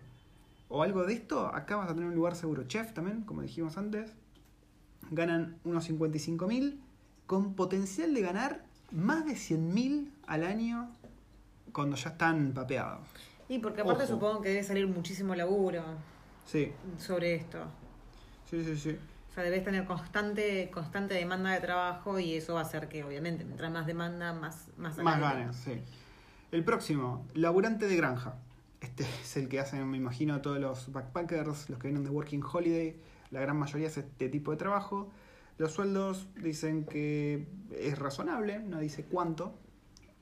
o 0.69 0.83
algo 0.83 1.05
de 1.05 1.15
esto, 1.15 1.47
acá 1.55 1.77
vas 1.77 1.91
a 1.91 1.95
tener 1.95 2.09
un 2.09 2.15
lugar 2.15 2.37
seguro. 2.37 2.65
Chef 2.65 2.93
también, 2.93 3.23
como 3.23 3.43
dijimos 3.43 3.77
antes. 3.77 4.13
Ganan 5.11 5.59
unos 5.65 5.85
55 5.85 6.47
mil 6.47 6.81
con 7.27 7.55
potencial 7.55 8.15
de 8.15 8.23
ganar 8.23 8.65
más 8.91 9.27
de 9.27 9.37
100 9.37 9.75
mil 9.75 10.13
al 10.27 10.45
año 10.45 10.91
cuando 11.75 11.97
ya 11.97 12.11
están 12.11 12.53
papeados. 12.55 13.07
Y 13.49 13.59
porque 13.59 13.83
aparte 13.83 14.05
Ojo. 14.05 14.15
supongo 14.15 14.41
que 14.41 14.49
debe 14.49 14.63
salir 14.63 14.87
muchísimo 14.87 15.35
laburo 15.35 15.83
Sí, 16.47 16.73
sobre 16.99 17.35
esto. 17.35 17.59
sí, 18.49 18.65
sí, 18.65 18.77
sí. 18.77 18.99
O 19.31 19.35
sea, 19.35 19.43
debes 19.45 19.65
tener 19.65 19.85
constante, 19.85 20.71
constante 20.73 21.15
demanda 21.15 21.51
de 21.51 21.61
trabajo 21.61 22.19
y 22.21 22.35
eso 22.35 22.55
va 22.55 22.61
a 22.61 22.63
hacer 22.63 22.89
que, 22.89 23.03
obviamente, 23.03 23.45
mientras 23.45 23.71
más 23.73 23.85
demanda, 23.87 24.33
más 24.33 24.69
más, 24.79 24.97
Más 24.99 25.21
ganas, 25.21 25.57
sí. 25.57 25.83
El 26.53 26.63
próximo, 26.65 27.27
laburante 27.35 27.87
de 27.89 27.97
granja. 27.97 28.37
Este 28.81 29.03
es 29.23 29.37
el 29.37 29.49
que 29.49 29.59
hacen, 29.59 29.91
me 29.91 29.97
imagino, 29.97 30.41
todos 30.41 30.61
los 30.61 30.93
backpackers, 30.93 31.69
los 31.69 31.79
que 31.81 31.89
vienen 31.89 32.05
de 32.05 32.11
Working 32.11 32.43
Holiday. 32.45 32.97
La 33.33 33.41
gran 33.41 33.57
mayoría 33.59 33.89
hace 33.89 34.01
este 34.01 34.29
tipo 34.29 34.53
de 34.53 34.57
trabajo. 34.57 35.11
Los 35.59 35.73
sueldos 35.73 36.29
dicen 36.37 36.85
que 36.85 37.49
es 37.73 37.99
razonable, 37.99 38.61
no 38.61 38.79
dice 38.79 39.05
cuánto. 39.05 39.59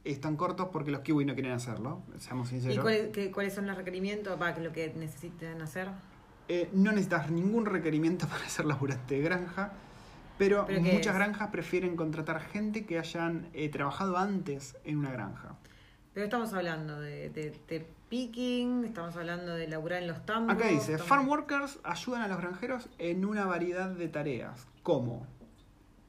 Están 0.04 0.36
cortos 0.36 0.68
porque 0.72 0.90
los 0.90 1.00
kiwis 1.00 1.26
no 1.26 1.34
quieren 1.34 1.52
hacerlo, 1.52 2.02
seamos 2.18 2.48
¿Y 2.48 2.60
sinceros. 2.60 2.82
cuál- 2.82 3.10
qué- 3.12 3.30
cuáles 3.30 3.54
son 3.54 3.66
los 3.66 3.76
requerimientos 3.76 4.36
para 4.36 4.54
que 4.54 4.60
lo 4.60 4.72
que 4.72 4.92
necesiten 4.96 5.62
hacer? 5.62 5.88
Eh, 6.48 6.68
no 6.72 6.90
necesitas 6.90 7.30
ningún 7.30 7.66
requerimiento 7.66 8.26
para 8.28 8.48
ser 8.48 8.64
laburante 8.66 9.14
de 9.14 9.20
granja, 9.22 9.72
pero, 10.38 10.64
¿Pero 10.66 10.82
qué 10.82 10.92
muchas 10.92 11.12
es? 11.12 11.14
granjas 11.14 11.48
prefieren 11.50 11.94
contratar 11.94 12.40
gente 12.40 12.84
que 12.84 12.98
hayan 12.98 13.48
eh, 13.52 13.68
trabajado 13.68 14.16
antes 14.16 14.76
en 14.84 14.98
una 14.98 15.12
granja. 15.12 15.54
Pero 16.14 16.24
estamos 16.24 16.52
hablando 16.52 17.00
de, 17.00 17.30
de, 17.30 17.58
de 17.68 17.86
picking, 18.08 18.84
estamos 18.84 19.16
hablando 19.16 19.54
de 19.54 19.68
laburar 19.68 20.02
en 20.02 20.08
los 20.08 20.26
tambos. 20.26 20.54
Acá 20.56 20.66
dice, 20.66 20.98
farm 20.98 21.28
workers 21.28 21.78
ayudan 21.84 22.22
a 22.22 22.28
los 22.28 22.38
granjeros 22.38 22.88
en 22.98 23.24
una 23.24 23.46
variedad 23.46 23.88
de 23.88 24.08
tareas, 24.08 24.66
como 24.82 25.26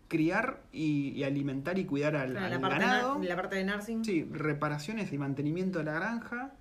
criar 0.08 0.62
y, 0.72 1.10
y 1.10 1.24
alimentar 1.24 1.78
y 1.80 1.86
cuidar 1.86 2.16
al, 2.16 2.32
Claro, 2.32 2.46
al 2.46 2.52
la, 2.52 2.60
parte 2.62 2.80
ganado, 2.86 3.20
de, 3.20 3.28
la 3.28 3.36
parte 3.36 3.56
de 3.56 3.64
nursing. 3.64 4.04
sí, 4.06 4.28
reparaciones 4.32 5.12
y 5.14 5.18
mantenimiento 5.18 5.80
de 5.80 5.86
la 5.86 5.94
granja 5.94 6.52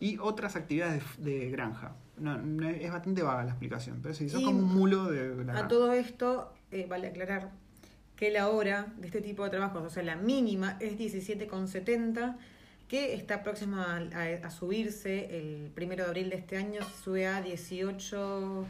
y 0.00 0.18
otras 0.18 0.56
actividades 0.56 1.02
de, 1.18 1.38
de 1.40 1.50
granja. 1.50 1.92
No, 2.16 2.36
no- 2.38 2.68
es 2.68 2.90
bastante 2.90 3.22
vaga 3.22 3.44
la 3.44 3.50
explicación, 3.50 4.00
pero 4.02 4.14
sí, 4.14 4.28
sos 4.28 4.40
Y 4.40 4.44
como 4.44 4.58
un 4.58 4.74
mulo 4.74 5.04
de 5.10 5.28
la 5.44 5.52
A 5.52 5.54
granja. 5.56 5.68
todo 5.68 5.92
esto, 5.92 6.52
eh, 6.72 6.86
vale 6.88 7.08
aclarar 7.08 7.50
que 8.16 8.30
la 8.32 8.48
hora 8.48 8.92
de 8.96 9.06
este 9.06 9.20
tipo 9.20 9.44
de 9.44 9.50
trabajos, 9.50 9.84
o 9.84 9.90
sea, 9.90 10.02
la 10.02 10.16
mínima 10.16 10.76
es 10.80 10.98
17,70, 10.98 12.36
que 12.88 13.14
está 13.14 13.42
próxima 13.44 13.96
a, 13.96 14.18
a- 14.18 14.46
a 14.46 14.50
subirse 14.50 15.38
el 15.38 15.70
primero 15.70 16.02
de 16.04 16.08
abril 16.08 16.30
de 16.30 16.36
este 16.36 16.56
año, 16.56 16.80
se 16.82 17.02
sube 17.04 17.26
a 17.28 17.40
18. 17.42 18.66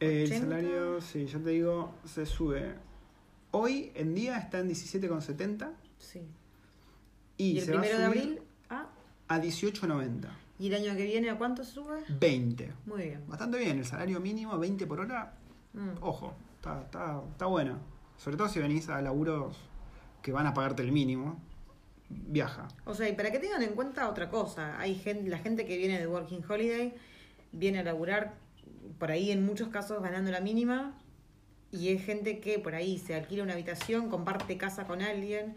El 0.00 0.24
80. 0.26 0.40
salario, 0.44 1.00
sí, 1.00 1.24
ya 1.26 1.38
te 1.38 1.50
digo, 1.50 1.94
se 2.04 2.26
sube. 2.26 2.74
Hoy 3.58 3.90
en 3.94 4.14
día 4.14 4.36
está 4.36 4.58
en 4.58 4.68
17,70 4.68 5.70
Sí. 5.98 6.20
y, 7.38 7.52
Y, 7.52 7.58
el 7.58 7.64
se 7.64 7.72
va 7.72 7.78
a 7.78 7.80
primero 7.80 7.98
de 8.00 8.04
abril 8.04 8.40
a. 8.68 8.86
a 9.28 9.40
18,90. 9.40 10.28
¿Y 10.58 10.66
el 10.68 10.74
año 10.74 10.94
que 10.94 11.04
viene 11.04 11.30
a 11.30 11.38
cuánto 11.38 11.64
sube? 11.64 12.00
20. 12.20 12.72
Muy 12.84 13.02
bien. 13.04 13.24
Bastante 13.26 13.58
bien, 13.58 13.78
el 13.78 13.86
salario 13.86 14.20
mínimo 14.20 14.58
20 14.58 14.86
por 14.86 15.00
hora, 15.00 15.32
Mm. 15.72 15.88
ojo, 16.02 16.34
está, 16.56 16.82
está, 16.82 17.22
está 17.32 17.46
bueno. 17.46 17.78
Sobre 18.18 18.36
todo 18.36 18.48
si 18.48 18.58
venís 18.60 18.88
a 18.90 19.00
laburos 19.00 19.56
que 20.22 20.32
van 20.32 20.46
a 20.46 20.52
pagarte 20.52 20.82
el 20.82 20.92
mínimo, 20.92 21.40
viaja. 22.10 22.68
O 22.84 22.92
sea, 22.94 23.08
y 23.08 23.14
para 23.14 23.30
que 23.30 23.38
tengan 23.38 23.62
en 23.62 23.74
cuenta 23.74 24.08
otra 24.10 24.28
cosa, 24.28 24.78
hay 24.78 24.94
gente, 24.96 25.30
la 25.30 25.38
gente 25.38 25.64
que 25.66 25.78
viene 25.78 25.98
de 25.98 26.06
Working 26.06 26.42
Holiday 26.46 26.94
viene 27.52 27.78
a 27.78 27.82
laburar 27.84 28.34
por 28.98 29.10
ahí 29.10 29.30
en 29.30 29.46
muchos 29.46 29.68
casos 29.68 30.02
ganando 30.02 30.30
la 30.30 30.40
mínima 30.40 30.94
y 31.78 31.88
es 31.90 32.04
gente 32.04 32.40
que 32.40 32.58
por 32.58 32.74
ahí 32.74 32.98
se 32.98 33.14
alquila 33.14 33.42
una 33.42 33.52
habitación, 33.54 34.08
comparte 34.08 34.56
casa 34.56 34.86
con 34.86 35.02
alguien, 35.02 35.54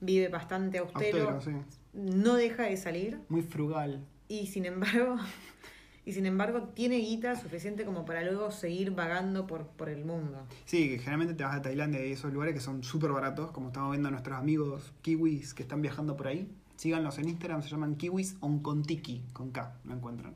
vive 0.00 0.28
bastante 0.28 0.78
austero, 0.78 1.30
Austero, 1.30 1.62
sí. 1.62 1.66
no 1.94 2.34
deja 2.34 2.64
de 2.64 2.76
salir 2.76 3.20
Muy 3.28 3.42
frugal. 3.42 4.04
y 4.28 4.46
sin 4.48 4.64
embargo 4.66 5.16
y 6.04 6.12
sin 6.12 6.26
embargo 6.26 6.64
tiene 6.74 6.96
guita 6.96 7.36
suficiente 7.36 7.84
como 7.84 8.04
para 8.04 8.22
luego 8.24 8.50
seguir 8.50 8.90
vagando 8.90 9.46
por, 9.46 9.68
por 9.68 9.88
el 9.88 10.04
mundo. 10.04 10.46
Sí, 10.64 10.88
que 10.88 10.98
generalmente 10.98 11.34
te 11.34 11.44
vas 11.44 11.54
a 11.54 11.62
Tailandia 11.62 12.04
y 12.04 12.12
esos 12.12 12.32
lugares 12.32 12.54
que 12.54 12.60
son 12.60 12.82
súper 12.82 13.12
baratos, 13.12 13.52
como 13.52 13.68
estamos 13.68 13.92
viendo 13.92 14.08
a 14.08 14.10
nuestros 14.10 14.36
amigos 14.36 14.92
kiwis 15.02 15.54
que 15.54 15.62
están 15.62 15.80
viajando 15.80 16.16
por 16.16 16.26
ahí. 16.26 16.50
Síganlos 16.74 17.18
en 17.18 17.28
Instagram, 17.28 17.62
se 17.62 17.68
llaman 17.68 17.94
kiwis 17.94 18.36
oncontiki, 18.40 19.22
con 19.32 19.52
K, 19.52 19.76
lo 19.84 19.94
encuentran. 19.94 20.34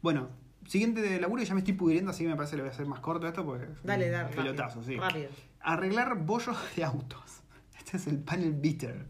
Bueno, 0.00 0.28
siguiente 0.66 1.00
de 1.00 1.20
laburo 1.20 1.42
y 1.42 1.46
ya 1.46 1.54
me 1.54 1.60
estoy 1.60 1.74
pudriendo, 1.74 2.10
así 2.10 2.24
que 2.24 2.30
me 2.30 2.36
parece 2.36 2.52
que 2.52 2.56
le 2.58 2.62
voy 2.62 2.70
a 2.70 2.72
hacer 2.72 2.86
más 2.86 3.00
corto 3.00 3.26
esto 3.26 3.44
porque. 3.44 3.66
Dale, 3.82 4.08
dale. 4.08 4.34
Pelotazo, 4.34 4.80
rápido, 4.80 4.84
sí. 4.84 4.96
Rápido. 4.96 5.28
Arreglar 5.60 6.16
bollos 6.24 6.56
de 6.76 6.84
autos. 6.84 7.20
Este 7.78 7.96
es 7.98 8.06
el 8.06 8.18
panel 8.18 8.52
beater. 8.54 9.06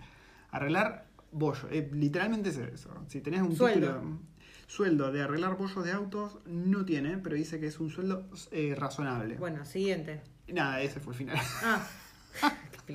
Arreglar 0.50 1.06
bollos. 1.30 1.66
Eh, 1.70 1.88
literalmente 1.92 2.50
es 2.50 2.56
eso. 2.58 2.90
Si 3.08 3.20
tenés 3.20 3.42
un 3.42 3.56
Sueldo. 3.56 3.94
título. 3.94 4.18
Sueldo 4.66 5.12
de 5.12 5.22
arreglar 5.22 5.56
bollos 5.56 5.84
de 5.84 5.92
autos 5.92 6.38
no 6.46 6.84
tiene, 6.84 7.18
pero 7.18 7.36
dice 7.36 7.60
que 7.60 7.66
es 7.68 7.78
un 7.78 7.90
sueldo 7.90 8.28
eh, 8.50 8.74
razonable. 8.76 9.36
Bueno, 9.36 9.64
siguiente. 9.64 10.22
Nada, 10.48 10.80
ese 10.80 11.00
fue 11.00 11.12
el 11.12 11.18
final. 11.18 11.38
Ah. 11.62 11.86
Qué 12.86 12.94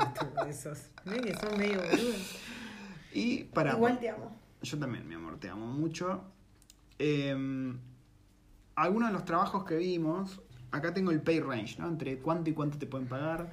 esos. 0.49 0.89
¿Ves 1.05 1.21
que 1.21 1.33
son 1.35 1.57
medio 1.57 1.81
boludos? 1.81 2.39
Y 3.13 3.45
para. 3.45 3.73
Igual 3.73 3.99
te 3.99 4.09
amo. 4.09 4.39
Yo 4.61 4.77
también, 4.77 5.07
mi 5.07 5.15
amor, 5.15 5.39
te 5.39 5.49
amo 5.49 5.65
mucho. 5.65 6.23
Eh, 6.99 7.73
algunos 8.83 9.09
de 9.09 9.13
los 9.13 9.25
trabajos 9.25 9.63
que 9.65 9.75
vimos, 9.77 10.41
acá 10.71 10.93
tengo 10.93 11.11
el 11.11 11.21
pay 11.21 11.39
range, 11.39 11.77
¿no? 11.79 11.87
Entre 11.87 12.19
cuánto 12.19 12.49
y 12.49 12.53
cuánto 12.53 12.77
te 12.77 12.85
pueden 12.87 13.07
pagar. 13.07 13.51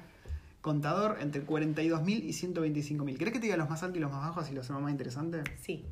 Contador, 0.61 1.17
entre 1.21 1.45
42.000 1.45 2.23
y 2.23 2.29
125.000. 2.29 3.17
¿Querés 3.17 3.33
que 3.33 3.39
te 3.39 3.45
diga 3.45 3.57
los 3.57 3.69
más 3.69 3.83
altos 3.83 3.97
y 3.97 4.01
los 4.01 4.11
más 4.11 4.21
bajos 4.21 4.43
así 4.45 4.53
lo 4.53 4.61
hacemos 4.61 4.81
más 4.81 4.91
interesante? 4.91 5.43
Sí. 5.61 5.85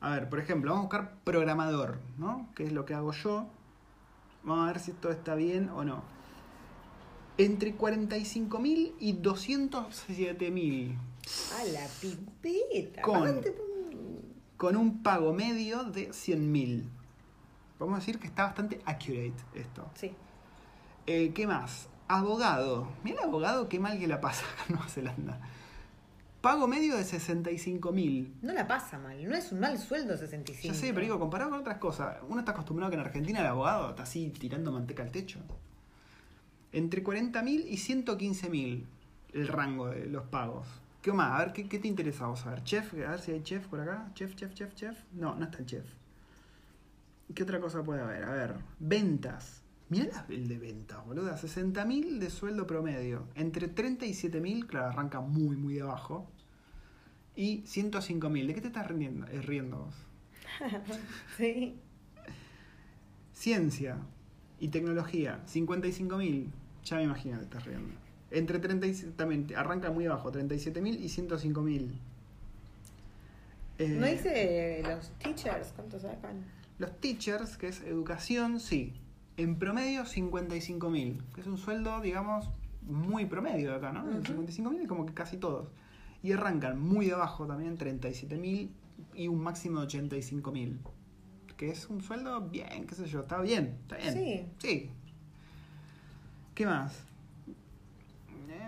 A 0.00 0.10
ver, 0.10 0.28
por 0.28 0.38
ejemplo, 0.40 0.70
vamos 0.72 0.84
a 0.84 0.88
buscar 0.88 1.14
programador, 1.24 1.98
¿no? 2.18 2.48
Que 2.54 2.64
es 2.64 2.72
lo 2.72 2.84
que 2.84 2.94
hago 2.94 3.12
yo. 3.12 3.46
Vamos 4.42 4.64
a 4.64 4.72
ver 4.72 4.80
si 4.80 4.90
esto 4.92 5.10
está 5.10 5.34
bien 5.34 5.68
o 5.70 5.84
no. 5.84 6.02
Entre 7.38 7.76
45.000 7.76 8.92
y 8.98 9.14
207.000. 9.14 10.96
A 11.60 11.64
la 11.72 11.86
pipeta. 12.00 13.02
Con- 13.02 13.40
con 14.56 14.76
un 14.76 15.02
pago 15.02 15.32
medio 15.34 15.84
de 15.84 16.10
100.000. 16.10 16.84
Vamos 17.78 17.96
a 17.96 17.98
decir 17.98 18.18
que 18.18 18.26
está 18.26 18.44
bastante 18.44 18.80
accurate 18.84 19.34
esto. 19.54 19.88
Sí. 19.94 20.12
Eh, 21.06 21.32
¿Qué 21.34 21.46
más? 21.46 21.88
Abogado. 22.08 22.88
Mira 23.04 23.22
el 23.22 23.28
abogado, 23.28 23.68
qué 23.68 23.78
mal 23.78 23.98
que 23.98 24.06
la 24.06 24.20
pasa 24.20 24.44
acá 24.46 24.64
en 24.68 24.74
Nueva 24.74 24.88
Zelanda. 24.88 25.40
Pago 26.40 26.68
medio 26.68 26.96
de 26.96 27.02
65.000. 27.02 28.34
No 28.42 28.52
la 28.52 28.66
pasa 28.68 28.98
mal. 28.98 29.28
No 29.28 29.34
es 29.34 29.50
un 29.50 29.60
mal 29.60 29.78
sueldo 29.78 30.16
65. 30.16 30.72
Ya 30.72 30.78
sé, 30.78 30.92
pero 30.92 31.00
digo, 31.02 31.18
comparado 31.18 31.50
con 31.50 31.60
otras 31.60 31.78
cosas, 31.78 32.18
uno 32.28 32.40
está 32.40 32.52
acostumbrado 32.52 32.90
que 32.90 32.94
en 32.94 33.00
Argentina 33.00 33.40
el 33.40 33.46
abogado 33.46 33.90
está 33.90 34.04
así 34.04 34.28
tirando 34.30 34.70
manteca 34.70 35.02
al 35.02 35.10
techo. 35.10 35.40
Entre 36.72 37.02
40.000 37.02 37.64
y 37.66 37.76
115.000 37.76 38.84
el 39.32 39.48
rango 39.48 39.88
de 39.88 40.06
los 40.06 40.24
pagos. 40.24 40.66
¿Qué 41.02 41.12
más? 41.12 41.32
A 41.32 41.44
ver, 41.44 41.52
¿qué, 41.52 41.68
qué 41.68 41.78
te 41.78 41.88
interesa 41.88 42.24
a 42.24 42.28
vos 42.28 42.40
saber? 42.40 42.64
¿Chef? 42.64 42.92
A 42.94 43.10
ver 43.10 43.20
si 43.20 43.32
hay 43.32 43.42
chef 43.42 43.66
por 43.66 43.80
acá. 43.80 44.10
¿Chef, 44.14 44.34
chef, 44.34 44.54
chef, 44.54 44.74
chef? 44.74 44.96
No, 45.12 45.34
no 45.34 45.44
está 45.44 45.58
el 45.58 45.66
chef. 45.66 45.84
¿Qué 47.34 47.42
otra 47.42 47.60
cosa 47.60 47.82
puede 47.82 48.00
haber? 48.02 48.24
A 48.24 48.30
ver, 48.32 48.54
ventas. 48.78 49.62
Mirá 49.88 50.06
la- 50.06 50.34
el 50.34 50.48
de 50.48 50.58
ventas, 50.58 51.04
boluda. 51.04 51.36
60.000 51.36 52.18
de 52.18 52.30
sueldo 52.30 52.66
promedio. 52.66 53.28
Entre 53.34 53.68
37.000, 53.68 54.66
claro, 54.66 54.88
arranca 54.88 55.20
muy, 55.20 55.56
muy 55.56 55.74
de 55.74 55.82
abajo. 55.82 56.30
Y 57.36 57.62
105.000. 57.66 58.46
¿De 58.46 58.54
qué 58.54 58.60
te 58.60 58.68
estás 58.68 58.86
riendo, 58.88 59.26
eh, 59.28 59.42
riendo 59.42 59.78
vos? 59.78 59.94
Sí. 61.36 61.78
Ciencia 63.32 63.98
y 64.58 64.68
tecnología, 64.68 65.42
55.000. 65.46 66.46
Ya 66.84 66.96
me 66.96 67.02
imagino 67.04 67.36
que 67.38 67.44
estás 67.44 67.64
riendo. 67.66 67.94
Entre 68.30 68.58
30 68.58 68.86
y, 68.86 68.92
también 69.16 69.46
arranca 69.56 69.90
muy 69.90 70.06
abajo, 70.06 70.32
37.000 70.32 70.98
y 71.00 71.08
105.000. 71.08 71.90
Eh, 73.78 73.88
¿No 74.00 74.06
dice 74.06 74.82
los 74.82 75.10
teachers 75.18 75.72
cuánto 75.76 76.00
sacan? 76.00 76.44
Los 76.78 77.00
teachers, 77.00 77.56
que 77.56 77.68
es 77.68 77.82
educación, 77.82 78.60
sí. 78.60 78.94
En 79.36 79.58
promedio 79.58 80.02
55.000, 80.02 81.22
que 81.34 81.40
es 81.40 81.46
un 81.46 81.58
sueldo, 81.58 82.00
digamos, 82.00 82.50
muy 82.82 83.26
promedio 83.26 83.70
de 83.70 83.76
acá, 83.76 83.92
¿no? 83.92 84.04
55.000 84.04 84.82
es 84.82 84.88
como 84.88 85.06
que 85.06 85.14
casi 85.14 85.36
todos. 85.36 85.68
Y 86.22 86.32
arrancan 86.32 86.80
muy 86.80 87.06
de 87.06 87.12
abajo 87.12 87.46
también, 87.46 87.76
37.000 87.76 88.70
y 89.14 89.28
un 89.28 89.42
máximo 89.42 89.80
de 89.80 89.86
85.000. 89.86 90.78
Que 91.56 91.70
es 91.70 91.88
un 91.88 92.02
sueldo 92.02 92.42
bien, 92.42 92.86
qué 92.86 92.94
sé 92.94 93.06
yo, 93.06 93.20
está 93.20 93.40
bien, 93.40 93.78
está 93.82 93.96
bien. 93.96 94.14
Sí. 94.14 94.46
Sí. 94.58 94.90
¿Qué 96.54 96.66
más? 96.66 97.06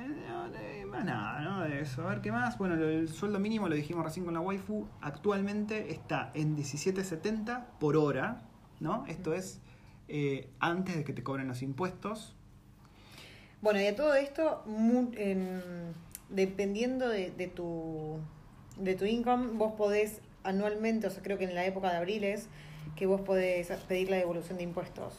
Eh, 0.09 0.83
no, 0.85 0.89
más 0.91 1.05
nada, 1.05 1.41
¿no? 1.41 1.61
De 1.61 1.81
eso. 1.81 2.03
A 2.03 2.07
ver, 2.11 2.21
¿qué 2.21 2.33
más? 2.33 2.57
Bueno, 2.59 2.75
el 2.77 3.09
sueldo 3.09 3.39
mínimo, 3.39 3.69
lo 3.69 3.75
dijimos 3.75 4.05
recién 4.05 4.25
con 4.25 4.35
la 4.35 4.41
waifu, 4.41 4.87
actualmente 5.01 5.93
está 5.93 6.31
en 6.35 6.57
17.70 6.57 7.65
por 7.79 7.97
hora, 7.97 8.43
¿no? 8.81 9.05
Esto 9.07 9.35
es 9.35 9.61
eh, 10.09 10.49
antes 10.61 10.97
de 10.97 11.05
que 11.05 11.13
te 11.13 11.23
cobren 11.23 11.49
los 11.49 11.61
impuestos. 11.63 12.35
Bueno, 13.61 13.81
y 13.81 13.83
de 13.85 13.93
todo 13.93 14.15
esto, 14.15 14.63
mu- 14.67 15.11
en- 15.15 15.93
dependiendo 16.31 17.09
de, 17.09 17.31
de 17.31 17.49
tu 17.49 18.19
de 18.77 18.95
tu 18.95 19.05
income, 19.05 19.49
vos 19.55 19.73
podés 19.73 20.21
anualmente, 20.45 21.09
o 21.09 21.11
sea, 21.11 21.23
creo 21.23 21.37
que 21.37 21.45
en 21.45 21.55
la 21.57 21.65
época 21.67 21.91
de 21.91 21.97
abril 21.97 22.23
es 22.25 22.47
que 22.95 23.07
vos 23.07 23.21
podés 23.21 23.69
pedir 23.89 24.09
la 24.09 24.17
devolución 24.17 24.57
de 24.57 24.63
impuestos. 24.65 25.15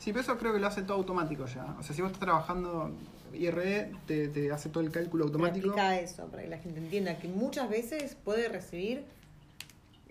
Sí, 0.00 0.10
pero 0.12 0.20
eso 0.22 0.36
creo 0.36 0.52
que 0.52 0.58
lo 0.58 0.66
hace 0.66 0.82
todo 0.82 0.96
automático 0.98 1.46
ya. 1.46 1.76
O 1.78 1.82
sea, 1.84 1.94
si 1.94 2.02
vos 2.02 2.10
estás 2.10 2.20
trabajando 2.26 2.90
IRE, 3.34 3.92
te, 4.06 4.28
te 4.28 4.50
hace 4.52 4.68
todo 4.68 4.82
el 4.82 4.90
cálculo 4.90 5.24
automático. 5.24 5.66
explica 5.68 5.98
eso, 6.00 6.26
para 6.26 6.42
que 6.42 6.48
la 6.48 6.58
gente 6.58 6.80
entienda 6.80 7.18
que 7.18 7.28
muchas 7.28 7.68
veces 7.68 8.14
puede 8.24 8.48
recibir 8.48 9.04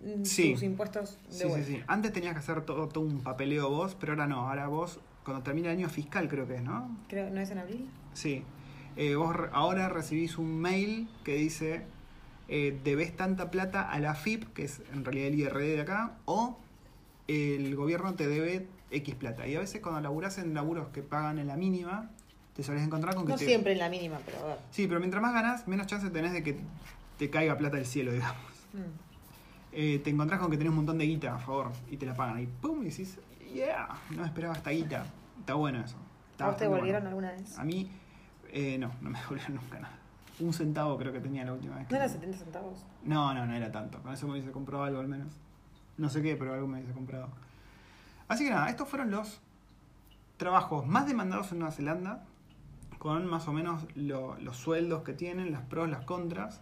mm, 0.03 0.23
Sí. 0.25 0.53
sus 0.53 0.63
impuestos 0.63 1.17
de 1.27 1.33
Sí, 1.33 1.39
sí, 1.39 1.47
vuelta. 1.47 1.67
sí. 1.67 1.81
Antes 1.87 2.13
tenías 2.13 2.33
que 2.33 2.39
hacer 2.39 2.61
todo, 2.65 2.87
todo 2.89 3.03
un 3.03 3.21
papeleo 3.21 3.69
vos, 3.69 3.95
pero 3.99 4.13
ahora 4.13 4.27
no. 4.27 4.49
Ahora 4.49 4.67
vos, 4.67 4.99
cuando 5.23 5.43
termina 5.43 5.71
el 5.71 5.77
año 5.77 5.89
fiscal, 5.89 6.27
creo 6.27 6.47
que 6.47 6.55
es, 6.55 6.61
¿no? 6.63 6.97
Creo, 7.07 7.29
¿no 7.29 7.39
es 7.39 7.49
en 7.51 7.57
abril? 7.59 7.89
Sí. 8.13 8.43
Eh, 8.95 9.15
vos 9.15 9.35
ahora 9.53 9.89
recibís 9.89 10.37
un 10.37 10.59
mail 10.61 11.07
que 11.23 11.35
dice 11.35 11.81
eh, 12.49 12.77
debes 12.83 13.15
tanta 13.15 13.49
plata 13.49 13.89
a 13.89 13.99
la 13.99 14.13
FIP, 14.15 14.53
que 14.53 14.65
es 14.65 14.81
en 14.93 15.03
realidad 15.05 15.27
el 15.29 15.39
IRD 15.39 15.75
de 15.75 15.81
acá, 15.81 16.17
o 16.25 16.57
el 17.27 17.75
gobierno 17.75 18.13
te 18.15 18.27
debe 18.27 18.67
X 18.91 19.15
plata. 19.15 19.47
Y 19.47 19.55
a 19.55 19.59
veces 19.59 19.81
cuando 19.81 20.01
laburás 20.01 20.37
en 20.37 20.53
laburos 20.53 20.89
que 20.89 21.01
pagan 21.01 21.39
en 21.39 21.47
la 21.47 21.55
mínima, 21.55 22.11
te 22.55 22.63
solés 22.63 22.83
encontrar 22.83 23.15
con 23.15 23.25
que 23.25 23.31
No 23.33 23.37
te... 23.37 23.45
siempre 23.45 23.73
en 23.73 23.79
la 23.79 23.89
mínima, 23.89 24.19
pero 24.25 24.39
a 24.43 24.47
ver. 24.47 24.57
Sí, 24.71 24.87
pero 24.87 24.99
mientras 24.99 25.21
más 25.21 25.33
ganás, 25.33 25.67
menos 25.67 25.87
chance 25.87 26.09
tenés 26.09 26.33
de 26.33 26.43
que 26.43 26.59
te 27.17 27.29
caiga 27.29 27.57
plata 27.57 27.77
del 27.77 27.85
cielo, 27.85 28.11
digamos. 28.13 28.35
Mm. 28.73 29.73
Eh, 29.75 29.99
te 30.03 30.09
encontrás 30.11 30.39
con 30.39 30.51
que 30.51 30.57
tenés 30.57 30.69
un 30.69 30.77
montón 30.77 30.97
de 30.99 31.05
guita 31.05 31.35
a 31.35 31.39
favor 31.39 31.71
y 31.89 31.97
te 31.97 32.05
la 32.05 32.13
pagan. 32.15 32.39
Y 32.39 32.45
pum, 32.45 32.81
y 32.83 32.89
decís, 32.89 33.19
yeah, 33.53 33.89
no 34.11 34.23
esperaba 34.23 34.53
esta 34.53 34.69
guita. 34.69 35.05
Está 35.39 35.55
bueno 35.55 35.79
eso. 35.83 35.95
Está 36.31 36.45
¿A 36.45 36.47
vos 36.49 36.57
te 36.57 36.65
devolvieron 36.65 37.01
bueno. 37.03 37.09
alguna 37.09 37.31
vez? 37.31 37.57
A 37.57 37.63
mí, 37.63 37.89
eh, 38.51 38.77
no, 38.77 38.91
no 39.01 39.09
me 39.09 39.19
devolvieron 39.21 39.55
nunca 39.55 39.79
nada. 39.79 39.97
Un 40.39 40.53
centavo 40.53 40.97
creo 40.97 41.11
que 41.13 41.19
tenía 41.19 41.43
la 41.45 41.53
última 41.53 41.75
vez. 41.77 41.87
que- 41.87 41.93
¿No 41.93 41.99
era 42.01 42.09
70 42.09 42.37
centavos? 42.37 42.85
No, 43.03 43.33
no, 43.33 43.45
no 43.47 43.53
era 43.53 43.71
tanto. 43.71 43.99
Con 44.03 44.13
eso 44.13 44.27
me 44.27 44.33
hubiese 44.33 44.51
comprado 44.51 44.83
algo 44.83 44.99
al 44.99 45.07
menos. 45.07 45.33
No 45.97 46.09
sé 46.09 46.21
qué, 46.21 46.35
pero 46.35 46.53
algo 46.53 46.67
me 46.67 46.77
hubiese 46.77 46.93
comprado. 46.93 47.29
Así 48.27 48.43
que 48.45 48.49
nada, 48.51 48.69
estos 48.69 48.87
fueron 48.87 49.09
los 49.11 49.41
trabajos 50.37 50.85
más 50.87 51.05
demandados 51.07 51.51
en 51.51 51.59
Nueva 51.59 51.71
Zelanda, 51.73 52.23
con 53.03 53.25
más 53.27 53.49
o 53.49 53.51
menos 53.53 53.83
lo- 53.95 54.37
los 54.39 54.55
sueldos 54.55 55.03
que 55.03 55.11
tienen, 55.11 55.51
las 55.51 55.63
pros, 55.63 55.89
las 55.89 56.05
contras. 56.05 56.61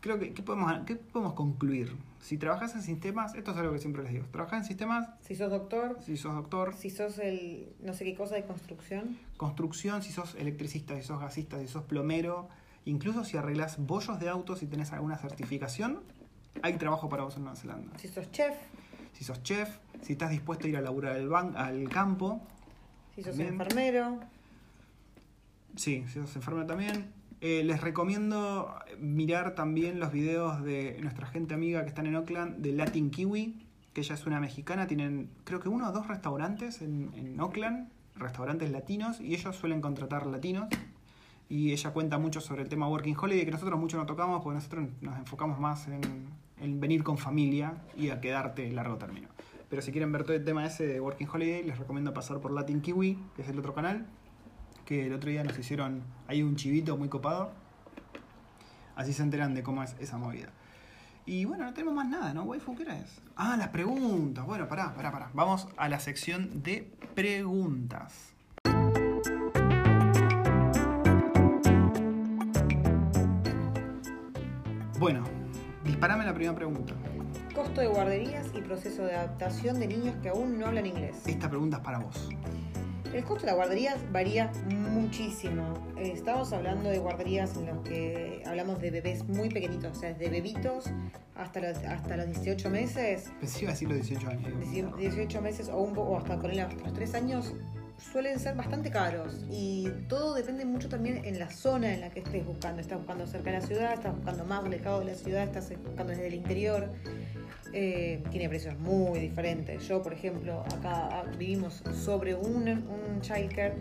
Creo 0.00 0.18
que, 0.18 0.32
¿qué 0.32 0.42
podemos, 0.42 0.72
qué 0.86 0.96
podemos 0.96 1.34
concluir? 1.34 1.94
Si 2.20 2.38
trabajas 2.38 2.74
en 2.74 2.82
sistemas, 2.82 3.34
esto 3.34 3.50
es 3.50 3.56
algo 3.58 3.74
que 3.74 3.78
siempre 3.78 4.02
les 4.04 4.12
digo, 4.12 4.24
trabajas 4.30 4.60
en 4.60 4.64
sistemas, 4.64 5.06
Si 5.20 5.34
sos 5.36 5.50
doctor, 5.50 5.98
si 6.02 6.16
sos 6.16 6.34
doctor, 6.34 6.74
si 6.74 6.88
sos 6.88 7.18
el 7.18 7.68
no 7.80 7.92
sé 7.92 8.04
qué 8.04 8.14
cosa 8.14 8.36
de 8.36 8.44
construcción, 8.44 9.18
construcción, 9.36 10.02
si 10.02 10.12
sos 10.12 10.34
electricista, 10.36 10.96
si 10.96 11.02
sos 11.02 11.20
gasista, 11.20 11.58
si 11.60 11.68
sos 11.68 11.82
plomero, 11.84 12.48
incluso 12.86 13.22
si 13.24 13.36
arreglas 13.36 13.76
bollos 13.84 14.18
de 14.20 14.30
autos 14.30 14.62
y 14.62 14.66
tenés 14.66 14.92
alguna 14.92 15.18
certificación, 15.18 16.00
hay 16.62 16.72
trabajo 16.78 17.10
para 17.10 17.24
vos 17.24 17.36
en 17.36 17.42
Nueva 17.42 17.56
Zelanda. 17.56 17.98
si 17.98 18.08
sos 18.08 18.30
chef, 18.32 18.54
Si 19.12 19.24
sos 19.24 19.42
chef, 19.42 19.76
si 20.00 20.12
estás 20.14 20.30
dispuesto 20.30 20.66
a 20.66 20.70
ir 20.70 20.76
a 20.78 20.80
laburar 20.80 21.16
al, 21.16 21.28
ban- 21.28 21.54
al 21.56 21.86
campo, 21.90 22.40
si 23.14 23.22
sos 23.22 23.36
También. 23.36 23.54
enfermero, 23.60 24.20
sí, 25.78 26.04
si 26.08 26.20
sos 26.20 26.34
enfermo 26.36 26.66
también. 26.66 27.12
Eh, 27.40 27.62
les 27.64 27.80
recomiendo 27.80 28.74
mirar 28.98 29.54
también 29.54 30.00
los 30.00 30.12
videos 30.12 30.62
de 30.64 30.98
nuestra 31.00 31.26
gente 31.26 31.54
amiga 31.54 31.82
que 31.82 31.88
están 31.88 32.06
en 32.06 32.16
Oakland, 32.16 32.56
de 32.58 32.72
Latin 32.72 33.10
Kiwi, 33.10 33.64
que 33.92 34.00
ella 34.00 34.14
es 34.14 34.26
una 34.26 34.40
mexicana, 34.40 34.86
tienen 34.88 35.30
creo 35.44 35.60
que 35.60 35.68
uno 35.68 35.88
o 35.88 35.92
dos 35.92 36.08
restaurantes 36.08 36.82
en, 36.82 37.38
Oakland, 37.40 37.88
restaurantes 38.16 38.70
latinos, 38.70 39.20
y 39.20 39.34
ellos 39.34 39.54
suelen 39.54 39.80
contratar 39.80 40.26
latinos. 40.26 40.68
Y 41.50 41.72
ella 41.72 41.92
cuenta 41.92 42.18
mucho 42.18 42.42
sobre 42.42 42.62
el 42.62 42.68
tema 42.68 42.88
Working 42.88 43.16
Holiday, 43.16 43.46
que 43.46 43.50
nosotros 43.52 43.80
mucho 43.80 43.96
no 43.96 44.04
tocamos, 44.04 44.42
porque 44.42 44.56
nosotros 44.56 44.86
nos 45.00 45.16
enfocamos 45.18 45.58
más 45.58 45.88
en 45.88 46.80
venir 46.80 47.02
con 47.02 47.16
familia 47.16 47.74
y 47.96 48.10
a 48.10 48.20
quedarte 48.20 48.70
largo 48.70 48.96
término. 48.96 49.28
Pero 49.68 49.82
si 49.82 49.92
quieren 49.92 50.12
ver 50.12 50.24
todo 50.24 50.34
el 50.34 50.44
tema 50.44 50.66
ese 50.66 50.86
de 50.86 51.00
Working 51.00 51.28
Holiday, 51.32 51.62
les 51.62 51.78
recomiendo 51.78 52.12
pasar 52.14 52.40
por 52.40 52.52
Latin 52.52 52.80
Kiwi, 52.80 53.18
que 53.36 53.42
es 53.42 53.48
el 53.48 53.58
otro 53.58 53.74
canal, 53.74 54.06
que 54.88 55.04
el 55.04 55.12
otro 55.12 55.28
día 55.28 55.44
nos 55.44 55.58
hicieron 55.58 56.02
ahí 56.28 56.42
un 56.42 56.56
chivito 56.56 56.96
muy 56.96 57.10
copado. 57.10 57.52
Así 58.96 59.12
se 59.12 59.22
enteran 59.22 59.52
de 59.52 59.62
cómo 59.62 59.82
es 59.82 59.94
esa 60.00 60.16
movida. 60.16 60.48
Y 61.26 61.44
bueno, 61.44 61.66
no 61.66 61.74
tenemos 61.74 61.94
más 61.94 62.08
nada, 62.08 62.32
¿no? 62.32 62.44
Waifu, 62.44 62.74
¿qué 62.74 62.84
hora 62.84 62.98
es? 62.98 63.20
Ah, 63.36 63.58
las 63.58 63.68
preguntas. 63.68 64.46
Bueno, 64.46 64.66
pará, 64.66 64.94
pará, 64.94 65.12
pará. 65.12 65.30
Vamos 65.34 65.68
a 65.76 65.90
la 65.90 66.00
sección 66.00 66.62
de 66.62 66.90
preguntas. 67.14 68.32
Bueno, 74.98 75.22
disparame 75.84 76.24
la 76.24 76.32
primera 76.32 76.54
pregunta. 76.54 76.94
Costo 77.54 77.82
de 77.82 77.88
guarderías 77.88 78.46
y 78.54 78.62
proceso 78.62 79.04
de 79.04 79.16
adaptación 79.16 79.80
de 79.80 79.86
niños 79.86 80.16
que 80.22 80.30
aún 80.30 80.58
no 80.58 80.64
hablan 80.64 80.86
inglés. 80.86 81.26
Esta 81.26 81.50
pregunta 81.50 81.76
es 81.76 81.82
para 81.82 81.98
vos. 81.98 82.30
El 83.12 83.24
costo 83.24 83.40
de 83.42 83.46
las 83.46 83.56
guarderías 83.56 83.98
varía 84.12 84.50
muchísimo. 84.68 85.74
Eh, 85.96 86.12
Estamos 86.14 86.52
hablando 86.52 86.90
de 86.90 86.98
guarderías 86.98 87.56
en 87.56 87.66
los 87.66 87.78
que 87.78 88.42
hablamos 88.46 88.80
de 88.80 88.90
bebés 88.90 89.26
muy 89.26 89.48
pequeñitos, 89.48 89.96
o 89.96 90.00
sea, 90.00 90.12
desde 90.12 90.28
bebitos 90.30 90.84
hasta 91.34 91.60
los, 91.60 91.78
hasta 91.78 92.16
los 92.16 92.26
18 92.26 92.68
meses. 92.70 93.30
Que 93.40 93.46
iba 93.62 93.70
a 93.70 93.72
decir 93.72 93.88
los 93.88 93.96
18 93.98 94.28
años. 94.28 94.70
digo. 94.70 94.96
18 94.96 95.40
meses 95.42 95.68
o, 95.68 95.78
un 95.78 95.94
poco, 95.94 96.10
o 96.10 96.18
hasta 96.18 96.38
ponerle 96.38 96.62
hasta 96.62 96.82
los 96.84 96.92
3 96.92 97.14
años 97.14 97.54
suelen 97.98 98.38
ser 98.38 98.54
bastante 98.54 98.90
caros 98.90 99.44
y 99.50 99.88
todo 100.08 100.34
depende 100.34 100.64
mucho 100.64 100.88
también 100.88 101.24
en 101.24 101.38
la 101.38 101.50
zona 101.50 101.92
en 101.92 102.00
la 102.00 102.10
que 102.10 102.20
estés 102.20 102.44
buscando. 102.46 102.80
Estás 102.80 102.98
buscando 102.98 103.26
cerca 103.26 103.50
de 103.50 103.60
la 103.60 103.66
ciudad, 103.66 103.94
estás 103.94 104.14
buscando 104.14 104.44
más 104.44 104.64
alejado 104.64 105.00
de 105.00 105.06
la 105.06 105.14
ciudad, 105.14 105.44
estás 105.44 105.70
buscando 105.84 106.12
desde 106.12 106.28
el 106.28 106.34
interior. 106.34 106.90
Eh, 107.72 108.22
tiene 108.30 108.48
precios 108.48 108.78
muy 108.78 109.20
diferentes. 109.20 109.86
Yo, 109.86 110.02
por 110.02 110.12
ejemplo, 110.12 110.60
acá 110.60 111.08
ah, 111.10 111.24
vivimos 111.38 111.82
sobre 111.92 112.34
un, 112.34 112.68
un 112.68 113.20
childcare 113.20 113.74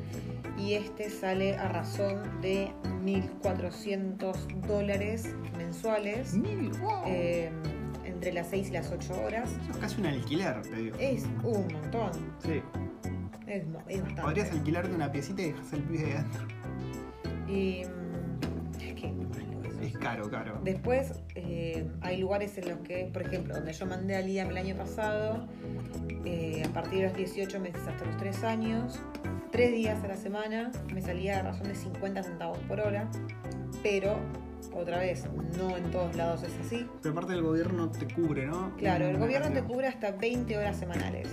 y 0.57 0.73
este 0.73 1.09
sale 1.09 1.55
a 1.55 1.69
razón 1.69 2.41
de 2.41 2.71
1.400 3.03 4.67
dólares 4.67 5.29
mensuales 5.57 6.33
Mil, 6.33 6.69
wow. 6.79 7.03
eh, 7.05 7.49
entre 8.03 8.33
las 8.33 8.49
6 8.49 8.69
y 8.69 8.71
las 8.71 8.91
8 8.91 9.21
horas. 9.25 9.49
Eso 9.61 9.71
es 9.71 9.77
casi 9.77 10.01
un 10.01 10.07
alquiler, 10.07 10.61
te 10.63 10.75
digo. 10.75 10.97
Es 10.99 11.23
un 11.43 11.67
montón. 11.71 12.11
Sí. 12.43 12.61
Es, 13.47 13.63
es 13.63 13.71
bastante. 13.73 14.21
Podrías 14.21 14.51
alquilarte 14.51 14.93
una 14.93 15.11
piecita 15.11 15.41
y 15.41 15.45
dejas 15.51 15.73
el 15.73 15.83
pibe 15.83 16.03
de 16.03 16.13
adentro. 16.13 16.47
Y, 17.47 17.81
mm, 17.85 18.81
es 18.81 18.93
que 18.93 19.13
Es 19.85 19.97
caro, 19.97 20.29
caro. 20.29 20.59
Después 20.63 21.13
eh, 21.35 21.87
hay 22.01 22.17
lugares 22.17 22.57
en 22.57 22.69
los 22.69 22.79
que, 22.79 23.09
por 23.11 23.21
ejemplo, 23.21 23.55
donde 23.55 23.71
yo 23.71 23.85
mandé 23.85 24.15
a 24.15 24.21
Liam 24.21 24.49
el 24.49 24.57
año 24.57 24.75
pasado, 24.75 25.47
eh, 26.25 26.63
a 26.65 26.73
partir 26.73 26.99
de 26.99 27.07
los 27.07 27.15
18 27.15 27.59
meses 27.59 27.81
hasta 27.87 28.03
los 28.05 28.17
3 28.17 28.43
años, 28.43 28.99
3 29.51 29.71
días 29.71 30.03
a 30.03 30.07
la 30.07 30.17
semana, 30.17 30.71
me 30.93 31.01
salía 31.01 31.39
a 31.39 31.43
razón 31.43 31.67
de 31.67 31.75
50 31.75 32.23
centavos 32.23 32.57
por 32.67 32.81
hora, 32.81 33.09
pero 33.81 34.17
otra 34.73 34.99
vez, 34.99 35.25
no 35.57 35.77
en 35.77 35.89
todos 35.91 36.15
lados 36.15 36.43
es 36.43 36.53
así. 36.65 36.87
Pero 37.01 37.13
aparte 37.13 37.33
del 37.33 37.43
gobierno 37.43 37.89
te 37.89 38.13
cubre, 38.13 38.45
¿no? 38.45 38.75
Claro, 38.77 39.07
el 39.07 39.17
gobierno 39.17 39.51
te 39.51 39.63
cubre 39.63 39.87
hasta 39.87 40.11
20 40.11 40.57
horas 40.57 40.77
semanales. 40.77 41.29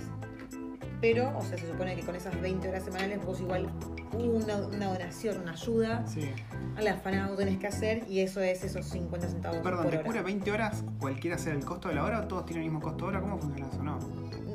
Pero, 1.07 1.37
o 1.37 1.41
sea, 1.43 1.55
se 1.55 1.67
supone 1.67 1.95
que 1.95 2.01
con 2.01 2.15
esas 2.15 2.41
20 2.41 2.67
horas 2.67 2.83
semanales 2.83 3.23
vos 3.23 3.39
igual 3.39 3.69
una, 4.13 4.55
una 4.55 4.87
donación, 4.91 5.39
una 5.39 5.51
ayuda 5.51 6.03
Sí. 6.07 6.31
a 6.75 6.81
la 6.81 6.95
FANAU 6.95 7.35
tenés 7.35 7.59
que 7.59 7.67
hacer 7.67 8.05
y 8.09 8.21
eso 8.21 8.41
es 8.41 8.63
esos 8.63 8.87
50 8.87 9.27
centavos 9.29 9.59
Perdón, 9.59 9.83
por 9.83 9.91
¿te 9.91 9.97
hora. 9.97 10.05
cubre 10.07 10.21
20 10.23 10.51
horas? 10.51 10.83
¿Cualquiera 10.99 11.37
sea 11.37 11.53
el 11.53 11.63
costo 11.63 11.89
de 11.89 11.93
la 11.95 12.05
hora 12.05 12.21
o 12.21 12.23
todos 12.27 12.47
tienen 12.47 12.63
el 12.65 12.71
mismo 12.71 12.81
costo 12.81 13.05
de 13.05 13.09
hora? 13.11 13.21
¿Cómo 13.21 13.37
funciona 13.37 13.69
eso? 13.71 13.83
No. 13.83 13.99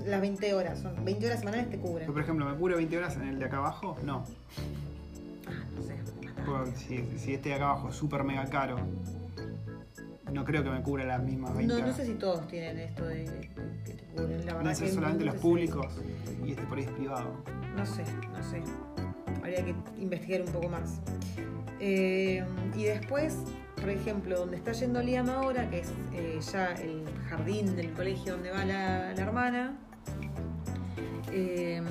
Las 0.06 0.20
20 0.20 0.54
horas, 0.54 0.80
son 0.80 1.04
20 1.04 1.24
horas 1.26 1.38
semanales 1.38 1.70
te 1.70 1.78
cubren. 1.78 1.98
Pero, 2.00 2.12
por 2.14 2.22
ejemplo, 2.22 2.44
¿me 2.46 2.56
cubre 2.56 2.74
20 2.74 2.98
horas 2.98 3.14
en 3.14 3.28
el 3.28 3.38
de 3.38 3.44
acá 3.44 3.58
abajo? 3.58 3.96
No. 4.04 4.24
Ah, 5.46 5.52
no 5.76 5.82
sé. 5.84 6.00
Si, 6.74 7.04
si 7.16 7.34
este 7.34 7.50
de 7.50 7.54
acá 7.54 7.70
abajo 7.70 7.90
es 7.90 7.94
súper 7.94 8.24
mega 8.24 8.44
caro, 8.46 8.76
no 10.32 10.44
creo 10.44 10.62
que 10.62 10.70
me 10.70 10.82
cubra 10.82 11.04
las 11.04 11.22
mismas 11.22 11.54
20 11.56 11.74
No, 11.74 11.86
no 11.86 11.92
sé 11.92 12.06
si 12.06 12.14
todos 12.14 12.46
tienen 12.48 12.78
esto 12.78 13.04
de 13.06 13.24
que 13.84 13.94
te 13.94 14.04
cubren, 14.04 14.44
la 14.46 14.54
verdad. 14.54 14.60
Deben 14.60 14.76
ser 14.76 14.86
que 14.88 14.92
solamente 14.94 15.24
no 15.24 15.32
los 15.32 15.34
sé. 15.34 15.40
públicos 15.40 16.00
y 16.44 16.50
este 16.50 16.62
por 16.64 16.78
ahí 16.78 16.84
es 16.84 16.90
privado. 16.90 17.44
No 17.76 17.86
sé, 17.86 18.04
no 18.32 18.42
sé. 18.42 18.62
Habría 19.38 19.64
que 19.64 19.74
investigar 19.98 20.42
un 20.42 20.48
poco 20.52 20.68
más. 20.68 21.00
Eh, 21.80 22.44
y 22.76 22.84
después, 22.84 23.38
por 23.76 23.88
ejemplo, 23.88 24.38
donde 24.38 24.56
está 24.56 24.72
yendo 24.72 25.02
Liam 25.02 25.30
ahora, 25.30 25.68
que 25.70 25.80
es 25.80 25.92
eh, 26.12 26.38
ya 26.52 26.72
el 26.74 27.04
jardín 27.28 27.74
del 27.76 27.92
colegio 27.92 28.34
donde 28.34 28.50
va 28.50 28.64
la, 28.64 29.12
la 29.14 29.22
hermana, 29.22 29.78
eh, 31.32 31.82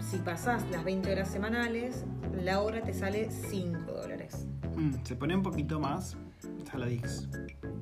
si 0.00 0.18
pasás 0.18 0.68
las 0.70 0.84
20 0.84 1.12
horas 1.12 1.28
semanales, 1.30 2.04
la 2.42 2.60
hora 2.60 2.80
te 2.82 2.92
sale 2.92 3.30
5 3.30 3.92
dólares. 3.92 4.46
Mm, 4.76 4.94
se 5.04 5.16
pone 5.16 5.34
un 5.36 5.42
poquito 5.42 5.78
más 5.80 6.16
Saladix. 6.70 7.28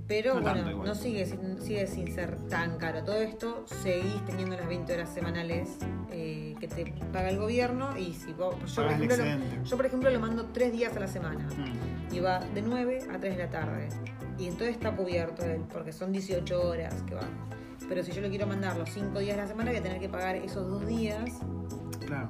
Pero 0.06 0.34
No 0.34 0.42
bueno, 0.42 0.84
no 0.84 0.94
sigue, 0.94 1.24
sin- 1.26 1.60
sigue 1.60 1.86
sin 1.86 2.12
ser 2.14 2.36
tan 2.48 2.76
caro. 2.78 3.02
Todo 3.04 3.16
esto 3.20 3.64
seguís 3.66 4.22
teniendo 4.26 4.56
las 4.56 4.68
20 4.68 4.92
horas 4.92 5.08
semanales 5.12 5.78
eh, 6.10 6.54
que 6.60 6.68
te 6.68 6.84
paga 7.12 7.30
el 7.30 7.38
gobierno 7.38 7.96
y 7.96 8.12
si 8.12 8.32
vos, 8.34 8.54
yo, 8.66 8.74
por 8.82 8.84
el 8.84 8.90
ejemplo, 8.92 9.16
lo, 9.16 9.22
excedente. 9.24 9.60
yo 9.68 9.76
por 9.76 9.86
ejemplo 9.86 10.10
lo 10.10 10.20
mando 10.20 10.44
3 10.52 10.72
días 10.72 10.96
a 10.96 11.00
la 11.00 11.08
semana 11.08 11.46
Mm. 11.56 12.14
y 12.14 12.20
va 12.20 12.40
de 12.40 12.62
9 12.62 12.98
a 13.10 13.18
3 13.18 13.36
de 13.36 13.44
la 13.44 13.50
tarde. 13.50 13.88
Y 14.38 14.44
entonces 14.46 14.70
está 14.76 14.94
cubierto 14.94 15.44
él, 15.44 15.62
porque 15.72 15.92
son 15.92 16.12
18 16.12 16.60
horas 16.68 16.94
que 17.06 17.14
van. 17.14 17.30
Pero 17.88 18.02
si 18.02 18.12
yo 18.12 18.20
lo 18.20 18.28
quiero 18.28 18.46
mandar 18.46 18.76
los 18.76 18.90
5 18.90 19.18
días 19.20 19.38
a 19.38 19.42
la 19.42 19.46
semana, 19.46 19.70
voy 19.70 19.80
a 19.80 19.82
tener 19.82 20.00
que 20.00 20.08
pagar 20.08 20.36
esos 20.36 20.68
2 20.68 20.86
días 20.86 21.30
Claro. 22.06 22.28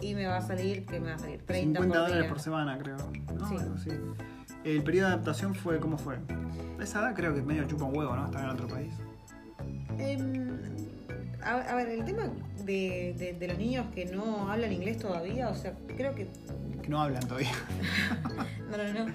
y 0.00 0.14
me 0.14 0.26
va 0.26 0.38
a 0.38 0.42
salir, 0.42 0.86
que 0.86 0.98
me 1.00 1.08
va 1.10 1.14
a 1.14 1.18
salir 1.18 1.42
30 1.42 1.80
50 1.80 1.88
por 1.88 1.96
dólares 1.96 2.20
día. 2.22 2.28
por 2.30 2.40
semana, 2.40 2.78
creo. 2.78 2.96
¿no? 2.96 3.48
Sí. 3.48 3.56
Algo 3.58 3.74
así. 3.74 3.90
El 4.64 4.82
periodo 4.82 5.08
de 5.08 5.14
adaptación 5.14 5.54
fue, 5.54 5.78
¿cómo 5.80 5.98
fue? 5.98 6.16
Esa 6.80 7.00
edad 7.00 7.14
creo 7.14 7.32
que 7.32 7.40
es 7.40 7.44
medio 7.46 7.64
chupa 7.64 7.84
un 7.84 7.96
huevo, 7.96 8.14
¿no? 8.14 8.26
Estar 8.26 8.44
en 8.44 8.50
otro 8.50 8.68
país. 8.68 8.92
Em, 9.98 10.58
a, 11.42 11.50
a 11.58 11.74
ver, 11.74 11.88
el 11.88 12.04
tema 12.04 12.24
de, 12.64 13.14
de- 13.18 13.32
de 13.38 13.48
los 13.48 13.58
niños 13.58 13.86
que 13.94 14.04
no 14.06 14.50
hablan 14.50 14.72
inglés 14.72 14.98
todavía, 14.98 15.48
o 15.48 15.54
sea, 15.54 15.74
creo 15.96 16.14
que. 16.14 16.28
Que 16.82 16.88
no 16.88 17.00
hablan 17.02 17.26
todavía. 17.26 17.50
No, 18.72 18.78
no, 18.78 19.04
no. 19.04 19.12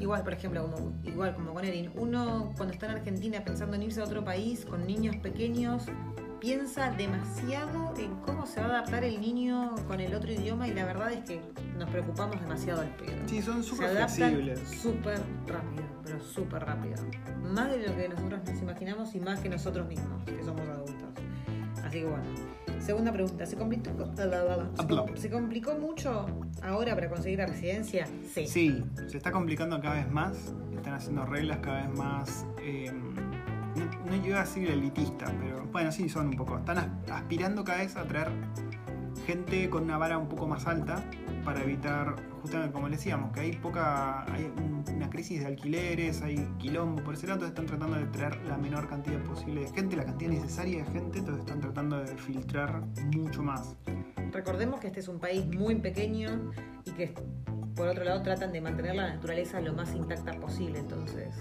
Igual, 0.00 0.22
por 0.22 0.32
ejemplo, 0.34 0.70
como, 0.70 0.92
igual 1.04 1.34
como 1.34 1.52
con 1.52 1.64
Erin, 1.64 1.90
uno 1.96 2.52
cuando 2.56 2.72
está 2.72 2.86
en 2.86 2.92
Argentina 2.92 3.42
pensando 3.44 3.74
en 3.74 3.82
irse 3.82 4.00
a 4.00 4.04
otro 4.04 4.24
país 4.24 4.64
con 4.64 4.86
niños 4.86 5.16
pequeños, 5.16 5.82
piensa 6.40 6.90
demasiado 6.92 7.94
en 7.98 8.14
cómo 8.20 8.46
se 8.46 8.60
va 8.60 8.66
a 8.66 8.70
adaptar 8.70 9.04
el 9.04 9.20
niño 9.20 9.74
con 9.86 10.00
el 10.00 10.14
otro 10.14 10.32
idioma 10.32 10.66
y 10.66 10.74
la 10.74 10.84
verdad 10.86 11.12
es 11.12 11.24
que 11.24 11.40
nos 11.76 11.88
preocupamos 11.90 12.40
demasiado 12.40 12.80
al 12.80 12.88
pedo. 12.96 13.16
Sí, 13.26 13.42
son 13.42 13.62
súper 13.62 13.90
flexibles. 13.90 14.58
súper 14.80 15.20
rápido, 15.46 15.84
pero 16.04 16.20
súper 16.20 16.64
rápido. 16.64 16.94
Más 17.42 17.70
de 17.70 17.86
lo 17.86 17.94
que 17.94 18.08
nosotros 18.08 18.40
nos 18.46 18.62
imaginamos 18.62 19.14
y 19.14 19.20
más 19.20 19.40
que 19.40 19.48
nosotros 19.48 19.86
mismos, 19.86 20.24
que 20.24 20.42
somos 20.42 20.66
adultos. 20.68 21.08
Así 21.84 22.00
que 22.00 22.06
bueno. 22.06 22.24
Segunda 22.80 23.12
pregunta, 23.12 23.44
¿se 23.44 23.56
complicó, 23.56 24.10
¿se 25.14 25.30
complicó 25.30 25.74
mucho 25.74 26.26
ahora 26.62 26.94
para 26.94 27.10
conseguir 27.10 27.38
la 27.40 27.46
residencia? 27.46 28.06
Sí. 28.32 28.46
Sí, 28.46 28.84
se 29.06 29.18
está 29.18 29.30
complicando 29.30 29.78
cada 29.82 29.96
vez 29.96 30.10
más. 30.10 30.54
Están 30.74 30.94
haciendo 30.94 31.26
reglas 31.26 31.58
cada 31.58 31.86
vez 31.86 31.98
más. 31.98 32.46
eh, 32.62 32.90
no, 33.76 34.10
no 34.16 34.26
iba 34.26 34.38
a 34.38 34.44
decir 34.44 34.68
elitista, 34.70 35.26
pero 35.40 35.64
bueno, 35.72 35.92
sí, 35.92 36.08
son 36.08 36.28
un 36.28 36.36
poco. 36.36 36.58
Están 36.58 36.78
as- 36.78 36.88
aspirando 37.10 37.64
cada 37.64 37.78
vez 37.78 37.96
a 37.96 38.04
traer 38.04 38.28
gente 39.26 39.68
con 39.70 39.84
una 39.84 39.98
vara 39.98 40.18
un 40.18 40.28
poco 40.28 40.46
más 40.46 40.66
alta 40.66 41.02
para 41.44 41.62
evitar, 41.62 42.16
justamente 42.42 42.72
como 42.72 42.88
decíamos, 42.88 43.32
que 43.32 43.40
hay 43.40 43.52
poca. 43.52 44.22
hay 44.32 44.50
un- 44.56 44.84
una 44.94 45.08
crisis 45.10 45.40
de 45.40 45.46
alquileres, 45.46 46.20
hay 46.22 46.36
quilombo 46.58 47.02
por 47.02 47.14
ese 47.14 47.26
lado, 47.26 47.44
entonces 47.46 47.50
están 47.50 47.66
tratando 47.66 47.96
de 47.96 48.06
traer 48.12 48.44
la 48.46 48.56
menor 48.56 48.88
cantidad 48.88 49.18
posible 49.22 49.62
de 49.62 49.68
gente, 49.70 49.96
la 49.96 50.04
cantidad 50.04 50.30
necesaria 50.30 50.84
de 50.84 50.90
gente, 50.90 51.18
entonces 51.20 51.44
están 51.44 51.60
tratando 51.60 51.98
de 51.98 52.06
filtrar 52.16 52.82
mucho 53.14 53.42
más. 53.42 53.76
Recordemos 54.32 54.80
que 54.80 54.88
este 54.88 55.00
es 55.00 55.08
un 55.08 55.18
país 55.18 55.46
muy 55.46 55.76
pequeño 55.76 56.50
y 56.84 56.90
que 56.92 57.14
por 57.74 57.88
otro 57.88 58.04
lado 58.04 58.22
tratan 58.22 58.52
de 58.52 58.60
mantener 58.60 58.94
la 58.96 59.14
naturaleza 59.14 59.60
lo 59.60 59.72
más 59.74 59.94
intacta 59.94 60.32
posible, 60.38 60.78
entonces. 60.80 61.34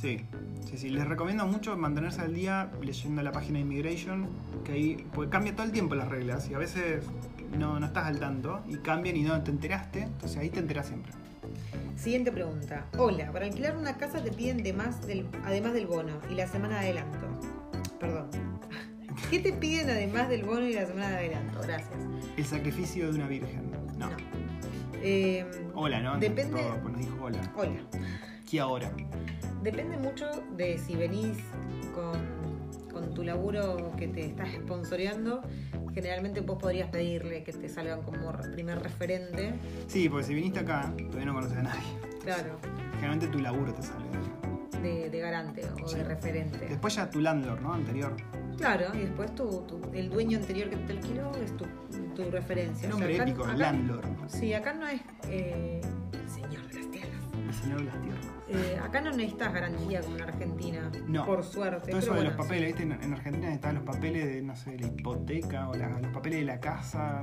Sí, 0.00 0.20
sí, 0.68 0.76
sí. 0.78 0.90
Les 0.90 1.06
recomiendo 1.06 1.46
mucho 1.46 1.76
mantenerse 1.76 2.20
al 2.20 2.34
día 2.34 2.70
leyendo 2.82 3.22
la 3.22 3.32
página 3.32 3.58
de 3.58 3.62
Immigration, 3.64 4.28
que 4.64 4.72
ahí 4.72 5.06
pues, 5.14 5.28
cambia 5.30 5.54
todo 5.54 5.66
el 5.66 5.72
tiempo 5.72 5.94
las 5.94 6.08
reglas 6.08 6.48
y 6.50 6.54
a 6.54 6.58
veces 6.58 7.02
no, 7.58 7.80
no 7.80 7.86
estás 7.86 8.04
al 8.06 8.18
tanto 8.18 8.62
y 8.68 8.76
cambian 8.76 9.16
y 9.16 9.22
no 9.22 9.42
te 9.42 9.50
enteraste, 9.50 10.02
entonces 10.02 10.36
ahí 10.38 10.50
te 10.50 10.58
enteras 10.60 10.86
siempre. 10.88 11.12
Siguiente 11.96 12.30
pregunta. 12.30 12.84
Hola, 12.98 13.32
para 13.32 13.46
alquilar 13.46 13.76
una 13.76 13.96
casa 13.96 14.22
te 14.22 14.30
piden 14.30 14.62
de 14.62 14.72
más 14.74 15.06
del, 15.06 15.26
además 15.44 15.72
del 15.72 15.86
bono 15.86 16.12
y 16.30 16.34
la 16.34 16.46
semana 16.46 16.80
de 16.80 16.86
adelanto. 16.90 17.18
Perdón. 17.98 18.26
¿Qué 19.30 19.38
te 19.38 19.52
piden 19.54 19.88
además 19.88 20.28
del 20.28 20.44
bono 20.44 20.60
y 20.66 20.74
la 20.74 20.84
semana 20.86 21.08
de 21.10 21.16
adelanto? 21.16 21.60
Gracias. 21.62 21.88
El 22.36 22.44
sacrificio 22.44 23.10
de 23.10 23.18
una 23.18 23.28
virgen. 23.28 23.70
No. 23.98 24.10
No. 24.10 24.16
Eh, 25.02 25.46
Hola, 25.74 26.00
¿no? 26.00 26.18
Depende- 26.18 26.60
Todo, 26.60 26.80
pues 26.82 26.92
nos 26.92 27.00
dijo 27.00 27.24
hola. 27.24 27.52
Hola. 27.56 27.80
¿Qué 28.50 28.60
ahora? 28.60 28.92
Depende 29.66 29.96
mucho 29.96 30.26
de 30.56 30.78
si 30.78 30.94
venís 30.94 31.38
con, 31.92 32.12
con 32.92 33.12
tu 33.12 33.24
laburo 33.24 33.90
que 33.98 34.06
te 34.06 34.24
estás 34.24 34.48
sponsoreando. 34.62 35.42
Generalmente 35.92 36.40
vos 36.40 36.56
podrías 36.62 36.88
pedirle 36.88 37.42
que 37.42 37.52
te 37.52 37.68
salgan 37.68 38.02
como 38.02 38.30
primer 38.54 38.78
referente. 38.80 39.54
Sí, 39.88 40.08
porque 40.08 40.24
si 40.26 40.34
viniste 40.34 40.60
acá, 40.60 40.92
todavía 40.96 41.24
no 41.24 41.34
conoces 41.34 41.58
a 41.58 41.62
nadie. 41.64 41.82
Claro. 42.22 42.58
Generalmente 42.94 43.26
tu 43.26 43.40
laburo 43.40 43.74
te 43.74 43.82
sale. 43.82 44.04
de, 44.82 45.10
de 45.10 45.18
garante 45.18 45.62
o 45.82 45.88
Sí. 45.88 45.96
de 45.96 46.04
referente. 46.04 46.58
Después 46.68 46.94
ya 46.94 47.10
tu 47.10 47.18
landlord, 47.20 47.60
¿no? 47.60 47.72
Anterior. 47.72 48.14
Claro, 48.58 48.94
y 48.94 48.98
después 48.98 49.34
tu, 49.34 49.62
tu- 49.62 49.80
el 49.94 50.10
dueño 50.10 50.38
anterior 50.38 50.70
que 50.70 50.76
te 50.76 50.92
alquiló 50.92 51.32
es 51.44 51.56
tu, 51.56 51.64
tu 52.14 52.30
referencia. 52.30 52.86
O 52.88 52.90
sea, 52.92 53.00
Nombre 53.00 53.14
acá- 53.16 53.22
épico, 53.24 53.44
acá- 53.44 53.56
landlord. 53.56 54.04
Sí, 54.28 54.54
acá 54.54 54.74
no 54.74 54.86
es 54.86 55.00
eh, 55.28 55.80
el 56.12 56.30
señor 56.30 56.68
de 56.68 56.74
las 56.78 56.90
tierras. 56.92 57.20
El 57.48 57.54
señor 57.54 57.78
de 57.80 57.84
las 57.86 58.00
tierras. 58.02 58.26
Eh, 58.48 58.78
acá 58.80 59.00
no 59.00 59.10
necesitas 59.10 59.52
garantía 59.52 60.00
como 60.02 60.16
en 60.16 60.22
Argentina, 60.22 60.92
No. 61.08 61.26
por 61.26 61.42
suerte. 61.42 61.90
Todo 61.90 61.98
eso 62.00 62.14
de 62.14 62.24
los 62.24 62.34
papeles, 62.34 62.66
¿viste? 62.68 62.82
En, 62.84 62.92
en 62.92 63.12
Argentina 63.12 63.52
están 63.52 63.74
los 63.74 63.84
papeles 63.84 64.24
de, 64.24 64.40
no 64.42 64.54
sé, 64.54 64.78
la 64.78 64.86
hipoteca 64.86 65.68
o 65.68 65.74
la- 65.74 65.98
los 66.00 66.12
papeles 66.12 66.38
de 66.40 66.44
la 66.44 66.60
casa. 66.60 67.20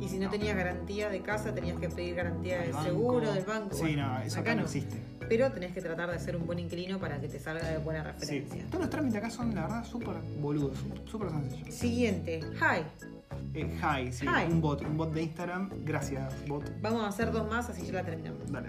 Y 0.00 0.08
si 0.08 0.18
no 0.18 0.28
tenías 0.30 0.56
garantía 0.56 1.08
de 1.10 1.20
casa, 1.22 1.54
tenías 1.54 1.78
que 1.78 1.88
pedir 1.88 2.16
garantía 2.16 2.60
del 2.60 2.74
seguro, 2.82 3.32
del 3.32 3.44
banco. 3.44 3.72
Sí, 3.74 3.82
Bueno, 3.82 4.08
no, 4.14 4.20
eso 4.22 4.40
acá 4.40 4.50
acá 4.50 4.54
no 4.56 4.60
no. 4.62 4.66
existe. 4.66 4.96
Pero 5.28 5.52
tenés 5.52 5.72
que 5.72 5.80
tratar 5.80 6.10
de 6.10 6.18
ser 6.18 6.34
un 6.36 6.44
buen 6.44 6.58
inquilino 6.58 6.98
para 6.98 7.20
que 7.20 7.28
te 7.28 7.38
salga 7.38 7.68
de 7.68 7.78
buena 7.78 8.02
Sí. 8.02 8.08
referencia. 8.40 8.64
Todos 8.66 8.80
los 8.80 8.90
trámites 8.90 9.18
acá 9.18 9.30
son, 9.30 9.54
la 9.54 9.62
verdad, 9.62 9.84
súper 9.84 10.16
boludos, 10.40 10.76
sú- 10.78 11.08
súper 11.10 11.30
sencillos. 11.30 11.72
Siguiente, 11.74 12.40
hi. 12.56 13.13
Eh, 13.54 13.70
hi, 13.80 14.12
sí, 14.12 14.26
Hi. 14.26 14.50
un 14.50 14.60
bot, 14.60 14.82
un 14.82 14.96
bot 14.96 15.12
de 15.12 15.22
Instagram. 15.22 15.70
Gracias, 15.84 16.32
bot. 16.46 16.70
Vamos 16.80 17.02
a 17.02 17.08
hacer 17.08 17.32
dos 17.32 17.48
más, 17.48 17.68
así 17.68 17.86
ya 17.86 17.94
la 17.94 18.04
terminamos. 18.04 18.50
Dale. 18.50 18.68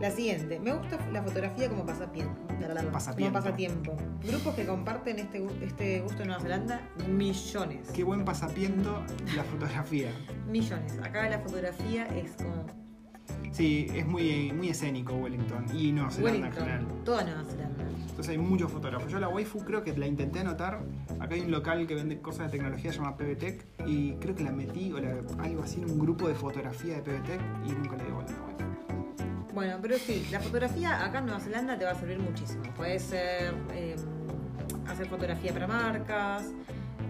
La 0.00 0.10
siguiente, 0.10 0.58
me 0.58 0.72
gusta 0.72 0.98
la 1.12 1.22
fotografía 1.22 1.68
como 1.68 1.86
pasatiempo. 1.86 2.34
Pasatiempo. 2.92 3.14
Como 3.16 3.32
pasatiempo. 3.32 3.96
Grupos 4.24 4.54
que 4.54 4.66
comparten 4.66 5.18
este, 5.18 5.46
este 5.62 6.00
gusto 6.00 6.22
en 6.22 6.28
Nueva 6.28 6.42
Zelanda, 6.42 6.80
millones. 7.08 7.88
Qué 7.94 8.02
buen 8.02 8.24
pasapiento 8.24 9.02
la 9.36 9.44
fotografía. 9.44 10.10
Millones. 10.48 10.98
Acá 11.02 11.28
la 11.28 11.38
fotografía 11.38 12.06
es 12.16 12.32
como 12.32 12.66
Sí, 13.52 13.86
es 13.94 14.06
muy, 14.06 14.50
muy 14.52 14.70
escénico 14.70 15.14
Wellington 15.14 15.66
y 15.76 15.92
Nueva 15.92 16.10
Zelanda 16.10 16.46
en 16.46 16.52
general. 16.52 16.86
Toda 17.04 17.22
Nueva 17.24 17.44
Zelanda. 17.44 17.84
Entonces 18.00 18.28
hay 18.30 18.38
muchos 18.38 18.70
fotógrafos. 18.72 19.10
Yo 19.12 19.18
la 19.20 19.28
waifu 19.28 19.58
creo 19.64 19.82
que 19.82 19.96
la 19.96 20.06
intenté 20.06 20.40
anotar. 20.40 20.80
Acá 21.20 21.34
hay 21.34 21.40
un 21.42 21.50
local 21.50 21.86
que 21.86 21.94
vende 21.94 22.20
cosas 22.20 22.46
de 22.46 22.52
tecnología, 22.58 22.92
se 22.92 22.98
llama 22.98 23.16
PBTech. 23.16 23.64
Y 23.86 24.12
creo 24.14 24.34
que 24.34 24.44
la 24.44 24.52
metí 24.52 24.90
o 24.92 24.98
la- 24.98 25.20
algo 25.42 25.62
así 25.62 25.80
en 25.82 25.90
un 25.90 25.98
grupo 25.98 26.28
de 26.28 26.34
fotografía 26.34 26.96
de 26.96 27.02
PBTech 27.02 27.40
y 27.66 27.72
nunca 27.72 27.96
le 27.96 28.04
di 28.04 28.10
bola 28.10 28.26
a 28.26 28.30
la 28.30 28.42
waifu. 28.46 29.54
Bueno, 29.54 29.76
pero 29.82 29.98
sí, 29.98 30.26
la 30.30 30.40
fotografía 30.40 31.04
acá 31.04 31.18
en 31.18 31.26
Nueva 31.26 31.40
Zelanda 31.40 31.78
te 31.78 31.84
va 31.84 31.90
a 31.90 31.94
servir 31.94 32.18
muchísimo. 32.18 32.62
Puede 32.74 32.98
ser 32.98 33.54
eh, 33.74 33.96
hacer 34.88 35.06
fotografía 35.08 35.52
para 35.52 35.66
marcas, 35.66 36.50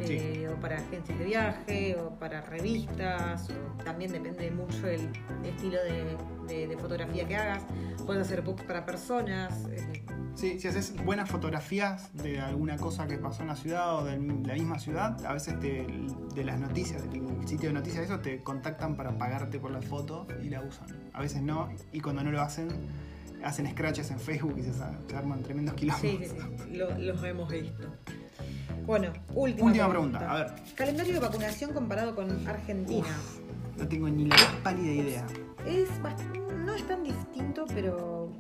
eh, 0.01 0.49
o 0.53 0.61
para 0.61 0.77
agencias 0.77 1.19
de 1.19 1.25
viaje, 1.25 1.97
o 1.99 2.11
para 2.19 2.41
revistas, 2.43 3.49
o 3.51 3.83
también 3.85 4.13
depende 4.13 4.51
mucho 4.51 4.87
el 4.87 5.09
estilo 5.45 5.79
de, 5.85 6.17
de- 6.49 6.67
de 6.69 6.77
fotografía 6.77 7.27
que 7.27 7.37
hagas. 7.37 7.63
Puedes 8.07 8.23
hacer 8.27 8.43
books 8.43 8.63
para 8.65 8.85
personas. 8.85 9.67
eh, 9.71 10.03
Sí, 10.35 10.59
si 10.59 10.67
haces 10.67 10.95
buenas 11.05 11.29
fotografías 11.29 12.11
de 12.15 12.41
alguna 12.41 12.79
cosa 12.79 13.07
que 13.07 13.19
pasó 13.19 13.43
en 13.43 13.49
la 13.49 13.57
ciudad 13.57 13.97
o 13.99 14.05
de 14.05 14.13
la 14.17 14.55
misma 14.55 14.79
ciudad, 14.79 15.23
a 15.27 15.35
veces 15.35 15.61
te- 15.61 15.87
de 16.35 16.45
las 16.45 16.59
noticias, 16.59 17.03
del 17.11 17.47
sitio 17.47 17.69
de 17.69 17.75
noticias, 17.75 18.05
eso 18.07 18.19
te 18.21 18.43
contactan 18.43 18.97
para 18.97 19.19
pagarte 19.19 19.59
por 19.61 19.71
la 19.71 19.83
foto 19.83 20.27
y 20.43 20.49
la 20.49 20.63
usan. 20.63 20.87
A 21.13 21.21
veces 21.21 21.43
no, 21.43 21.69
y 21.93 22.01
cuando 22.01 22.25
no 22.25 22.31
lo 22.33 22.41
hacen, 22.41 22.69
hacen 23.45 23.71
scratches 23.71 24.11
en 24.11 24.19
Facebook 24.19 24.55
y 24.57 24.63
se, 24.63 24.73
se 24.73 25.17
arman 25.17 25.43
tremendos 25.43 25.75
kilómetros. 25.75 26.13
sí, 26.13 26.25
sí, 26.25 26.65
sí, 26.65 26.77
lo- 26.77 26.97
los 26.99 27.23
hemos 27.25 27.51
visto. 27.51 27.85
Bueno, 28.87 29.13
última, 29.35 29.67
Última 29.67 29.89
pregunta, 29.89 30.31
a 30.31 30.35
ver. 30.35 30.53
Calendario 30.75 31.15
de 31.15 31.21
vacunación 31.21 31.73
comparado 31.73 32.15
con 32.15 32.47
Argentina. 32.49 33.07
No 33.79 33.89
tengo 33.89 34.09
ni 34.09 34.27
la 34.27 34.37
más 34.37 34.55
pálida 34.63 34.93
idea. 34.93 35.27
Es 35.67 35.89
no 36.65 36.75
es 36.75 36.87
tan 36.87 37.03
distinto, 37.03 37.65
pero 37.75 38.31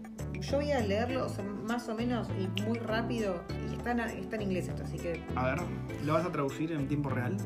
yo 0.40 0.56
voy 0.56 0.72
a 0.72 0.80
leerlo 0.80 1.26
o 1.26 1.28
sea, 1.28 1.44
más 1.44 1.88
o 1.88 1.94
menos 1.94 2.28
y 2.38 2.62
muy 2.62 2.78
rápido. 2.78 3.42
Y 3.70 3.74
está 3.74 3.92
en, 3.92 4.00
está 4.00 4.36
en 4.36 4.42
inglés 4.42 4.68
esto, 4.68 4.82
así 4.84 4.98
que 4.98 5.22
A 5.36 5.46
ver, 5.46 5.58
¿lo 6.04 6.12
vas 6.14 6.26
a 6.26 6.32
traducir 6.32 6.72
en 6.72 6.88
tiempo 6.88 7.08
real? 7.10 7.36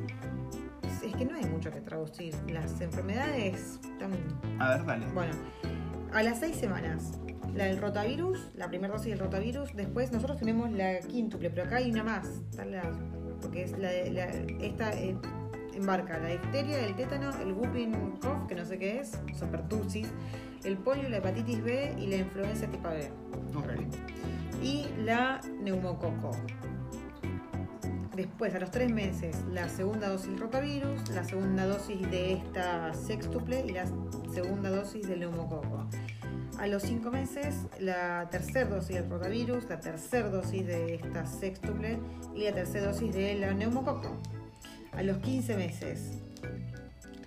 es, 0.82 1.02
es 1.02 1.14
que 1.14 1.24
no 1.24 1.36
hay 1.36 1.44
mucho 1.44 1.70
que 1.70 1.80
traducir. 1.80 2.34
Las 2.48 2.80
enfermedades 2.80 3.78
están. 3.82 4.12
A 4.58 4.70
ver, 4.70 4.84
dale. 4.84 5.06
Bueno, 5.12 5.32
a 6.12 6.22
las 6.22 6.40
seis 6.40 6.56
semanas. 6.56 7.12
La 7.54 7.64
del 7.64 7.78
rotavirus, 7.78 8.50
la 8.54 8.68
primera 8.68 8.92
dosis 8.94 9.10
del 9.10 9.18
rotavirus. 9.18 9.74
Después 9.74 10.12
nosotros 10.12 10.38
tenemos 10.38 10.70
la 10.72 10.98
quíntuple, 11.00 11.48
pero 11.50 11.64
acá 11.64 11.76
hay 11.76 11.90
una 11.90 12.04
más. 12.04 12.28
La- 12.56 12.82
porque 13.40 13.64
es 13.64 13.72
la, 13.78 13.90
la- 14.10 14.26
esta 14.60 14.92
eh, 14.92 15.16
embarca 15.74 16.18
la 16.18 16.28
difteria, 16.28 16.80
el 16.80 16.94
tétano, 16.96 17.30
el 17.40 17.52
whooping 17.52 17.92
cough, 18.20 18.46
que 18.48 18.54
no 18.54 18.64
sé 18.64 18.78
qué 18.78 19.00
es, 19.00 19.18
son 19.38 19.50
pertussis, 19.50 20.08
el 20.64 20.76
polio, 20.78 21.08
la 21.08 21.18
hepatitis 21.18 21.62
B 21.62 21.94
y 21.98 22.06
la 22.08 22.16
influenza 22.16 22.66
tipo 22.66 22.88
B. 22.88 23.10
Ok. 23.54 24.62
Y 24.62 24.86
la 25.04 25.40
neumococo. 25.60 26.30
Después, 28.16 28.54
a 28.54 28.58
los 28.58 28.70
tres 28.70 28.90
meses, 28.90 29.36
la 29.52 29.68
segunda 29.68 30.08
dosis 30.08 30.30
del 30.30 30.38
rotavirus, 30.38 31.10
la 31.10 31.22
segunda 31.22 31.66
dosis 31.66 32.00
de 32.10 32.32
esta 32.32 32.94
sextuple 32.94 33.62
y 33.66 33.72
la 33.72 33.84
segunda 34.32 34.70
dosis 34.70 35.06
del 35.06 35.20
neumococo. 35.20 35.86
A 36.58 36.66
los 36.66 36.82
cinco 36.82 37.10
meses, 37.10 37.66
la 37.78 38.26
tercera 38.30 38.64
dosis 38.70 38.96
del 38.96 39.10
rotavirus, 39.10 39.68
la 39.68 39.80
tercera 39.80 40.30
dosis 40.30 40.66
de 40.66 40.94
esta 40.94 41.26
sextuple 41.26 41.98
y 42.34 42.44
la 42.44 42.52
tercera 42.52 42.86
dosis 42.86 43.14
de 43.14 43.34
la 43.34 43.52
neumococo. 43.52 44.16
A 44.92 45.02
los 45.02 45.18
15 45.18 45.56
meses, 45.58 46.12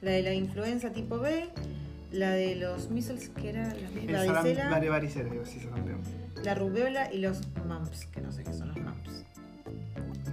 la 0.01 0.09
de 0.09 0.23
la 0.23 0.33
influenza 0.33 0.91
tipo 0.91 1.19
B, 1.19 1.49
la 2.11 2.31
de 2.31 2.55
los 2.55 2.89
measles, 2.89 3.29
que 3.29 3.49
era 3.49 3.75
la, 4.07 4.23
la 4.23 4.33
varicela, 4.33 4.69
Vale, 4.71 4.89
varicela, 4.89 5.29
digo, 5.29 5.45
sí, 5.45 5.61
la 6.43 6.55
rubiola 6.55 7.13
y 7.13 7.19
los 7.19 7.41
mumps, 7.67 8.05
que 8.07 8.21
no 8.21 8.31
sé 8.31 8.43
qué 8.43 8.53
son 8.53 8.69
los 8.69 8.77
mumps. 8.77 9.23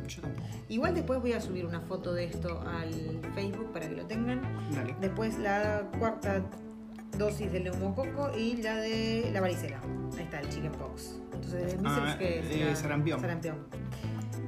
Yo 0.09 0.23
tampoco. 0.23 0.46
Igual 0.69 0.95
después 0.95 1.21
voy 1.21 1.33
a 1.33 1.41
subir 1.41 1.65
una 1.65 1.81
foto 1.81 2.13
de 2.13 2.25
esto 2.25 2.61
al 2.67 2.91
Facebook 3.35 3.73
para 3.73 3.89
que 3.89 3.95
lo 3.97 4.05
tengan. 4.07 4.43
Dale. 4.75 4.97
Después 5.01 5.39
la 5.39 5.89
cuarta 5.99 6.43
dosis 7.17 7.53
del 7.53 7.65
neumococo 7.65 8.37
y 8.37 8.57
la 8.63 8.77
de 8.77 9.31
la 9.33 9.41
varicela. 9.41 9.81
Ahí 10.17 10.25
está, 10.25 10.41
el 10.41 10.49
chickenpox. 10.49 11.21
Entonces, 11.33 11.75
el 11.75 11.81
Ah, 11.87 12.17
que 12.19 12.39
es 12.41 12.47
eh, 12.51 12.77
sarampión. 12.77 13.21
sarampión. 13.21 13.57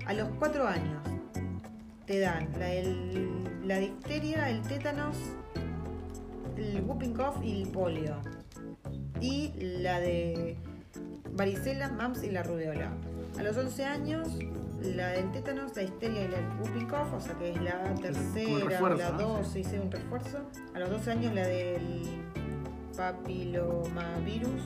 A 0.06 0.12
los 0.14 0.28
cuatro 0.38 0.66
años 0.66 1.02
te 2.06 2.18
dan 2.20 2.48
la, 2.58 2.72
el- 2.72 3.68
la 3.68 3.76
difteria, 3.78 4.48
el 4.50 4.62
tétanos, 4.62 5.16
el 6.56 6.82
whooping 6.82 7.14
cough 7.14 7.42
y 7.44 7.62
el 7.62 7.68
polio. 7.68 8.16
Y 9.20 9.52
la 9.82 10.00
de 10.00 10.56
varicela, 11.32 11.90
mumps 11.90 12.24
y 12.24 12.30
la 12.30 12.42
rubiola. 12.42 12.90
A 13.38 13.42
los 13.42 13.56
11 13.56 13.84
años, 13.84 14.28
la 14.82 15.08
del 15.08 15.30
tétanos, 15.32 15.74
la 15.76 15.82
histeria 15.82 16.24
y 16.24 16.28
la 16.28 16.38
whooping 16.60 16.86
cough, 16.88 17.12
o 17.14 17.20
sea 17.20 17.34
que 17.38 17.50
es 17.50 17.60
la 17.62 17.94
tercera 17.94 18.64
refuerzo, 18.68 18.98
la 18.98 19.10
¿no? 19.10 19.18
dosis, 19.38 19.66
es 19.72 19.80
un 19.82 19.90
refuerzo. 19.90 20.38
A 20.74 20.78
los 20.78 20.90
12 20.90 21.10
años, 21.10 21.34
la 21.34 21.46
del 21.46 22.04
papilomavirus. 22.96 24.60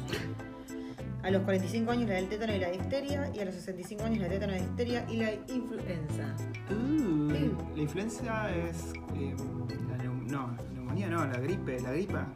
A 1.23 1.31
los 1.31 1.43
45 1.43 1.91
años, 1.93 2.09
la 2.09 2.17
del 2.17 2.29
tétano 2.29 2.53
y 2.55 2.59
la 2.59 2.71
difteria. 2.71 3.31
Y 3.33 3.39
a 3.41 3.45
los 3.45 3.55
65 3.55 4.03
años, 4.05 4.23
la 4.23 4.29
tétano, 4.29 4.53
la 4.53 4.59
difteria 4.59 5.07
y 5.09 5.17
la 5.19 5.33
influenza. 5.49 6.35
Uh, 6.71 7.13
Sí. 7.33 7.53
La 7.77 7.83
influencia 7.83 8.51
es. 8.55 8.93
eh, 9.17 9.35
la 9.89 10.05
no, 10.05 10.57
neumonía 10.93 11.09
no, 11.09 11.25
la 11.25 11.39
gripe, 11.39 11.81
la 11.81 11.91
gripa. 11.93 12.27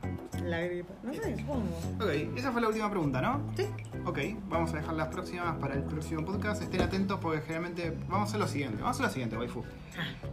La 0.44 0.60
gripe. 0.60 0.92
No 1.02 1.12
sé, 1.12 1.36
supongo. 1.36 1.66
Ok, 2.00 2.36
esa 2.36 2.52
fue 2.52 2.60
la 2.60 2.68
última 2.68 2.90
pregunta, 2.90 3.20
¿no? 3.20 3.40
Sí. 3.56 3.66
Ok, 4.04 4.18
vamos 4.48 4.72
a 4.72 4.76
dejar 4.78 4.94
las 4.94 5.08
próximas 5.08 5.56
para 5.56 5.74
el 5.74 5.82
próximo 5.82 6.24
podcast. 6.24 6.62
Estén 6.62 6.82
atentos 6.82 7.18
porque 7.20 7.40
generalmente 7.40 7.90
vamos 8.08 8.20
a 8.20 8.22
hacer 8.24 8.40
lo 8.40 8.48
siguiente. 8.48 8.82
Vamos 8.82 8.88
a 8.88 8.90
hacer 8.90 9.06
lo 9.06 9.12
siguiente, 9.12 9.38
waifu. 9.38 9.62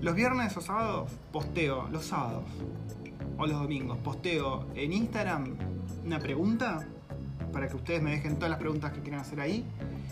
Los 0.02 0.16
viernes 0.16 0.56
o 0.56 0.62
sábados 0.62 1.12
posteo, 1.32 1.88
los 1.92 2.06
sábados 2.06 2.46
o 3.38 3.46
los 3.48 3.60
domingos, 3.60 3.98
posteo 4.00 4.68
en 4.76 4.94
Instagram 4.94 5.56
una 6.06 6.20
pregunta 6.20 6.86
para 7.52 7.68
que 7.68 7.76
ustedes 7.76 8.02
me 8.02 8.12
dejen 8.12 8.36
todas 8.36 8.50
las 8.50 8.60
preguntas 8.60 8.92
que 8.94 9.02
quieran 9.02 9.22
hacer 9.22 9.40
ahí. 9.40 9.66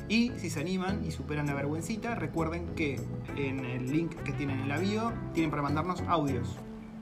Y 0.09 0.32
si 0.38 0.49
se 0.49 0.59
animan 0.59 1.05
y 1.05 1.12
superan 1.12 1.47
la 1.47 1.53
vergüencita, 1.53 2.16
recuerden 2.16 2.76
que 2.76 2.99
en 3.36 3.64
el 3.66 3.91
link 3.91 4.16
que 4.24 4.34
tienen 4.34 4.59
en 4.59 4.70
la 4.70 4.78
bio 4.78 5.14
tienen 5.34 5.49
para 5.49 5.62
mandarnos 5.62 6.01
audios. 6.07 6.57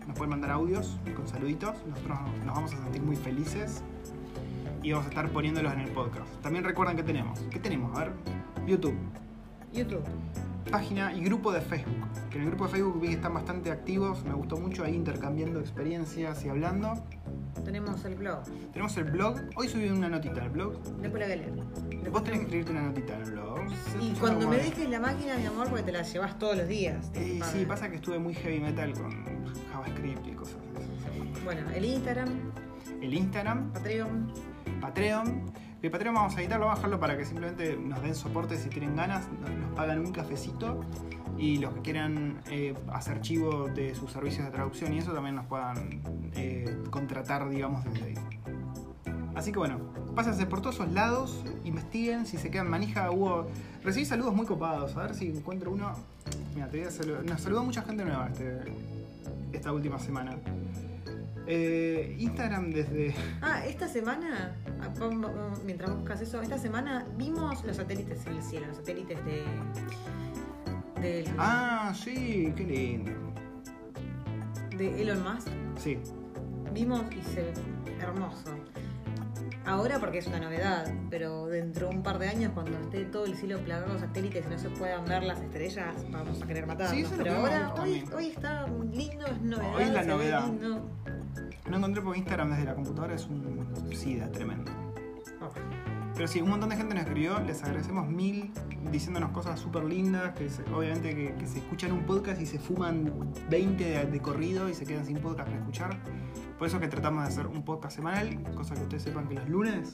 Nos 0.10 0.18
pueden 0.18 0.32
mandar 0.32 0.49
audios 0.49 0.97
con 1.16 1.28
saluditos. 1.28 1.76
Nosotros 1.88 2.18
nos 2.43 2.55
vamos 2.55 2.74
a 2.74 2.78
sentir 2.78 3.03
muy 3.03 3.16
felices 3.16 3.84
y 4.82 4.91
vamos 4.91 5.05
a 5.05 5.10
estar 5.10 5.30
poniéndolos 5.30 5.72
en 5.72 5.82
el 5.82 5.91
podcast. 5.91 6.28
También 6.41 6.64
recuerden 6.64 6.97
que 6.97 7.03
tenemos. 7.03 7.39
¿Qué 7.51 7.60
tenemos? 7.60 7.95
A 7.95 8.05
ver, 8.05 8.14
YouTube, 8.66 8.95
YouTube. 9.72 10.01
página 10.72 11.14
y 11.14 11.22
grupo 11.22 11.51
de 11.51 11.62
Facebook. 11.62 12.07
Que 12.32 12.38
en 12.38 12.45
el 12.45 12.49
grupo 12.49 12.66
de 12.66 12.72
Facebook 12.72 12.99
vi 12.99 13.10
que 13.10 13.14
están 13.14 13.36
bastante 13.36 13.70
activos, 13.70 14.24
me 14.26 14.34
gustó 14.34 14.57
mucho 14.57 14.84
ahí 14.84 14.95
intercambiando 14.95 15.60
experiencias 15.60 16.43
y 16.43 16.49
hablando. 16.49 16.95
Tenemos 17.64 18.03
el 18.03 18.16
blog. 18.16 18.41
Tenemos 18.74 18.97
el 18.97 19.03
blog, 19.03 19.36
hoy 19.57 19.68
subí 19.68 19.89
una 19.89 20.10
notita 20.10 20.41
al 20.41 20.49
blog. 20.49 20.74
Después 21.01 21.22
la 21.22 21.28
voy 21.28 21.34
a 21.34 21.36
leer. 21.36 21.53
Después 21.53 22.12
Vos 22.12 22.24
tenés 22.24 22.39
que 22.39 22.45
escribirte 22.45 22.72
una 22.72 22.82
notita 22.82 23.16
el 23.16 23.32
blog. 23.32 23.60
Y 24.01 24.12
cuando 24.14 24.49
me 24.49 24.57
dejes 24.57 24.89
la 24.89 24.99
máquina, 24.99 25.38
mi 25.38 25.45
amor, 25.45 25.70
porque 25.70 25.84
te 25.84 25.91
la 25.91 26.01
llevas 26.01 26.39
todos 26.39 26.57
los 26.57 26.68
días. 26.68 27.12
Eh, 27.14 27.39
sí, 27.51 27.66
pasa 27.68 27.91
que 27.91 27.97
estuve 27.97 28.18
muy 28.18 28.34
heavy 28.34 28.60
metal 28.60 28.93
con 28.93 29.38
JavaScript 29.84 30.27
y 30.27 30.32
cosas 30.32 30.57
así. 30.75 31.43
Bueno, 31.43 31.69
el 31.71 31.86
Instagram, 31.86 32.30
El 33.01 33.13
Instagram, 33.13 33.71
Patreon, 33.71 34.34
Patreon, 34.82 35.51
El 35.82 35.91
Patreon 35.91 36.15
vamos 36.15 36.36
a 36.36 36.41
editarlo, 36.41 36.65
vamos 36.65 36.80
a 36.80 36.82
bajarlo 36.82 36.99
para 36.99 37.17
que 37.17 37.25
simplemente 37.25 37.77
nos 37.77 38.01
den 38.01 38.15
soporte 38.15 38.57
si 38.57 38.69
tienen 38.69 38.95
ganas, 38.95 39.27
nos, 39.39 39.49
nos 39.49 39.71
pagan 39.75 39.99
un 39.99 40.11
cafecito 40.11 40.82
y 41.39 41.57
los 41.57 41.73
que 41.73 41.82
quieran 41.82 42.41
eh, 42.51 42.75
hacer 42.91 43.21
chivo 43.21 43.69
de 43.69 43.95
sus 43.95 44.11
servicios 44.11 44.45
de 44.45 44.51
traducción 44.51 44.93
y 44.93 44.99
eso 44.99 45.13
también 45.13 45.36
nos 45.36 45.45
puedan 45.45 46.01
eh, 46.36 46.77
contratar, 46.89 47.49
digamos, 47.49 47.86
desde 47.86 48.07
ahí. 48.07 48.13
Así 49.36 49.53
que 49.53 49.59
bueno, 49.59 49.80
pásense 50.15 50.45
por 50.45 50.61
todos 50.61 50.75
esos 50.75 50.91
lados, 50.91 51.45
investiguen, 51.63 52.25
si 52.25 52.38
se 52.38 52.51
quedan 52.51 52.69
manija, 52.69 53.09
hubo... 53.09 53.47
Recibí 53.84 54.05
saludos 54.05 54.36
muy 54.36 54.45
copados, 54.45 54.97
a 54.97 55.03
ver 55.03 55.15
si 55.15 55.30
encuentro 55.30 55.71
uno... 55.71 55.93
Mira, 56.53 56.67
te 56.67 56.80
voy 56.80 56.88
a 56.88 56.91
saludar. 56.91 57.23
Nos 57.23 57.41
saludó 57.41 57.63
mucha 57.63 57.82
gente 57.84 58.03
nueva 58.03 58.27
este, 58.27 58.59
esta 59.53 59.71
última 59.73 59.99
semana. 59.99 60.37
Eh, 61.47 62.15
Instagram 62.19 62.71
desde... 62.71 63.13
Ah, 63.41 63.65
esta 63.65 63.87
semana, 63.87 64.55
ah, 64.81 64.89
mientras 65.65 65.95
buscas 65.95 66.21
eso, 66.21 66.41
esta 66.41 66.57
semana 66.57 67.05
vimos 67.17 67.63
los 67.65 67.75
satélites 67.77 68.25
en 68.27 68.33
el 68.35 68.43
cielo, 68.43 68.67
los 68.67 68.77
satélites 68.77 69.17
de. 69.25 69.43
del- 71.01 71.25
Ah, 71.37 71.93
sí, 71.95 72.53
qué 72.55 72.63
lindo. 72.63 73.11
de 74.77 75.01
Elon 75.01 75.23
Musk. 75.23 75.47
Sí, 75.77 75.97
Vimos 76.73 77.01
y 77.11 77.21
se 77.33 77.51
hermoso. 77.99 78.51
Ahora 79.70 79.99
porque 79.99 80.17
es 80.17 80.26
una 80.26 80.39
novedad, 80.39 80.91
pero 81.11 81.45
dentro 81.45 81.89
de 81.89 81.95
un 81.95 82.01
par 82.01 82.17
de 82.17 82.28
años, 82.28 82.53
cuando 82.55 82.76
esté 82.80 83.05
todo 83.05 83.26
el 83.26 83.36
cielo 83.36 83.59
plagado 83.59 83.93
de 83.93 83.99
satélites 83.99 84.43
y 84.47 84.49
no 84.49 84.57
se 84.57 84.70
puedan 84.72 85.05
ver 85.05 85.22
las 85.22 85.39
estrellas, 85.41 85.95
vamos 86.09 86.41
a 86.41 86.47
querer 86.47 86.65
matarnos. 86.65 87.07
Sí, 87.07 87.15
pero 87.15 87.36
ahora, 87.36 87.76
hoy, 87.76 88.03
hoy 88.15 88.28
está 88.30 88.65
muy 88.65 88.88
lindo, 88.88 89.28
es 89.28 89.39
novedad. 89.39 89.76
Hoy 89.76 89.84
es 89.84 89.91
la 89.91 90.03
novedad. 90.03 90.47
no 90.47 91.78
encontré 91.78 92.01
porque 92.01 92.17
Instagram 92.17 92.49
desde 92.49 92.65
la 92.65 92.74
computadora 92.74 93.13
es 93.13 93.28
un 93.28 93.93
SIDA 93.93 94.32
tremendo. 94.32 94.72
Oh. 95.39 95.78
Pero 96.20 96.28
sí, 96.28 96.41
un 96.41 96.49
montón 96.49 96.67
de 96.67 96.76
gente 96.76 96.93
nos 96.93 97.03
escribió, 97.05 97.39
les 97.39 97.63
agradecemos 97.63 98.05
mil, 98.09 98.51
diciéndonos 98.91 99.32
cosas 99.32 99.57
súper 99.57 99.86
lindas, 99.86 100.34
que 100.36 100.49
se- 100.49 100.63
obviamente 100.63 101.15
que, 101.15 101.34
que 101.36 101.47
se 101.47 101.59
escuchan 101.59 101.93
un 101.93 102.05
podcast 102.05 102.41
y 102.41 102.45
se 102.45 102.59
fuman 102.59 103.32
20 103.49 103.82
de, 103.86 104.05
de 104.05 104.20
corrido 104.20 104.67
y 104.67 104.74
se 104.74 104.86
quedan 104.86 105.05
sin 105.05 105.17
podcast 105.20 105.47
para 105.47 105.59
escuchar. 105.61 105.97
Por 106.57 106.67
eso 106.67 106.78
que 106.78 106.89
tratamos 106.89 107.24
de 107.24 107.30
hacer 107.30 107.47
un 107.47 107.63
podcast 107.63 107.95
semanal, 107.95 108.38
cosa 108.53 108.76
que 108.76 108.82
ustedes 108.82 109.03
sepan 109.03 109.30
que 109.30 109.36
los 109.36 109.47
lunes 109.47 109.93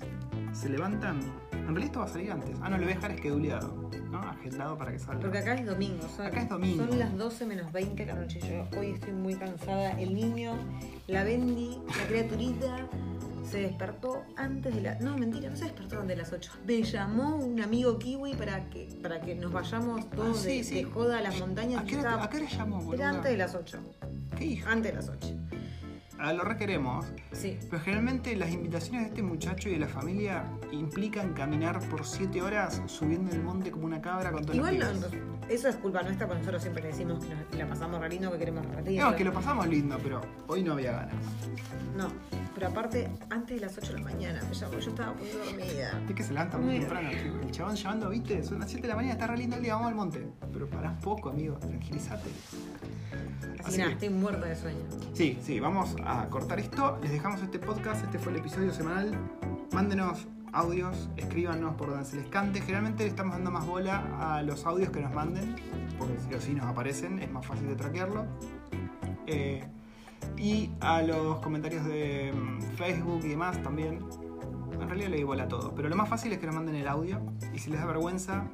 se 0.51 0.67
levantan. 0.67 1.19
En 1.51 1.61
realidad 1.67 1.85
esto 1.85 1.99
va 1.99 2.05
a 2.05 2.07
salir 2.07 2.31
antes. 2.31 2.57
Ah, 2.63 2.69
no, 2.71 2.77
lo 2.79 2.85
voy 2.85 2.93
a 2.93 2.95
dejar 2.95 3.11
esqueduleado, 3.11 3.91
¿no? 4.09 4.17
Agendado 4.19 4.79
para 4.79 4.91
que 4.93 4.97
salga. 4.97 5.19
Porque 5.21 5.37
acá 5.37 5.53
es 5.53 5.63
domingo, 5.67 6.07
son, 6.17 6.25
Acá 6.25 6.41
es 6.41 6.49
domingo. 6.49 6.87
son 6.87 6.97
las 6.97 7.15
12 7.15 7.45
menos 7.45 7.71
20 7.71 8.03
de 8.03 8.11
la 8.11 8.19
noche. 8.19 8.39
Yo 8.39 8.79
hoy 8.79 8.87
estoy 8.93 9.13
muy 9.13 9.35
cansada. 9.35 9.91
El 10.01 10.15
niño, 10.15 10.53
la 11.05 11.23
Bendy, 11.23 11.77
la 11.99 12.07
criaturita, 12.07 12.77
se 13.49 13.59
despertó 13.61 14.23
antes 14.35 14.73
de 14.75 14.81
la. 14.81 14.95
No, 14.99 15.17
mentira, 15.17 15.49
no 15.49 15.55
se 15.55 15.65
despertó 15.65 15.95
antes 16.01 16.09
de 16.17 16.21
las 16.23 16.31
8. 16.33 16.51
Me 16.65 16.83
llamó 16.83 17.35
un 17.37 17.61
amigo 17.61 17.97
kiwi 17.99 18.33
para 18.35 18.69
que, 18.69 18.87
para 19.01 19.21
que 19.21 19.35
nos 19.35 19.51
vayamos 19.51 20.09
todos 20.09 20.37
Ah, 20.39 20.41
sí, 20.43 20.57
de, 20.57 20.63
sí. 20.63 20.75
de 20.75 20.83
joda 20.85 21.19
a 21.19 21.21
las 21.21 21.39
montañas. 21.39 21.81
¿A 21.81 21.85
qué 21.85 21.97
hora, 21.97 22.23
a 22.23 22.29
qué 22.29 22.37
hora 22.37 22.49
llamó, 22.49 22.77
Era 22.77 22.85
boluda? 22.85 23.09
antes 23.09 23.31
de 23.31 23.37
las 23.37 23.55
8. 23.55 23.79
¿Qué 24.37 24.45
hijo? 24.45 24.69
Antes 24.69 24.91
de 24.91 24.95
las 24.97 25.09
8. 25.09 25.27
Ah, 26.17 26.31
lo 26.31 26.43
requeremos. 26.45 27.05
Sí. 27.33 27.57
Pero 27.69 27.81
generalmente 27.83 28.35
las 28.37 28.49
invitaciones 28.49 29.01
de 29.01 29.07
este 29.09 29.21
muchacho 29.21 29.67
y 29.67 29.73
de 29.73 29.79
la 29.79 29.87
familia 29.87 30.45
implican 30.71 31.33
caminar 31.33 31.81
por 31.89 32.05
7 32.05 32.41
horas 32.41 32.81
subiendo 32.85 33.31
el 33.35 33.43
monte 33.43 33.69
como 33.69 33.85
una 33.85 34.01
cabra 34.01 34.31
con 34.31 34.41
todos 34.43 34.55
Igual 34.55 34.79
los 34.79 35.01
no- 35.01 35.07
eso 35.49 35.67
es 35.67 35.75
culpa 35.75 36.01
nuestra, 36.03 36.25
porque 36.25 36.39
nosotros 36.39 36.61
siempre 36.63 36.83
decimos 36.87 37.23
que 37.23 37.35
nos 37.35 37.55
la 37.55 37.67
pasamos 37.67 37.99
re 37.99 38.09
lindo, 38.09 38.31
que 38.31 38.37
queremos 38.39 38.65
repetir. 38.65 38.99
No, 39.01 39.13
que 39.15 39.25
lo 39.25 39.33
pasamos 39.33 39.67
lindo, 39.67 39.99
pero 40.01 40.21
hoy 40.47 40.63
no 40.63 40.71
había 40.73 40.93
ganas. 40.93 41.15
No, 41.97 42.07
pero 42.55 42.67
aparte, 42.69 43.09
antes 43.29 43.59
de 43.59 43.65
las 43.65 43.77
8 43.77 43.93
de 43.93 43.99
la 43.99 44.05
mañana 44.05 44.41
me 44.49 44.55
llamó, 44.55 44.79
yo 44.79 44.89
estaba 44.89 45.13
muy 45.13 45.27
dormida. 45.29 46.01
Es 46.09 46.15
que 46.15 46.23
se 46.23 46.33
levanta 46.33 46.57
muy 46.57 46.79
temprano. 46.79 47.09
El 47.11 47.51
chabón 47.51 47.75
llamando, 47.75 48.09
viste, 48.09 48.43
son 48.43 48.59
las 48.59 48.69
7 48.69 48.81
de 48.81 48.87
la 48.87 48.95
mañana, 48.95 49.13
está 49.13 49.27
re 49.27 49.37
lindo 49.37 49.55
el 49.57 49.61
día, 49.61 49.73
vamos 49.75 49.89
al 49.89 49.95
monte. 49.95 50.27
Pero 50.51 50.67
pará 50.69 50.89
un 50.91 50.99
poco, 50.99 51.29
amigo, 51.29 51.55
tranquilízate. 51.57 52.29
Así, 52.31 53.59
Así 53.59 53.71
que 53.71 53.77
nada, 53.77 53.87
que- 53.89 53.93
estoy 54.05 54.09
muerta 54.09 54.45
de 54.47 54.55
sueño. 54.55 54.79
Sí, 55.13 55.37
sí, 55.43 55.59
vamos 55.59 55.95
a 56.05 56.27
cortar 56.29 56.59
esto. 56.59 56.97
Les 57.01 57.11
dejamos 57.11 57.41
este 57.41 57.59
podcast, 57.59 58.03
este 58.03 58.17
fue 58.19 58.31
el 58.31 58.39
episodio 58.39 58.71
semanal. 58.73 59.11
Mándenos 59.73 60.27
audios, 60.53 61.09
escríbanos 61.17 61.75
por 61.75 61.89
donde 61.89 62.05
se 62.05 62.15
les 62.15 62.27
cante. 62.27 62.61
Generalmente 62.61 63.03
le 63.03 63.09
estamos 63.09 63.35
dando 63.35 63.51
más 63.51 63.65
bola 63.65 64.35
a 64.37 64.41
los 64.43 64.65
audios 64.65 64.89
que 64.89 65.01
nos 65.01 65.13
manden, 65.13 65.55
porque 65.97 66.13
si 66.29 66.33
o 66.33 66.39
sí 66.41 66.53
nos 66.53 66.65
aparecen, 66.65 67.19
es 67.19 67.29
más 67.29 67.45
fácil 67.45 67.67
de 67.67 67.75
traquearlo. 67.75 68.25
Eh, 69.27 69.63
y 70.37 70.69
a 70.79 71.01
los 71.01 71.39
comentarios 71.39 71.85
de 71.85 72.33
mm, 72.33 72.61
Facebook 72.77 73.21
y 73.23 73.29
demás 73.29 73.61
también. 73.63 73.99
En 74.73 74.89
realidad 74.89 75.09
le 75.09 75.23
bola 75.23 75.43
a 75.43 75.47
todo, 75.47 75.73
pero 75.73 75.87
lo 75.87 75.95
más 75.95 76.09
fácil 76.09 76.33
es 76.33 76.39
que 76.39 76.45
nos 76.45 76.55
manden 76.55 76.75
el 76.75 76.87
audio. 76.87 77.21
Y 77.53 77.59
si 77.59 77.69
les 77.69 77.79
da 77.79 77.85
vergüenza 77.85 78.47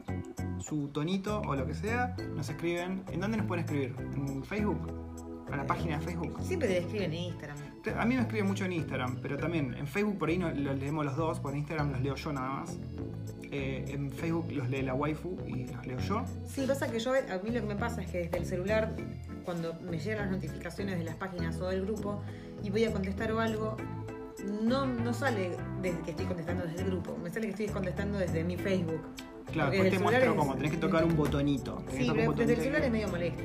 su 0.59 0.89
tonito 0.89 1.41
o 1.41 1.55
lo 1.55 1.65
que 1.65 1.73
sea, 1.73 2.15
nos 2.35 2.49
escriben. 2.49 3.03
¿En 3.11 3.19
dónde 3.19 3.37
nos 3.37 3.47
pueden 3.47 3.65
escribir? 3.65 3.95
¿En 4.15 4.43
Facebook? 4.43 4.79
¿A 5.51 5.57
la 5.57 5.65
página 5.67 5.97
de 5.97 6.05
Facebook? 6.05 6.39
Siempre 6.41 6.67
te 6.67 6.77
escriben 6.79 7.13
en 7.13 7.19
Instagram. 7.19 7.57
A 7.97 8.05
mí 8.05 8.15
me 8.15 8.21
escriben 8.21 8.47
mucho 8.47 8.65
en 8.65 8.73
Instagram, 8.73 9.17
pero 9.21 9.37
también 9.37 9.73
en 9.73 9.87
Facebook 9.87 10.17
por 10.17 10.29
ahí 10.29 10.37
no, 10.37 10.49
los 10.51 10.77
leemos 10.79 11.03
los 11.05 11.15
dos, 11.17 11.39
por 11.39 11.55
Instagram 11.55 11.91
los 11.91 12.01
leo 12.01 12.15
yo 12.15 12.31
nada 12.31 12.49
más. 12.49 12.77
Eh, 13.51 13.85
en 13.89 14.11
Facebook 14.11 14.49
los 14.51 14.69
lee 14.69 14.81
la 14.81 14.93
waifu 14.93 15.37
y 15.45 15.65
los 15.67 15.85
leo 15.85 15.99
yo. 15.99 16.23
Sí, 16.47 16.63
pasa 16.67 16.89
que 16.89 16.99
yo, 16.99 17.11
a 17.13 17.37
mí 17.43 17.49
lo 17.51 17.59
que 17.61 17.67
me 17.67 17.75
pasa 17.75 18.01
es 18.01 18.09
que 18.09 18.19
desde 18.19 18.37
el 18.37 18.45
celular, 18.45 18.95
cuando 19.43 19.73
me 19.81 19.97
llegan 19.99 20.19
las 20.19 20.31
notificaciones 20.31 20.97
de 20.99 21.03
las 21.03 21.15
páginas 21.15 21.59
o 21.59 21.67
del 21.67 21.81
grupo 21.81 22.21
y 22.63 22.69
voy 22.69 22.85
a 22.85 22.93
contestar 22.93 23.31
o 23.33 23.39
algo, 23.41 23.75
no, 24.63 24.85
no 24.85 25.13
sale 25.13 25.51
desde 25.81 25.99
que 26.01 26.11
estoy 26.11 26.25
contestando 26.27 26.65
desde 26.65 26.83
el 26.83 26.87
grupo, 26.91 27.17
me 27.21 27.29
sale 27.29 27.47
que 27.47 27.51
estoy 27.51 27.67
contestando 27.67 28.17
desde 28.19 28.43
mi 28.43 28.55
Facebook. 28.57 29.01
Claro, 29.51 29.71
Porque 29.71 29.83
después 29.89 29.91
te 29.91 29.99
muestro 29.99 30.31
es- 30.31 30.37
cómo, 30.39 30.55
tenés 30.55 30.71
que 30.71 30.77
tocar 30.77 31.03
un 31.03 31.17
botonito. 31.17 31.83
Sí, 31.91 32.09
pero 32.15 32.31
desde 32.33 32.53
el 32.53 32.59
celular 32.61 32.83
es 32.83 32.91
medio 32.91 33.07
molesto. 33.09 33.43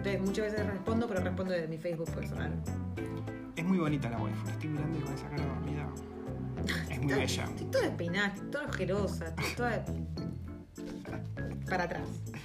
Entonces 0.00 0.20
muchas 0.22 0.52
veces 0.52 0.66
respondo, 0.66 1.06
pero 1.06 1.20
respondo 1.20 1.52
desde 1.52 1.68
mi 1.68 1.76
Facebook 1.76 2.10
personal. 2.10 2.50
es 3.54 3.64
muy 3.66 3.76
bonita 3.76 4.08
la 4.08 4.18
waifu, 4.18 4.46
la 4.46 4.52
estoy 4.52 4.70
mirando 4.70 4.98
y 4.98 5.02
con 5.02 5.12
esa 5.14 5.28
cara 5.28 5.44
dormida. 5.44 5.86
Es 6.88 7.02
muy 7.02 7.12
bella. 7.12 7.44
Estoy 7.44 7.66
toda 7.66 7.84
despeinada, 7.84 8.28
estoy 8.28 8.50
toda 8.50 8.64
ojerosa, 8.64 9.26
estoy 9.26 9.54
toda 9.56 9.84
para 11.68 11.84
atrás. 11.84 12.02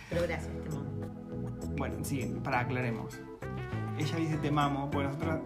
Pero 0.09 0.23
gracias, 0.23 0.51
te 0.63 0.69
mando. 0.69 1.75
Bueno, 1.77 1.95
sí, 2.03 2.35
para 2.43 2.59
aclaremos. 2.59 3.19
Ella 3.97 4.15
dice 4.17 4.35
te 4.37 4.51
mamo, 4.51 4.91
porque 4.91 5.07
nosotros 5.07 5.39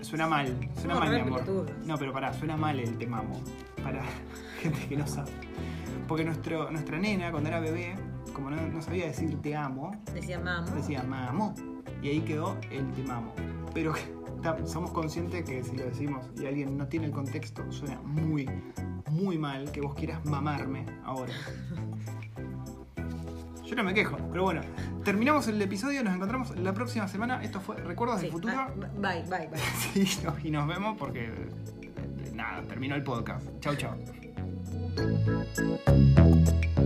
suena 0.00 0.26
mal, 0.26 0.46
suena 0.78 0.94
Somos 0.94 0.98
mal, 0.98 1.10
mi 1.10 1.20
amor. 1.20 1.40
pelotudos. 1.44 1.70
No, 1.86 1.98
pero 1.98 2.12
pará, 2.14 2.32
suena 2.32 2.56
mal 2.56 2.80
el 2.80 2.96
te 2.96 3.06
mamo. 3.06 3.38
Para 3.82 4.02
gente 4.62 4.88
que 4.88 4.96
no 4.96 5.06
sabe. 5.06 5.30
Porque 6.08 6.24
nuestro, 6.24 6.70
nuestra 6.70 6.98
nena, 6.98 7.30
cuando 7.30 7.48
era 7.48 7.60
bebé, 7.60 7.94
como 8.32 8.50
no, 8.50 8.56
no 8.60 8.82
sabía 8.82 9.06
decir 9.06 9.40
te 9.42 9.54
amo, 9.56 9.92
Decía 10.14 10.38
mamá. 10.38 10.70
decía 10.74 11.02
mamo. 11.02 11.54
Y 12.02 12.08
ahí 12.08 12.20
quedó 12.20 12.56
el 12.70 12.90
te 12.92 13.02
mamo. 13.02 13.32
Pero 13.74 13.92
somos 14.64 14.90
conscientes 14.90 15.44
que 15.44 15.62
si 15.62 15.76
lo 15.76 15.84
decimos 15.84 16.26
y 16.40 16.46
alguien 16.46 16.76
no 16.78 16.86
tiene 16.88 17.06
el 17.06 17.12
contexto, 17.12 17.70
suena 17.70 18.00
muy, 18.02 18.48
muy 19.10 19.38
mal 19.38 19.70
que 19.72 19.80
vos 19.80 19.94
quieras 19.94 20.24
mamarme 20.24 20.86
ahora. 21.04 21.32
Yo 23.66 23.76
no 23.76 23.84
me 23.84 23.94
quejo, 23.94 24.16
pero 24.32 24.42
bueno, 24.42 24.62
terminamos 25.04 25.46
el 25.46 25.62
episodio, 25.62 26.02
nos 26.02 26.12
encontramos 26.14 26.56
la 26.58 26.72
próxima 26.74 27.06
semana. 27.06 27.40
Esto 27.44 27.60
fue 27.60 27.76
Recuerdos 27.76 28.16
Sí, 28.18 28.24
del 28.24 28.32
Futuro. 28.32 28.54
ah, 28.56 28.68
bye, 28.98 29.22
bye, 29.30 29.46
bye. 29.46 29.60
Sí, 29.94 30.18
y 30.42 30.50
nos 30.50 30.66
vemos 30.66 30.96
porque 30.98 31.26
eh, 31.26 32.32
nada, 32.34 32.62
terminó 32.62 32.96
el 32.96 33.04
podcast. 33.04 33.46
Chau, 33.60 33.76
chau. 33.76 33.94
Thank 34.96 36.78
you. 36.78 36.79